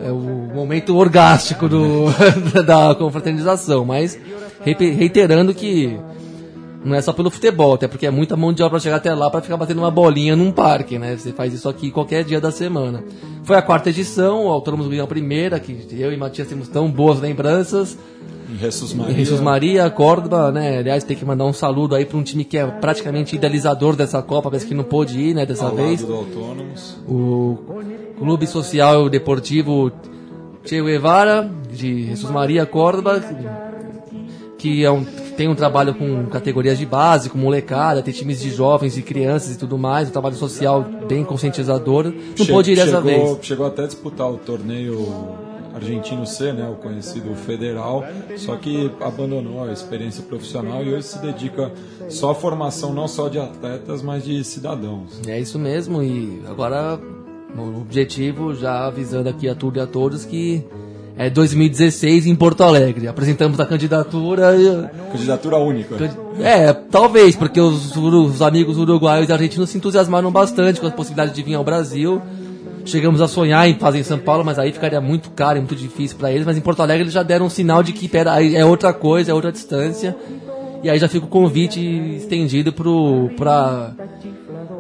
é 0.01 0.11
o 0.11 0.49
momento 0.53 0.95
orgástico 0.95 1.67
do, 1.67 2.05
da 2.65 2.95
confraternização, 2.95 3.86
mas 3.86 4.17
reiterando 4.63 5.53
que 5.53 5.97
não 6.86 6.95
é 6.95 7.01
só 7.01 7.11
pelo 7.11 7.31
futebol, 7.31 7.73
até 7.73 7.88
porque 7.88 8.05
é 8.05 8.11
muita 8.11 8.38
mão 8.38 8.53
de 8.53 8.61
obra 8.61 8.71
pra 8.71 8.79
chegar 8.79 8.97
até 8.97 9.13
lá 9.13 9.29
para 9.29 9.41
ficar 9.41 9.57
batendo 9.57 9.79
uma 9.79 9.89
bolinha 9.89 10.36
num 10.36 10.51
parque, 10.51 10.99
né? 10.99 11.17
Você 11.17 11.31
faz 11.31 11.51
isso 11.51 11.67
aqui 11.67 11.89
qualquer 11.89 12.23
dia 12.23 12.39
da 12.39 12.51
semana. 12.51 13.03
Foi 13.43 13.55
a 13.55 13.61
quarta 13.61 13.89
edição, 13.89 14.45
o 14.45 14.49
Autônomos 14.49 14.88
ganhou 14.88 15.03
a 15.03 15.07
primeira, 15.07 15.59
que 15.59 15.88
eu 15.91 16.13
e 16.13 16.17
Matias 16.17 16.47
temos 16.47 16.67
tão 16.67 16.89
boas 16.89 17.19
lembranças. 17.19 17.97
em 18.47 18.57
Jesus 18.57 18.93
Maria. 18.93 19.15
Jesus 19.15 19.41
Maria, 19.41 19.89
Córdoba, 19.89 20.51
né? 20.51 20.77
Aliás, 20.77 21.03
tem 21.03 21.17
que 21.17 21.25
mandar 21.25 21.45
um 21.45 21.53
saludo 21.53 21.95
aí 21.95 22.05
para 22.05 22.17
um 22.17 22.23
time 22.23 22.45
que 22.45 22.55
é 22.55 22.67
praticamente 22.67 23.36
idealizador 23.36 23.95
dessa 23.95 24.21
Copa, 24.21 24.51
mas 24.53 24.63
que 24.63 24.75
não 24.75 24.83
pôde 24.83 25.19
ir, 25.19 25.33
né, 25.33 25.43
dessa 25.43 25.65
ao 25.65 25.75
vez. 25.75 26.01
lado 26.01 26.11
do 26.11 26.17
Autônomos. 26.19 26.97
O 27.07 27.57
Clube 28.19 28.45
Social 28.45 29.09
Deportivo 29.09 29.91
Che 30.63 30.81
Guevara, 30.81 31.49
de 31.71 32.07
Jesus 32.07 32.31
Maria, 32.31 32.65
Córdoba, 32.65 33.23
que 34.57 34.83
é 34.83 34.91
um, 34.91 35.05
tem 35.38 35.47
um 35.47 35.55
trabalho 35.55 35.93
com 35.93 36.25
categorias 36.27 36.77
de 36.77 36.86
base, 36.86 37.29
com 37.29 37.38
molecada, 37.38 38.01
tem 38.01 38.13
times 38.13 38.39
de 38.41 38.49
jovens 38.51 38.97
e 38.97 39.01
crianças 39.01 39.55
e 39.55 39.57
tudo 39.57 39.77
mais, 39.77 40.09
um 40.09 40.11
trabalho 40.11 40.36
social 40.36 40.83
bem 41.07 41.23
conscientizador. 41.23 42.05
Não 42.38 42.45
Che- 42.45 42.51
pôde 42.51 42.71
ir 42.71 42.75
dessa 42.75 43.01
chegou, 43.01 43.36
vez. 43.36 43.38
Chegou 43.45 43.65
até 43.67 43.83
a 43.83 43.88
disputar 43.88 44.31
o 44.31 44.38
torneio 44.38 45.05
argentino 45.73 46.25
C, 46.25 46.53
né, 46.53 46.69
o 46.69 46.75
conhecido 46.81 47.36
federal, 47.36 48.01
só 48.38 48.55
que 48.55 48.89
abandonou 49.01 49.61
a 49.65 49.73
experiência 49.73 50.23
profissional 50.23 50.81
e 50.81 50.93
hoje 50.93 51.03
se 51.07 51.19
dedica 51.19 51.69
só 52.07 52.31
à 52.31 52.36
formação 52.36 52.93
não 52.93 53.09
só 53.09 53.27
de 53.27 53.38
atletas, 53.39 54.01
mas 54.01 54.23
de 54.23 54.41
cidadãos. 54.45 55.19
É 55.27 55.38
isso 55.38 55.59
mesmo, 55.59 56.01
e 56.01 56.41
agora 56.47 56.97
o 57.57 57.81
objetivo, 57.81 58.53
já 58.55 58.86
avisando 58.88 59.27
aqui 59.27 59.49
a 59.49 59.55
tudo 59.55 59.77
e 59.77 59.81
a 59.81 59.88
todos, 59.88 60.23
que 60.23 60.63
é 61.18 61.30
2016 61.30 62.26
em 62.26 62.36
Porto 62.36 62.63
Alegre. 62.63 63.07
Apresentamos 63.07 63.59
a 63.59 63.66
candidatura. 63.66 64.91
Candidatura 65.11 65.57
única. 65.57 65.95
É, 66.39 66.74
talvez, 66.74 67.36
porque 67.36 67.59
os, 67.59 67.95
os 67.95 68.41
amigos 68.41 68.78
uruguaios 68.78 69.30
e 69.30 69.34
argentinos 69.34 69.70
se 69.70 69.78
entusiasmaram 69.78 70.32
bastante 70.32 70.82
com 70.82 70.88
a 70.88 70.91
possibilidade 70.91 71.34
de 71.34 71.41
vir 71.41 71.55
ao 71.55 71.63
Brasil. 71.63 72.22
Chegamos 72.84 73.22
a 73.22 73.28
sonhar 73.28 73.68
em 73.68 73.80
fazer 73.80 73.99
em 73.99 74.03
São 74.03 74.20
Paulo, 74.20 74.43
mas 74.45 74.59
aí 74.59 74.72
ficaria 74.72 75.01
muito 75.01 75.32
caro 75.32 75.57
e 75.57 75.61
muito 75.61 75.76
difícil 75.76 76.18
para 76.18 76.32
eles. 76.32 76.45
Mas 76.45 76.57
em 76.57 76.61
Porto 76.61 76.82
Alegre 76.82 77.03
eles 77.03 77.13
já 77.13 77.24
deram 77.24 77.47
um 77.47 77.49
sinal 77.49 77.82
de 77.82 77.93
que 77.93 78.07
pera, 78.07 78.43
é 78.43 78.63
outra 78.63 78.93
coisa, 78.93 79.32
é 79.32 79.34
outra 79.34 79.51
distância. 79.51 80.16
E 80.84 80.89
aí 80.89 80.99
já 80.99 81.07
fica 81.07 81.26
o 81.26 81.30
convite 81.30 81.80
estendido 82.18 82.72
para 82.72 83.93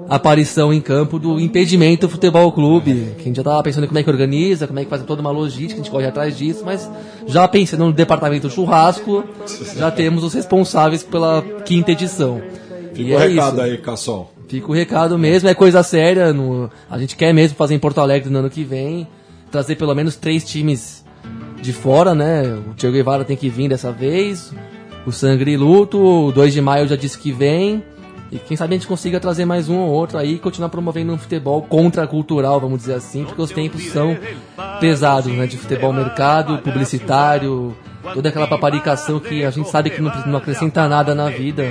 aparição 0.07 0.71
em 0.73 0.79
campo 0.79 1.17
do 1.17 1.39
Impedimento 1.39 2.07
Futebol 2.07 2.51
Clube. 2.51 3.13
Que 3.15 3.21
a 3.21 3.25
gente 3.25 3.37
já 3.37 3.43
tava 3.43 3.63
pensando 3.63 3.85
em 3.85 3.87
como 3.87 3.99
é 3.99 4.03
que 4.03 4.09
organiza, 4.09 4.67
como 4.67 4.79
é 4.79 4.83
que 4.83 4.89
faz 4.89 5.01
toda 5.03 5.21
uma 5.21 5.31
logística, 5.31 5.73
a 5.73 5.77
gente 5.77 5.89
corre 5.91 6.05
atrás 6.05 6.37
disso, 6.37 6.63
mas 6.65 6.89
já 7.27 7.47
pensando 7.47 7.85
no 7.85 7.93
departamento 7.93 8.49
churrasco, 8.49 9.23
já 9.75 9.89
temos 9.91 10.23
os 10.23 10.33
responsáveis 10.33 11.03
pela 11.03 11.41
quinta 11.65 11.91
edição. 11.91 12.41
Fica 12.93 13.09
E 13.09 13.13
o 13.13 13.19
é 13.19 13.27
recado 13.27 13.53
isso. 13.53 13.61
aí, 13.61 13.77
Cassol. 13.77 14.31
Fica 14.47 14.67
o 14.69 14.73
recado 14.73 15.17
mesmo, 15.17 15.49
é 15.49 15.53
coisa 15.55 15.81
séria. 15.81 16.31
no- 16.31 16.69
a 16.89 16.97
gente 16.99 17.15
quer 17.15 17.33
mesmo 17.33 17.57
fazer 17.57 17.73
em 17.73 17.79
Porto 17.79 17.99
Alegre 17.99 18.29
no 18.29 18.39
ano 18.39 18.49
que 18.49 18.63
vem, 18.63 19.07
trazer 19.51 19.75
pelo 19.75 19.93
menos 19.95 20.15
três 20.15 20.45
times 20.45 21.03
de 21.61 21.73
fora, 21.73 22.13
né? 22.13 22.43
O 22.69 22.75
Thiago 22.75 22.95
Guevara 22.95 23.25
tem 23.25 23.35
que 23.35 23.49
vir 23.49 23.67
dessa 23.69 23.91
vez, 23.91 24.53
o 25.05 25.11
Sangre 25.11 25.53
e 25.53 25.57
Luto, 25.57 25.97
o 25.99 26.31
2 26.31 26.53
de 26.53 26.61
maio 26.61 26.87
já 26.87 26.95
disse 26.95 27.17
que 27.17 27.31
vem. 27.31 27.83
E 28.35 28.39
quem 28.39 28.57
sabe 28.57 28.75
a 28.75 28.77
gente 28.77 28.87
consiga 28.87 29.17
trazer 29.17 29.45
mais 29.45 29.69
um 29.69 29.77
ou 29.77 29.89
outro 29.89 30.17
aí 30.17 30.33
e 30.33 30.39
continuar 30.39 30.67
promovendo 30.67 31.13
um 31.13 31.17
futebol 31.17 31.61
contracultural, 31.61 32.59
vamos 32.59 32.79
dizer 32.79 32.95
assim, 32.95 33.23
porque 33.23 33.41
os 33.41 33.49
tempos 33.49 33.81
são 33.85 34.17
pesados, 34.81 35.31
né? 35.31 35.47
De 35.47 35.57
futebol 35.57 35.93
mercado, 35.93 36.57
publicitário, 36.57 37.73
toda 38.13 38.27
aquela 38.27 38.45
paparicação 38.45 39.21
que 39.21 39.45
a 39.45 39.51
gente 39.51 39.69
sabe 39.69 39.89
que 39.89 40.01
não, 40.01 40.11
não 40.25 40.37
acrescenta 40.37 40.85
nada 40.89 41.15
na 41.15 41.29
vida, 41.29 41.63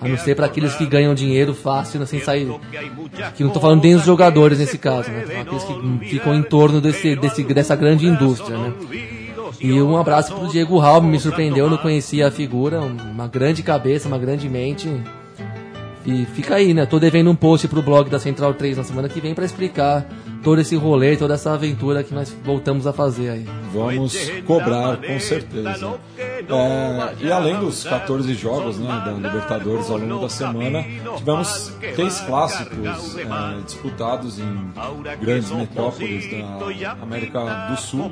a 0.00 0.06
não 0.06 0.16
ser 0.16 0.36
para 0.36 0.46
aqueles 0.46 0.76
que 0.76 0.86
ganham 0.86 1.12
dinheiro 1.12 1.54
fácil, 1.54 1.98
né, 1.98 2.06
sem 2.06 2.20
sair. 2.20 2.48
Que 3.34 3.42
não 3.42 3.50
tô 3.50 3.58
falando 3.58 3.82
nem 3.82 3.96
dos 3.96 4.04
jogadores 4.04 4.60
nesse 4.60 4.78
caso, 4.78 5.10
né? 5.10 5.24
Aqueles 5.40 5.64
que 5.64 6.08
ficam 6.08 6.36
em 6.36 6.42
torno 6.44 6.80
desse, 6.80 7.16
desse, 7.16 7.42
dessa 7.42 7.74
grande 7.74 8.06
indústria, 8.06 8.56
né? 8.56 8.72
E 9.60 9.82
um 9.82 9.96
abraço 9.96 10.32
pro 10.36 10.46
Diego 10.46 10.78
Raul, 10.78 11.02
me 11.02 11.18
surpreendeu, 11.18 11.64
eu 11.64 11.70
não 11.70 11.78
conhecia 11.78 12.28
a 12.28 12.30
figura, 12.30 12.80
uma 12.80 13.26
grande 13.26 13.60
cabeça, 13.64 14.06
uma 14.06 14.18
grande 14.18 14.48
mente. 14.48 14.88
E 16.04 16.24
fica 16.26 16.56
aí, 16.56 16.74
né? 16.74 16.84
Tô 16.84 16.98
devendo 16.98 17.30
um 17.30 17.34
post 17.36 17.68
pro 17.68 17.82
blog 17.82 18.10
da 18.10 18.18
Central 18.18 18.54
3 18.54 18.76
na 18.76 18.84
semana 18.84 19.08
que 19.08 19.20
vem 19.20 19.34
para 19.34 19.44
explicar 19.44 20.04
todo 20.42 20.60
esse 20.60 20.76
rolê, 20.76 21.16
toda 21.16 21.34
essa 21.34 21.52
aventura 21.52 22.02
que 22.02 22.14
nós 22.14 22.34
voltamos 22.44 22.86
a 22.86 22.92
fazer 22.92 23.30
aí. 23.30 23.46
Vamos 23.72 24.14
cobrar, 24.46 24.96
com 24.96 25.20
certeza. 25.20 25.94
É, 26.18 27.14
e 27.20 27.30
além 27.30 27.58
dos 27.58 27.84
14 27.84 28.34
jogos 28.34 28.78
né, 28.78 29.02
da 29.04 29.12
Libertadores 29.12 29.88
ao 29.88 29.96
longo 29.96 30.22
da 30.22 30.28
semana, 30.28 30.84
tivemos 31.16 31.72
três 31.94 32.20
clássicos 32.20 33.16
é, 33.16 33.62
disputados 33.64 34.38
em 34.38 34.72
grandes 35.20 35.50
metrópoles 35.50 36.30
da 36.30 36.92
América 37.00 37.68
do 37.70 37.80
Sul. 37.80 38.10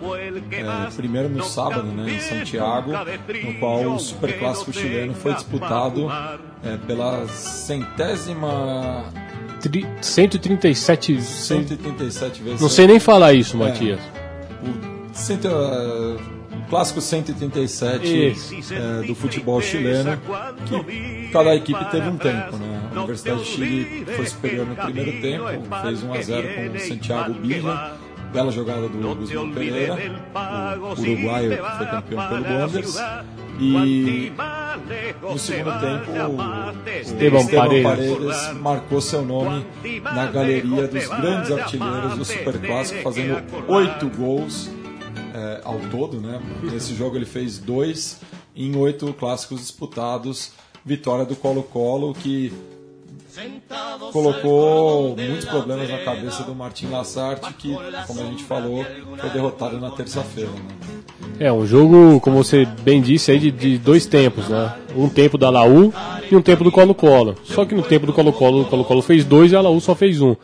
É, 0.50 0.90
primeiro 0.94 1.28
no 1.28 1.42
sábado, 1.42 1.84
né, 1.84 2.14
em 2.14 2.20
Santiago, 2.20 2.92
no 2.92 3.54
qual 3.58 3.94
o 3.94 3.98
Super 3.98 4.38
Clássico 4.38 4.72
chileno 4.72 5.14
foi 5.14 5.34
disputado 5.34 6.08
é, 6.62 6.76
pela 6.86 7.26
centésima, 7.28 9.04
Tri- 9.60 9.86
137. 10.00 11.20
137 11.22 12.42
vezes. 12.42 12.60
Não 12.60 12.68
sei 12.68 12.86
nem 12.86 12.98
falar 13.00 13.32
isso, 13.34 13.56
Matias. 13.56 14.00
o 14.62 15.14
cento, 15.14 15.48
eh, 15.48 16.16
clássico 16.70 17.00
137 17.00 18.28
Isso. 18.28 18.74
eh, 18.74 19.06
do 19.06 19.14
futebol 19.14 19.60
chileno, 19.60 20.18
que 20.66 21.28
cada 21.32 21.54
equipe 21.54 21.84
teve 21.90 22.08
um 22.08 22.16
tempo. 22.16 22.56
Né? 22.56 22.80
A 22.94 22.98
Universidade 22.98 23.40
de 23.40 23.46
Chile 23.46 24.06
foi 24.16 24.26
superior 24.26 24.66
no 24.66 24.74
primeiro 24.76 25.20
tempo, 25.20 25.44
fez 25.82 26.02
1 26.02 26.12
a 26.14 26.22
0 26.22 26.48
com 26.54 26.76
o 26.76 26.80
Santiago 26.80 27.34
Bija. 27.34 27.92
Bela 28.32 28.52
jogada 28.52 28.82
do 28.88 29.14
Guzmán 29.16 29.50
Pereira, 29.52 29.98
o 30.80 31.00
uruguaio 31.00 31.50
que 31.50 31.76
foi 31.76 31.86
campeão 31.86 32.28
pelo 32.28 32.44
Wanderers. 32.44 32.96
E 33.60 34.32
no 35.20 35.38
segundo 35.38 35.80
tempo, 35.80 36.10
o 36.12 37.00
Esteban 37.00 37.40
Esteban 37.40 37.46
Paredes. 37.46 37.82
Paredes 37.82 38.60
marcou 38.60 39.00
seu 39.00 39.22
nome 39.22 39.66
na 40.02 40.26
galeria 40.26 40.88
dos 40.88 41.06
grandes 41.06 41.50
artilheiros 41.50 42.16
do 42.16 42.24
Superclássico, 42.24 43.02
fazendo 43.02 43.42
oito 43.68 44.08
gols 44.08 44.70
é, 45.34 45.60
ao 45.64 45.78
todo, 45.90 46.20
né? 46.20 46.40
Nesse 46.62 46.94
jogo 46.94 47.16
ele 47.16 47.26
fez 47.26 47.58
dois 47.58 48.20
em 48.56 48.74
oito 48.76 49.12
clássicos 49.12 49.60
disputados. 49.60 50.52
Vitória 50.82 51.26
do 51.26 51.36
Colo-Colo 51.36 52.14
que 52.14 52.50
colocou 54.12 55.14
muitos 55.16 55.44
problemas 55.44 55.88
na 55.88 55.98
cabeça 55.98 56.42
do 56.42 56.54
Martin 56.54 56.86
Lassarte, 56.86 57.52
que, 57.54 57.74
como 58.06 58.20
a 58.20 58.24
gente 58.24 58.42
falou, 58.44 58.84
foi 59.18 59.30
derrotado 59.30 59.78
na 59.78 59.90
terça-feira. 59.90 60.50
Né? 60.50 60.99
É, 61.40 61.50
um 61.50 61.66
jogo, 61.66 62.20
como 62.20 62.36
você 62.44 62.68
bem 62.82 63.00
disse, 63.00 63.30
aí 63.30 63.38
de, 63.38 63.50
de 63.50 63.78
dois 63.78 64.04
tempos, 64.04 64.46
né? 64.50 64.74
Um 64.94 65.08
tempo 65.08 65.38
da 65.38 65.48
Laú 65.48 65.90
e 66.30 66.36
um 66.36 66.42
tempo 66.42 66.62
do 66.62 66.70
Colo-Colo. 66.70 67.34
Só 67.44 67.64
que 67.64 67.74
no 67.74 67.82
tempo 67.82 68.04
do 68.04 68.12
Colo-Colo, 68.12 68.60
o 68.60 68.64
Colo-Colo 68.66 69.00
fez 69.00 69.24
dois 69.24 69.50
e 69.50 69.56
a 69.56 69.60
Laú 69.62 69.80
só 69.80 69.94
fez 69.94 70.20
um. 70.20 70.36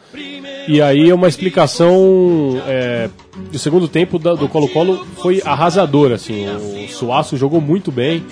E 0.66 0.80
aí 0.80 1.10
é 1.10 1.14
uma 1.14 1.28
explicação 1.28 2.60
é, 2.66 3.10
do 3.52 3.58
segundo 3.58 3.86
tempo 3.86 4.18
da- 4.18 4.34
do 4.34 4.48
Colo-Colo 4.48 5.04
foi 5.18 5.42
arrasadora, 5.44 6.14
assim. 6.14 6.46
O 6.48 6.88
Suaço 6.88 7.36
jogou 7.36 7.60
muito 7.60 7.92
bem, 7.92 8.24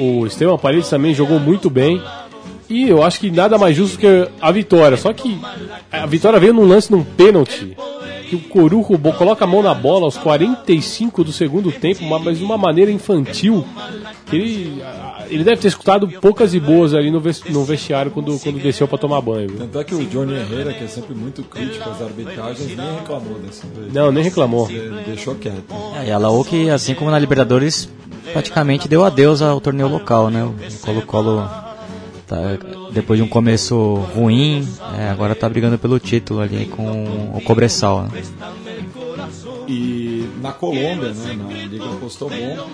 o 0.00 0.26
Esteban 0.26 0.58
Paredes 0.58 0.90
também 0.90 1.14
jogou 1.14 1.38
muito 1.38 1.70
bem. 1.70 2.02
E 2.68 2.88
eu 2.88 3.02
acho 3.02 3.18
que 3.20 3.30
nada 3.30 3.56
mais 3.58 3.76
justo 3.76 3.98
que 3.98 4.28
a 4.40 4.50
vitória. 4.52 4.96
Só 4.96 5.12
que 5.12 5.38
a 5.90 6.06
vitória 6.06 6.38
veio 6.40 6.52
num 6.54 6.66
lance 6.66 6.90
num 6.90 7.02
pênalti. 7.04 7.76
Que 8.30 8.36
o 8.36 8.40
Corujo 8.40 8.96
bo- 8.96 9.12
coloca 9.12 9.44
a 9.44 9.46
mão 9.46 9.60
na 9.60 9.74
bola 9.74 10.04
aos 10.04 10.16
45 10.16 11.24
do 11.24 11.32
segundo 11.32 11.72
tempo, 11.72 12.04
ma- 12.04 12.18
mas 12.20 12.38
de 12.38 12.44
uma 12.44 12.56
maneira 12.56 12.90
infantil. 12.90 13.64
que 14.26 14.36
Ele, 14.36 14.82
ele 15.28 15.42
deve 15.44 15.60
ter 15.60 15.66
escutado 15.68 16.06
poucas 16.20 16.54
e 16.54 16.60
boas 16.60 16.94
ali 16.94 17.10
no 17.10 17.18
ves- 17.18 17.42
no 17.50 17.64
vestiário 17.64 18.12
quando, 18.12 18.38
quando 18.38 18.62
desceu 18.62 18.86
para 18.86 18.98
tomar 18.98 19.20
banho. 19.20 19.48
viu? 19.48 19.58
Tanto 19.58 19.80
é 19.80 19.84
que 19.84 19.94
o 19.96 20.06
Johnny 20.06 20.34
Herrera, 20.34 20.72
que 20.72 20.84
é 20.84 20.86
sempre 20.86 21.12
muito 21.14 21.42
crítico 21.42 21.90
às 21.90 22.00
arbitragens, 22.00 22.76
nem 22.76 22.94
reclamou 22.94 23.38
dessa 23.40 23.66
vez. 23.66 23.92
Não, 23.92 24.12
nem 24.12 24.22
reclamou. 24.22 24.70
Ele 24.70 25.02
deixou 25.04 25.34
quieto. 25.34 25.64
É, 26.00 26.08
e 26.08 26.12
a 26.12 26.18
Laú 26.18 26.44
que, 26.44 26.70
assim 26.70 26.94
como 26.94 27.10
na 27.10 27.18
Libertadores, 27.18 27.88
praticamente 28.32 28.86
deu 28.86 29.04
adeus 29.04 29.42
ao 29.42 29.60
torneio 29.60 29.88
local, 29.88 30.30
né? 30.30 30.44
O 30.44 30.54
Colo-Colo 30.86 31.48
tá, 32.30 32.58
depois 32.92 33.18
de 33.18 33.24
um 33.24 33.28
começo 33.28 33.94
ruim, 34.14 34.66
é, 34.96 35.08
agora 35.08 35.32
está 35.32 35.48
brigando 35.48 35.78
pelo 35.78 35.98
título 35.98 36.40
ali 36.40 36.66
com 36.66 37.32
o 37.34 37.40
Cobressal. 37.42 38.04
Né? 38.04 38.22
E 39.66 40.09
na 40.40 40.52
Colômbia, 40.52 41.12
né, 41.12 41.34
na 41.34 41.66
Liga 41.66 41.86
Postobon, 42.00 42.68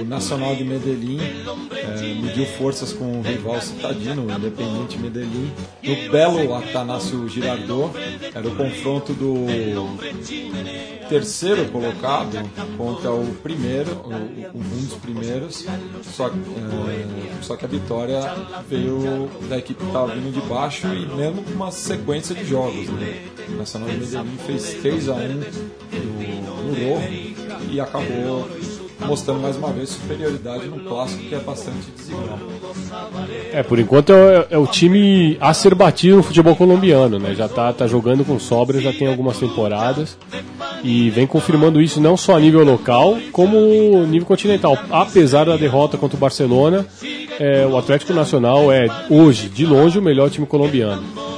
o 0.00 0.04
Nacional 0.04 0.54
de 0.56 0.64
Medellín 0.64 1.20
é, 1.20 2.14
mediu 2.14 2.46
forças 2.46 2.92
com 2.92 3.20
o 3.20 3.22
rival 3.22 3.60
citadino, 3.60 4.26
o 4.26 4.32
Independente 4.32 4.98
Medellín. 4.98 5.50
No 5.82 6.10
belo 6.10 6.54
Atanásio 6.54 7.28
Girardot, 7.28 7.92
era 8.34 8.46
o 8.46 8.54
confronto 8.56 9.12
do 9.12 9.46
terceiro 11.08 11.64
colocado 11.70 12.38
contra 12.76 13.10
o 13.10 13.34
primeiro, 13.42 14.00
um 14.54 14.86
dos 14.86 14.94
primeiros, 14.94 15.66
só, 16.02 16.28
é, 16.28 17.42
só 17.42 17.56
que 17.56 17.64
a 17.64 17.68
vitória 17.68 18.20
veio 18.68 19.28
da 19.48 19.58
equipe 19.58 19.80
que 19.80 19.86
estava 19.86 20.14
vindo 20.14 20.32
de 20.32 20.40
baixo 20.48 20.86
e 20.86 21.06
mesmo 21.06 21.42
com 21.42 21.50
uma 21.50 21.72
sequência 21.72 22.34
de 22.34 22.44
jogos. 22.44 22.88
Né? 22.88 23.26
O 23.48 23.56
Nacional 23.56 23.88
de 23.88 23.96
Medellín 23.96 24.36
fez 24.46 24.74
3 24.74 25.08
a 25.08 25.14
1 25.14 25.18
no, 25.18 26.68
no 26.68 26.94
Rojo 26.94 27.09
e 27.70 27.80
acabou 27.80 28.48
mostrando 29.06 29.40
mais 29.40 29.56
uma 29.56 29.72
vez 29.72 29.90
superioridade 29.90 30.66
no 30.66 30.80
clássico 30.80 31.22
que 31.22 31.34
é 31.34 31.38
bastante 31.38 31.90
desigual. 31.96 32.38
É, 33.52 33.62
por 33.62 33.78
enquanto 33.78 34.12
é, 34.12 34.46
é, 34.50 34.58
o 34.58 34.66
time 34.66 35.36
a 35.40 35.52
ser 35.54 35.74
batido 35.74 36.16
no 36.16 36.22
futebol 36.22 36.54
colombiano, 36.54 37.18
né? 37.18 37.34
Já 37.34 37.48
tá, 37.48 37.72
tá 37.72 37.86
jogando 37.86 38.24
com 38.24 38.38
sobra, 38.38 38.80
já 38.80 38.92
tem 38.92 39.08
algumas 39.08 39.38
temporadas 39.38 40.16
e 40.82 41.10
vem 41.10 41.26
confirmando 41.26 41.80
isso 41.80 42.00
não 42.00 42.16
só 42.16 42.36
a 42.36 42.40
nível 42.40 42.64
local, 42.64 43.16
como 43.32 44.06
nível 44.06 44.26
continental. 44.26 44.78
Apesar 44.90 45.44
da 45.46 45.56
derrota 45.56 45.96
contra 45.96 46.16
o 46.16 46.20
Barcelona, 46.20 46.86
é, 47.38 47.66
o 47.66 47.76
Atlético 47.76 48.12
Nacional 48.12 48.70
é 48.70 48.86
hoje, 49.08 49.48
de 49.48 49.64
longe, 49.64 49.98
o 49.98 50.02
melhor 50.02 50.30
time 50.30 50.46
colombiano. 50.46 51.29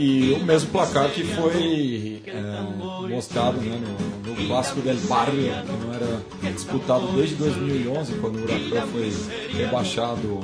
E 0.00 0.32
o 0.32 0.42
mesmo 0.42 0.70
placar 0.70 1.10
que 1.10 1.22
foi 1.22 2.22
é, 2.26 3.06
mostrado 3.06 3.60
né, 3.60 3.78
no, 4.24 4.30
no 4.30 4.46
clássico 4.46 4.80
del 4.80 4.96
Barrio, 5.06 5.42
que 5.42 5.86
não 5.86 5.94
era 5.94 6.52
disputado 6.54 7.06
desde 7.08 7.34
2011, 7.34 8.14
quando 8.14 8.36
o 8.36 8.42
Huracan 8.42 8.86
foi 8.86 9.12
rebaixado 9.52 10.40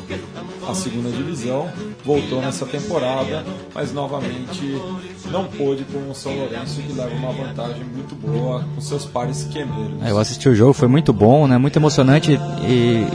à 0.68 0.74
segunda 0.74 1.08
divisão. 1.08 1.70
Voltou 2.04 2.42
nessa 2.42 2.66
temporada, 2.66 3.46
mas 3.74 3.94
novamente 3.94 4.78
não 5.30 5.46
pôde 5.46 5.84
com 5.84 6.10
o 6.10 6.14
São 6.14 6.36
Lourenço, 6.36 6.82
que 6.82 6.92
leva 6.92 7.14
uma 7.14 7.32
vantagem 7.32 7.82
muito 7.82 8.14
boa 8.14 8.62
com 8.74 8.80
seus 8.82 9.06
pares 9.06 9.44
quemeiros. 9.44 10.02
É, 10.02 10.10
eu 10.10 10.18
assisti 10.18 10.50
o 10.50 10.54
jogo, 10.54 10.74
foi 10.74 10.86
muito 10.86 11.14
bom, 11.14 11.46
né, 11.46 11.56
muito 11.56 11.78
emocionante 11.78 12.38
e 12.68 13.06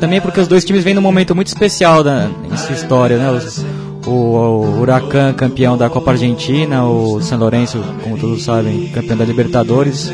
também 0.00 0.20
porque 0.20 0.40
os 0.40 0.48
dois 0.48 0.64
times 0.64 0.82
vêm 0.82 0.92
num 0.92 1.00
momento 1.00 1.36
muito 1.36 1.46
especial 1.46 2.02
da, 2.02 2.28
em 2.52 2.56
sua 2.56 2.74
história, 2.74 3.16
né? 3.16 3.30
Os, 3.30 3.64
o, 4.06 4.10
o 4.10 4.80
Huracan 4.80 5.32
campeão 5.32 5.76
da 5.76 5.88
Copa 5.88 6.12
Argentina, 6.12 6.84
o 6.84 7.20
São 7.20 7.38
Lourenço, 7.38 7.82
como 8.02 8.18
todos 8.18 8.42
sabem, 8.44 8.88
campeão 8.88 9.16
da 9.16 9.24
Libertadores. 9.24 10.12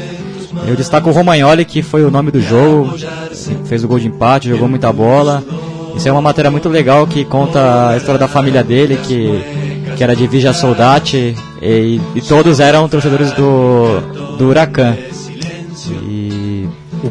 Eu 0.67 0.77
destaco 0.77 1.11
o 1.11 1.13
Romagnoli, 1.13 1.65
que 1.65 1.83
foi 1.83 2.05
o 2.05 2.11
nome 2.11 2.31
do 2.31 2.41
jogo, 2.41 2.95
fez 3.65 3.85
o 3.85 3.89
gol 3.89 3.99
de 3.99 4.09
empate, 4.09 4.49
jogou 4.49 4.69
muita 4.69 4.93
bola. 4.93 5.43
Isso 5.97 6.09
é 6.09 6.13
uma 6.13 6.23
matéria 6.23 6.51
muito 6.51 6.69
legal 6.69 7.07
que 7.07 7.25
conta 7.25 7.91
a 7.91 7.97
história 7.97 8.19
da 8.19 8.29
família 8.29 8.63
dele, 8.63 8.97
que, 8.97 9.95
que 9.97 10.03
era 10.03 10.15
de 10.15 10.27
Vigia 10.27 10.53
Soldati, 10.53 11.37
e, 11.61 12.01
e 12.15 12.21
todos 12.21 12.59
eram 12.61 12.89
torcedores 12.89 13.33
do, 13.33 14.37
do 14.37 14.49
Huracan. 14.49 14.97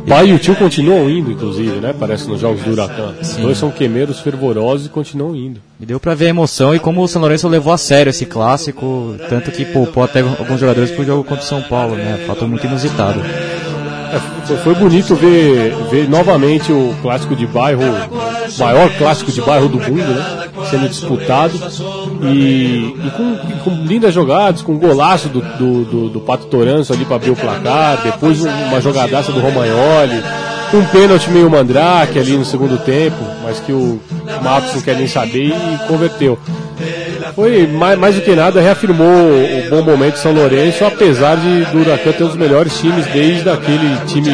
O 0.10 0.12
pai 0.12 0.30
e 0.30 0.34
o 0.34 0.40
tio 0.40 0.56
continuam 0.56 1.08
indo, 1.08 1.32
inclusive, 1.32 1.80
né? 1.80 1.94
Parece 1.94 2.28
nos 2.28 2.42
jogos 2.42 2.64
do 2.64 2.72
Huracan. 2.72 3.14
Os 3.22 3.38
dois 3.38 3.60
são 3.60 3.70
quemeiros 3.70 4.20
fervorosos 4.20 4.88
e 4.88 4.90
continuam 4.90 5.36
indo. 5.36 5.62
E 5.80 5.86
deu 5.86 6.00
pra 6.00 6.16
ver 6.16 6.26
a 6.26 6.30
emoção 6.30 6.74
e 6.74 6.80
como 6.80 7.04
o 7.04 7.08
São 7.08 7.22
Lourenço 7.22 7.48
levou 7.48 7.72
a 7.72 7.78
sério 7.78 8.10
esse 8.10 8.26
clássico, 8.26 9.16
tanto 9.30 9.52
que 9.52 9.66
poupou 9.66 10.02
até 10.02 10.22
alguns 10.22 10.60
jogadores 10.60 10.90
pro 10.90 11.06
jogo 11.06 11.24
contra 11.24 11.44
o 11.44 11.48
São 11.48 11.62
Paulo, 11.62 11.94
né? 11.94 12.24
Fato 12.26 12.48
muito 12.48 12.66
inusitado. 12.66 13.22
É, 13.22 14.58
foi 14.64 14.74
bonito 14.74 15.14
ver, 15.14 15.76
ver 15.92 16.10
novamente 16.10 16.72
o 16.72 16.96
clássico 17.04 17.36
de 17.36 17.46
bairro, 17.46 17.84
o 17.84 18.60
maior 18.60 18.90
clássico 18.98 19.32
de 19.32 19.42
bairro 19.42 19.70
do 19.70 19.78
mundo, 19.78 20.08
né? 20.08 20.39
Sendo 20.70 20.90
disputado 20.90 21.54
e, 22.24 22.96
e, 23.06 23.12
com, 23.12 23.36
com, 23.64 23.86
lindas 23.86 24.14
jogadas, 24.14 24.62
com 24.62 24.74
um 24.74 24.80
golaço 24.80 25.30
do, 25.30 25.42
do, 25.42 25.86
do, 25.86 26.10
do 26.10 26.20
Pato 26.20 26.46
Toranço 26.46 26.94
ali 26.94 27.06
para 27.06 27.16
abrir 27.16 27.32
o 27.32 27.36
placar, 27.36 28.02
depois 28.04 28.42
uma 28.42 28.80
jogadaça 28.82 29.32
do 29.32 29.40
Romagnoli, 29.40 30.22
um 30.74 30.86
pênalti 30.86 31.30
meio 31.30 31.50
mandrake 31.50 32.20
ali 32.20 32.38
no 32.38 32.46
segundo 32.46 32.78
tempo, 32.78 33.18
mas 33.44 33.60
que 33.60 33.72
o 33.72 34.00
Marcos 34.42 34.76
não 34.76 34.82
quer 34.82 34.96
nem 34.96 35.08
saber 35.08 35.48
e 35.48 35.88
converteu 35.88 36.38
foi 37.36 37.68
mais, 37.68 37.98
mais 37.98 38.16
do 38.16 38.22
que 38.22 38.36
nada 38.36 38.62
reafirmou 38.62 39.08
o 39.08 39.70
bom 39.70 39.82
momento 39.82 40.16
de 40.16 40.20
São 40.20 40.34
Lourenço, 40.34 40.84
apesar 40.84 41.36
de 41.38 41.66
do 41.66 41.80
Huracan 41.80 42.12
ter 42.12 42.24
um 42.24 42.28
dos 42.28 42.36
melhores 42.36 42.78
times 42.80 43.06
desde 43.08 43.50
aquele 43.50 43.98
time 44.08 44.32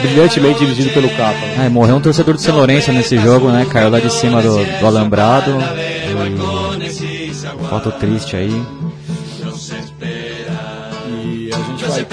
brilhantemente 0.00 0.60
dirigido 0.60 0.90
pelo 0.90 1.08
Capa. 1.10 1.38
É, 1.62 1.68
morreu 1.68 1.96
um 1.96 2.00
torcedor 2.00 2.34
de 2.34 2.42
São 2.42 2.56
Lourenço 2.56 2.92
nesse 2.92 3.18
jogo, 3.18 3.50
né? 3.50 3.66
Caiu 3.70 3.90
lá 3.90 4.00
de 4.00 4.10
cima 4.10 4.40
do, 4.40 4.64
do 4.80 4.86
alambrado. 4.86 5.52
E... 6.88 7.32
Foto 7.68 7.92
triste 7.92 8.36
aí. 8.36 8.62
E 11.08 11.50
a 11.52 11.58
gente 11.58 11.84
vai 11.84 12.06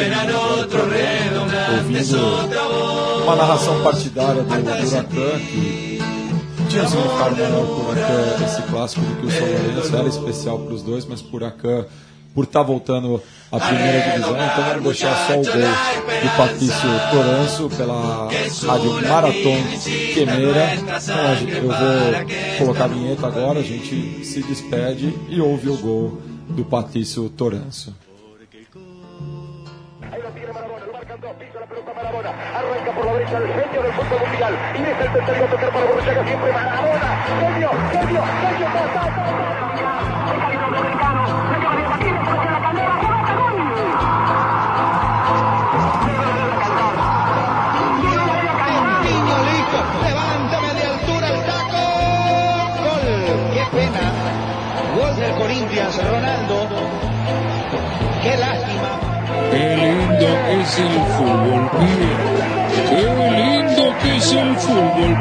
ouvindo 1.77 2.88
uma 3.29 3.35
narração 3.35 3.83
partidária 3.83 4.41
do 4.41 4.51
Huracan 4.51 5.39
que 5.51 5.99
tinha 6.67 6.83
um 6.83 6.87
significado 6.87 7.35
maior 7.35 7.65
por 7.67 7.89
Huracan 7.91 8.43
esse 8.43 8.61
clássico 8.63 9.01
do 9.05 9.15
que 9.17 9.25
o 9.27 9.31
São 9.31 9.47
Lourenço, 9.47 9.95
era 9.95 10.07
especial 10.07 10.59
para 10.59 10.73
os 10.73 10.81
dois, 10.81 11.05
mas 11.05 11.21
por 11.21 11.43
Huracan, 11.43 11.85
por 12.33 12.45
estar 12.45 12.61
tá 12.61 12.65
voltando 12.65 13.21
à 13.51 13.59
primeira 13.59 13.99
divisão, 13.99 14.31
então 14.31 14.63
vamos 14.65 14.83
deixar 14.83 15.27
só 15.27 15.33
o 15.33 15.43
gol 15.43 15.53
do 15.53 16.37
Patrício 16.37 16.89
Toranço 17.11 17.69
pela 17.77 18.29
rádio 18.67 19.07
Marathon 19.07 19.63
Quemeira. 20.13 20.73
Então, 20.75 21.55
eu 21.55 21.67
vou 21.67 22.57
colocar 22.57 22.85
a 22.85 22.87
vinheta 22.87 23.27
agora, 23.27 23.59
a 23.59 23.63
gente 23.63 24.25
se 24.25 24.41
despede 24.41 25.13
e 25.29 25.39
ouve 25.39 25.69
o 25.69 25.77
gol 25.77 26.21
do 26.49 26.65
Patrício 26.65 27.29
Toranço. 27.29 27.93
El 33.37 33.53
genio 33.53 33.83
del 33.83 33.93
fútbol 33.93 34.19
mundial 34.27 34.57
deja 34.73 35.03
el 35.03 35.11
tercero 35.13 35.45
a 35.45 35.49
tocar 35.49 35.69
para 35.71 35.85
Borruchaga 35.85 36.25
siempre 36.25 36.51
Maradona, 36.51 37.25
genio, 37.39 37.69
genio, 37.91 38.23
genio, 38.41 38.67
ta, 38.73 39.09
Levántame 50.03 50.73
de 50.73 50.83
altura 50.87 51.27
el 51.29 51.45
taco. 51.45 51.81
Gol. 52.81 53.07
Qué 53.53 53.63
pena. 53.71 54.05
Gol 54.95 55.15
del 55.15 55.33
Corinthians, 55.35 55.95
Ronaldo. 56.09 56.67
Qué 58.23 58.37
lástima. 58.37 58.99
Qué 59.51 59.77
lindo 59.77 60.27
es 60.49 60.79
el 60.79 60.99
fútbol. 61.15 62.38
Qué 62.89 63.01
lindo 63.37 63.97
que 64.01 64.17
es 64.17 64.31
el 64.33 64.55
fútbol, 64.55 65.17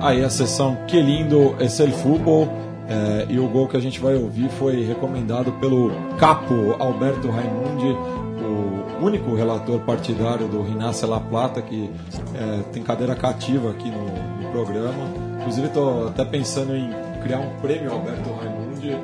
Aí 0.00 0.22
a 0.22 0.28
sessão 0.28 0.76
Que 0.86 1.00
lindo 1.00 1.56
é 1.58 1.64
el 1.64 1.92
fútbol 1.92 2.64
é, 2.88 3.26
e 3.30 3.38
o 3.38 3.48
gol 3.48 3.66
que 3.66 3.76
a 3.76 3.80
gente 3.80 3.98
vai 3.98 4.14
ouvir 4.14 4.48
foi 4.50 4.84
recomendado 4.84 5.52
pelo 5.52 5.90
capo 6.18 6.76
Alberto 6.78 7.30
Raimundi, 7.30 7.96
o 8.42 9.04
único 9.04 9.34
relator 9.34 9.80
partidário 9.80 10.46
do 10.46 10.62
Rinácia 10.62 11.08
La 11.08 11.18
Plata, 11.18 11.62
que 11.62 11.90
é, 12.34 12.60
tem 12.72 12.82
cadeira 12.82 13.14
cativa 13.14 13.70
aqui 13.70 13.90
no, 13.90 14.04
no 14.04 14.50
programa. 14.52 15.08
Inclusive, 15.40 15.66
estou 15.68 16.08
até 16.08 16.24
pensando 16.24 16.76
em 16.76 16.90
criar 17.22 17.38
um 17.38 17.50
prêmio 17.60 17.90
Alberto 17.90 18.30
Raimundi 18.34 18.96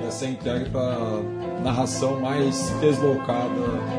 para 0.00 0.10
ser 0.10 0.28
entregue 0.28 0.70
para 0.70 0.96
narração 1.64 2.20
mais 2.20 2.70
deslocada 2.80 3.48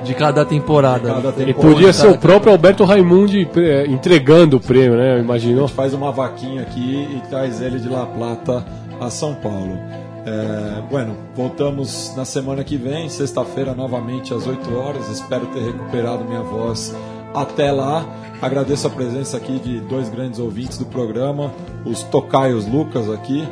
de 0.03 0.13
cada 0.13 0.45
temporada. 0.45 1.09
De 1.09 1.16
cada 1.16 1.32
temporada. 1.32 1.49
E 1.49 1.53
podia 1.53 1.91
ser 1.91 2.07
o 2.07 2.18
próprio 2.18 2.51
Alberto 2.51 2.84
Raimundi 2.84 3.49
eh, 3.55 3.88
entregando 3.88 4.57
o 4.57 4.59
prêmio, 4.59 4.95
né? 4.95 5.20
Imaginou? 5.20 5.66
A 5.66 5.68
gente 5.68 5.76
faz 5.76 5.93
uma 5.93 6.11
vaquinha 6.11 6.61
aqui 6.61 7.07
e 7.18 7.22
traz 7.28 7.61
ele 7.61 7.80
de 7.80 7.89
La 7.89 8.05
Plata 8.05 8.63
a 9.01 9.09
São 9.09 9.34
Paulo. 9.34 9.80
É, 10.26 10.82
bueno, 10.89 11.16
voltamos 11.36 12.13
na 12.16 12.26
semana 12.26 12.63
que 12.63 12.78
vem, 12.78 13.09
sexta-feira, 13.09 13.74
novamente 13.74 14.34
às 14.34 14.45
8 14.45 14.76
horas. 14.76 15.09
Espero 15.09 15.47
ter 15.47 15.61
recuperado 15.61 16.24
minha 16.24 16.41
voz 16.41 16.95
até 17.34 17.72
lá. 17.72 18.05
Agradeço 18.41 18.86
a 18.88 18.89
presença 18.89 19.38
aqui 19.38 19.59
de 19.59 19.80
dois 19.82 20.09
grandes 20.09 20.39
ouvintes 20.39 20.78
do 20.78 20.86
programa, 20.86 21.51
os 21.86 22.03
Tocaios 22.03 22.68
Lucas 22.68 23.09
aqui 23.09 23.47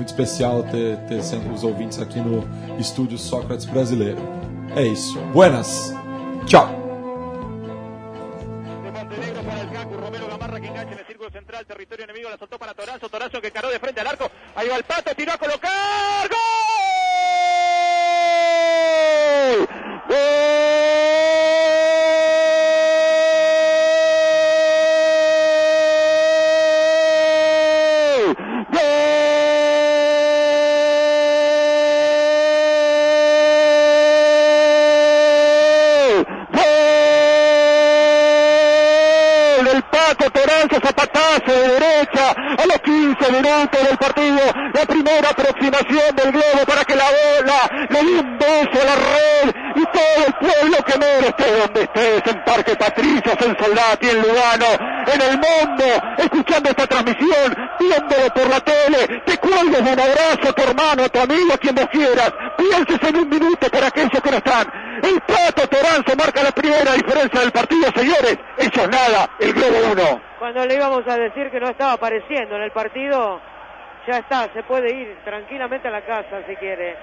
muito 0.00 0.08
especial 0.08 0.62
ter, 0.62 0.96
ter 1.06 1.22
sempre 1.22 1.52
os 1.52 1.62
ouvintes 1.62 2.00
aqui 2.00 2.18
no 2.18 2.48
Estúdio 2.78 3.18
Sócrates 3.18 3.66
Brasileiro. 3.66 4.18
É 4.74 4.82
isso. 4.82 5.20
Buenas. 5.32 5.94
Tchau. 6.46 6.80
Torazo 13.10 13.40
que 13.40 13.50
caró 13.50 13.68
de 13.68 13.78
frente 13.80 14.00
al 14.00 14.06
arco. 14.06 14.30
Ahí 14.54 14.68
va 14.68 14.76
el 14.76 14.84
pato, 14.84 15.12
tiró 15.16 15.32
a 15.32 15.38
colocar. 15.38 16.28
¡Gol! 16.28 16.59
Parque 52.80 53.02
Patricios, 53.02 53.36
en 53.46 53.58
Soldati, 53.58 54.08
en 54.08 54.22
Lugano, 54.22 54.66
en 55.06 55.20
el 55.20 55.36
mundo, 55.36 55.84
escuchando 56.16 56.70
esta 56.70 56.86
transmisión, 56.86 57.54
viéndolo 57.78 58.34
por 58.34 58.48
la 58.48 58.60
tele, 58.60 59.22
te 59.26 59.36
cuelgues 59.36 59.84
de 59.84 59.92
un 59.92 60.00
abrazo 60.00 60.48
a 60.48 60.52
tu 60.52 60.62
hermano, 60.62 61.04
a 61.04 61.08
tu 61.08 61.20
amigo, 61.20 61.52
a 61.54 61.58
quien 61.58 61.74
vos 61.74 61.86
quieras, 61.88 62.32
pienses 62.56 63.08
en 63.08 63.16
un 63.16 63.28
minuto 63.28 63.68
para 63.70 63.88
aquellos 63.88 64.20
que 64.22 64.30
no 64.30 64.36
están. 64.38 64.66
El 65.02 65.20
Pato 65.20 65.68
Toranzo 65.68 66.16
marca 66.16 66.42
la 66.42 66.52
primera 66.52 66.92
diferencia 66.92 67.40
del 67.40 67.52
partido, 67.52 67.90
señores. 67.94 68.38
Eso 68.56 68.82
es 68.82 68.88
nada, 68.88 69.30
el 69.38 69.52
Globo 69.52 69.92
1. 69.92 70.20
Cuando 70.38 70.64
le 70.64 70.74
íbamos 70.74 71.06
a 71.06 71.16
decir 71.16 71.50
que 71.50 71.60
no 71.60 71.68
estaba 71.68 71.92
apareciendo 71.92 72.56
en 72.56 72.62
el 72.62 72.70
partido, 72.70 73.40
ya 74.06 74.18
está, 74.18 74.48
se 74.52 74.62
puede 74.62 74.94
ir 74.94 75.18
tranquilamente 75.24 75.88
a 75.88 75.90
la 75.90 76.02
casa 76.02 76.40
si 76.48 76.56
quiere. 76.56 76.96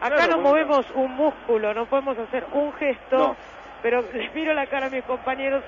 Acá 0.00 0.26
no 0.26 0.38
movemos 0.38 0.86
un 0.94 1.14
músculo, 1.14 1.74
no 1.74 1.86
podemos 1.86 2.18
hacer 2.18 2.46
un 2.52 2.72
gesto, 2.74 3.18
No. 3.18 3.36
Pero 3.82 4.02
les 4.12 4.34
miro 4.34 4.54
la 4.54 4.66
cara 4.66 4.86
a 4.86 4.90
mis 4.90 5.04
compañeros 5.04 5.62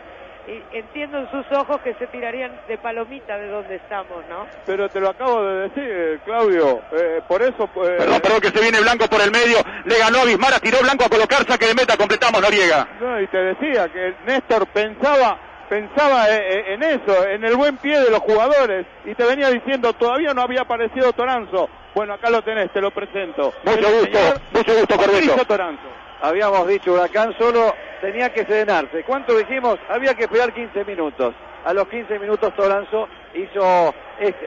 y 0.46 0.76
entiendo 0.76 1.18
en 1.18 1.30
sus 1.30 1.50
ojos 1.56 1.80
que 1.80 1.94
se 1.94 2.06
tirarían 2.08 2.52
de 2.68 2.76
palomita 2.76 3.38
de 3.38 3.48
donde 3.48 3.76
estamos, 3.76 4.22
¿no? 4.28 4.46
Pero 4.66 4.90
te 4.90 5.00
lo 5.00 5.08
acabo 5.08 5.42
de 5.42 5.68
decir, 5.70 6.20
Claudio. 6.26 6.82
Eh, 6.92 7.22
por 7.26 7.40
eso. 7.40 7.64
eh, 7.64 7.96
Perdón, 7.98 8.20
perdón, 8.20 8.40
que 8.42 8.50
se 8.50 8.60
viene 8.60 8.78
Blanco 8.82 9.06
por 9.06 9.22
el 9.22 9.30
medio, 9.30 9.56
le 9.86 9.98
ganó 9.98 10.18
a 10.20 10.24
Bismara, 10.26 10.58
tiró 10.58 10.80
Blanco 10.82 11.04
a 11.06 11.08
colocar, 11.08 11.46
saque 11.48 11.66
de 11.68 11.74
meta, 11.74 11.96
completamos 11.96 12.42
Noriega. 12.42 12.86
No, 13.00 13.18
y 13.22 13.26
te 13.28 13.38
decía 13.38 13.88
que 13.88 14.14
Néstor 14.26 14.66
pensaba 14.66 15.38
pensaba 15.66 16.28
eh, 16.28 16.36
eh, 16.58 16.74
en 16.74 16.82
eso, 16.82 17.26
en 17.26 17.42
el 17.42 17.56
buen 17.56 17.78
pie 17.78 17.98
de 17.98 18.10
los 18.10 18.20
jugadores, 18.20 18.86
y 19.06 19.14
te 19.14 19.24
venía 19.24 19.48
diciendo, 19.48 19.94
todavía 19.94 20.34
no 20.34 20.42
había 20.42 20.60
aparecido 20.60 21.10
Toranzo. 21.14 21.70
Bueno, 21.94 22.12
acá 22.14 22.28
lo 22.28 22.42
tenés, 22.42 22.70
te 22.70 22.82
lo 22.82 22.90
presento. 22.90 23.54
Mucho 23.64 23.78
El 23.88 23.94
gusto, 24.00 24.18
señor 24.18 24.40
mucho 24.52 24.74
gusto, 24.74 24.96
Corbeto. 24.96 25.44
Toranzo. 25.46 25.88
Habíamos 26.20 26.66
dicho 26.68 26.92
Huracán 26.92 27.34
solo 27.38 27.74
tenía 28.00 28.32
que 28.32 28.44
serenarse. 28.44 29.02
¿Cuánto 29.04 29.36
dijimos? 29.36 29.78
Había 29.88 30.14
que 30.14 30.24
esperar 30.24 30.52
15 30.52 30.84
minutos. 30.84 31.34
A 31.64 31.72
los 31.72 31.88
15 31.88 32.18
minutos 32.18 32.54
Toranzo 32.54 33.08
hizo, 33.34 33.94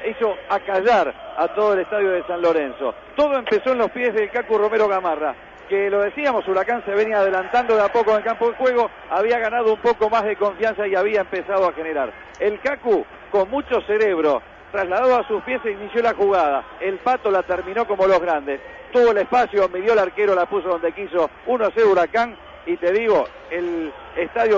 hizo 0.08 0.36
acallar 0.50 1.14
a 1.38 1.48
todo 1.50 1.74
el 1.74 1.80
estadio 1.80 2.12
de 2.12 2.24
San 2.28 2.42
Lorenzo. 2.42 2.94
Todo 3.16 3.38
empezó 3.38 3.72
en 3.72 3.80
los 3.80 3.92
pies 3.92 4.14
del 4.14 4.30
Cacu 4.30 4.58
Romero 4.58 4.88
Gamarra. 4.88 5.36
Que 5.68 5.90
lo 5.90 6.02
decíamos, 6.02 6.48
Huracán 6.48 6.84
se 6.86 6.92
venía 6.92 7.18
adelantando 7.18 7.76
de 7.76 7.84
a 7.84 7.92
poco 7.92 8.12
en 8.12 8.18
el 8.18 8.24
campo 8.24 8.50
de 8.50 8.56
juego, 8.56 8.90
había 9.10 9.38
ganado 9.40 9.74
un 9.74 9.82
poco 9.82 10.10
más 10.10 10.24
de 10.24 10.38
confianza 10.38 10.88
y 10.88 10.96
había 10.96 11.22
empezado 11.22 11.68
a 11.68 11.74
generar. 11.74 12.14
El 12.40 12.60
Cacu, 12.62 13.06
con 13.32 13.50
mucho 13.50 13.82
cerebro, 13.82 14.42
trasladó 14.72 15.18
a 15.18 15.28
sus 15.28 15.44
pies 15.44 15.60
e 15.66 15.72
inició 15.72 16.02
la 16.02 16.14
jugada. 16.14 16.64
El 16.80 17.00
Pato 17.00 17.32
la 17.32 17.44
terminó 17.44 17.86
como 17.86 18.08
los 18.08 18.22
grandes. 18.22 18.62
Tuvo 18.92 19.12
el 19.12 19.18
espacio, 19.18 19.68
midió 19.70 19.94
el 19.94 20.00
arquero, 20.00 20.34
la 20.34 20.46
puso 20.46 20.70
donde 20.70 20.94
quiso. 20.94 21.30
1-0 21.48 21.92
Huracán. 21.92 22.38
Y 22.66 22.78
te 22.78 22.92
digo, 22.92 23.28
el 23.50 23.94
estadio 24.18 24.56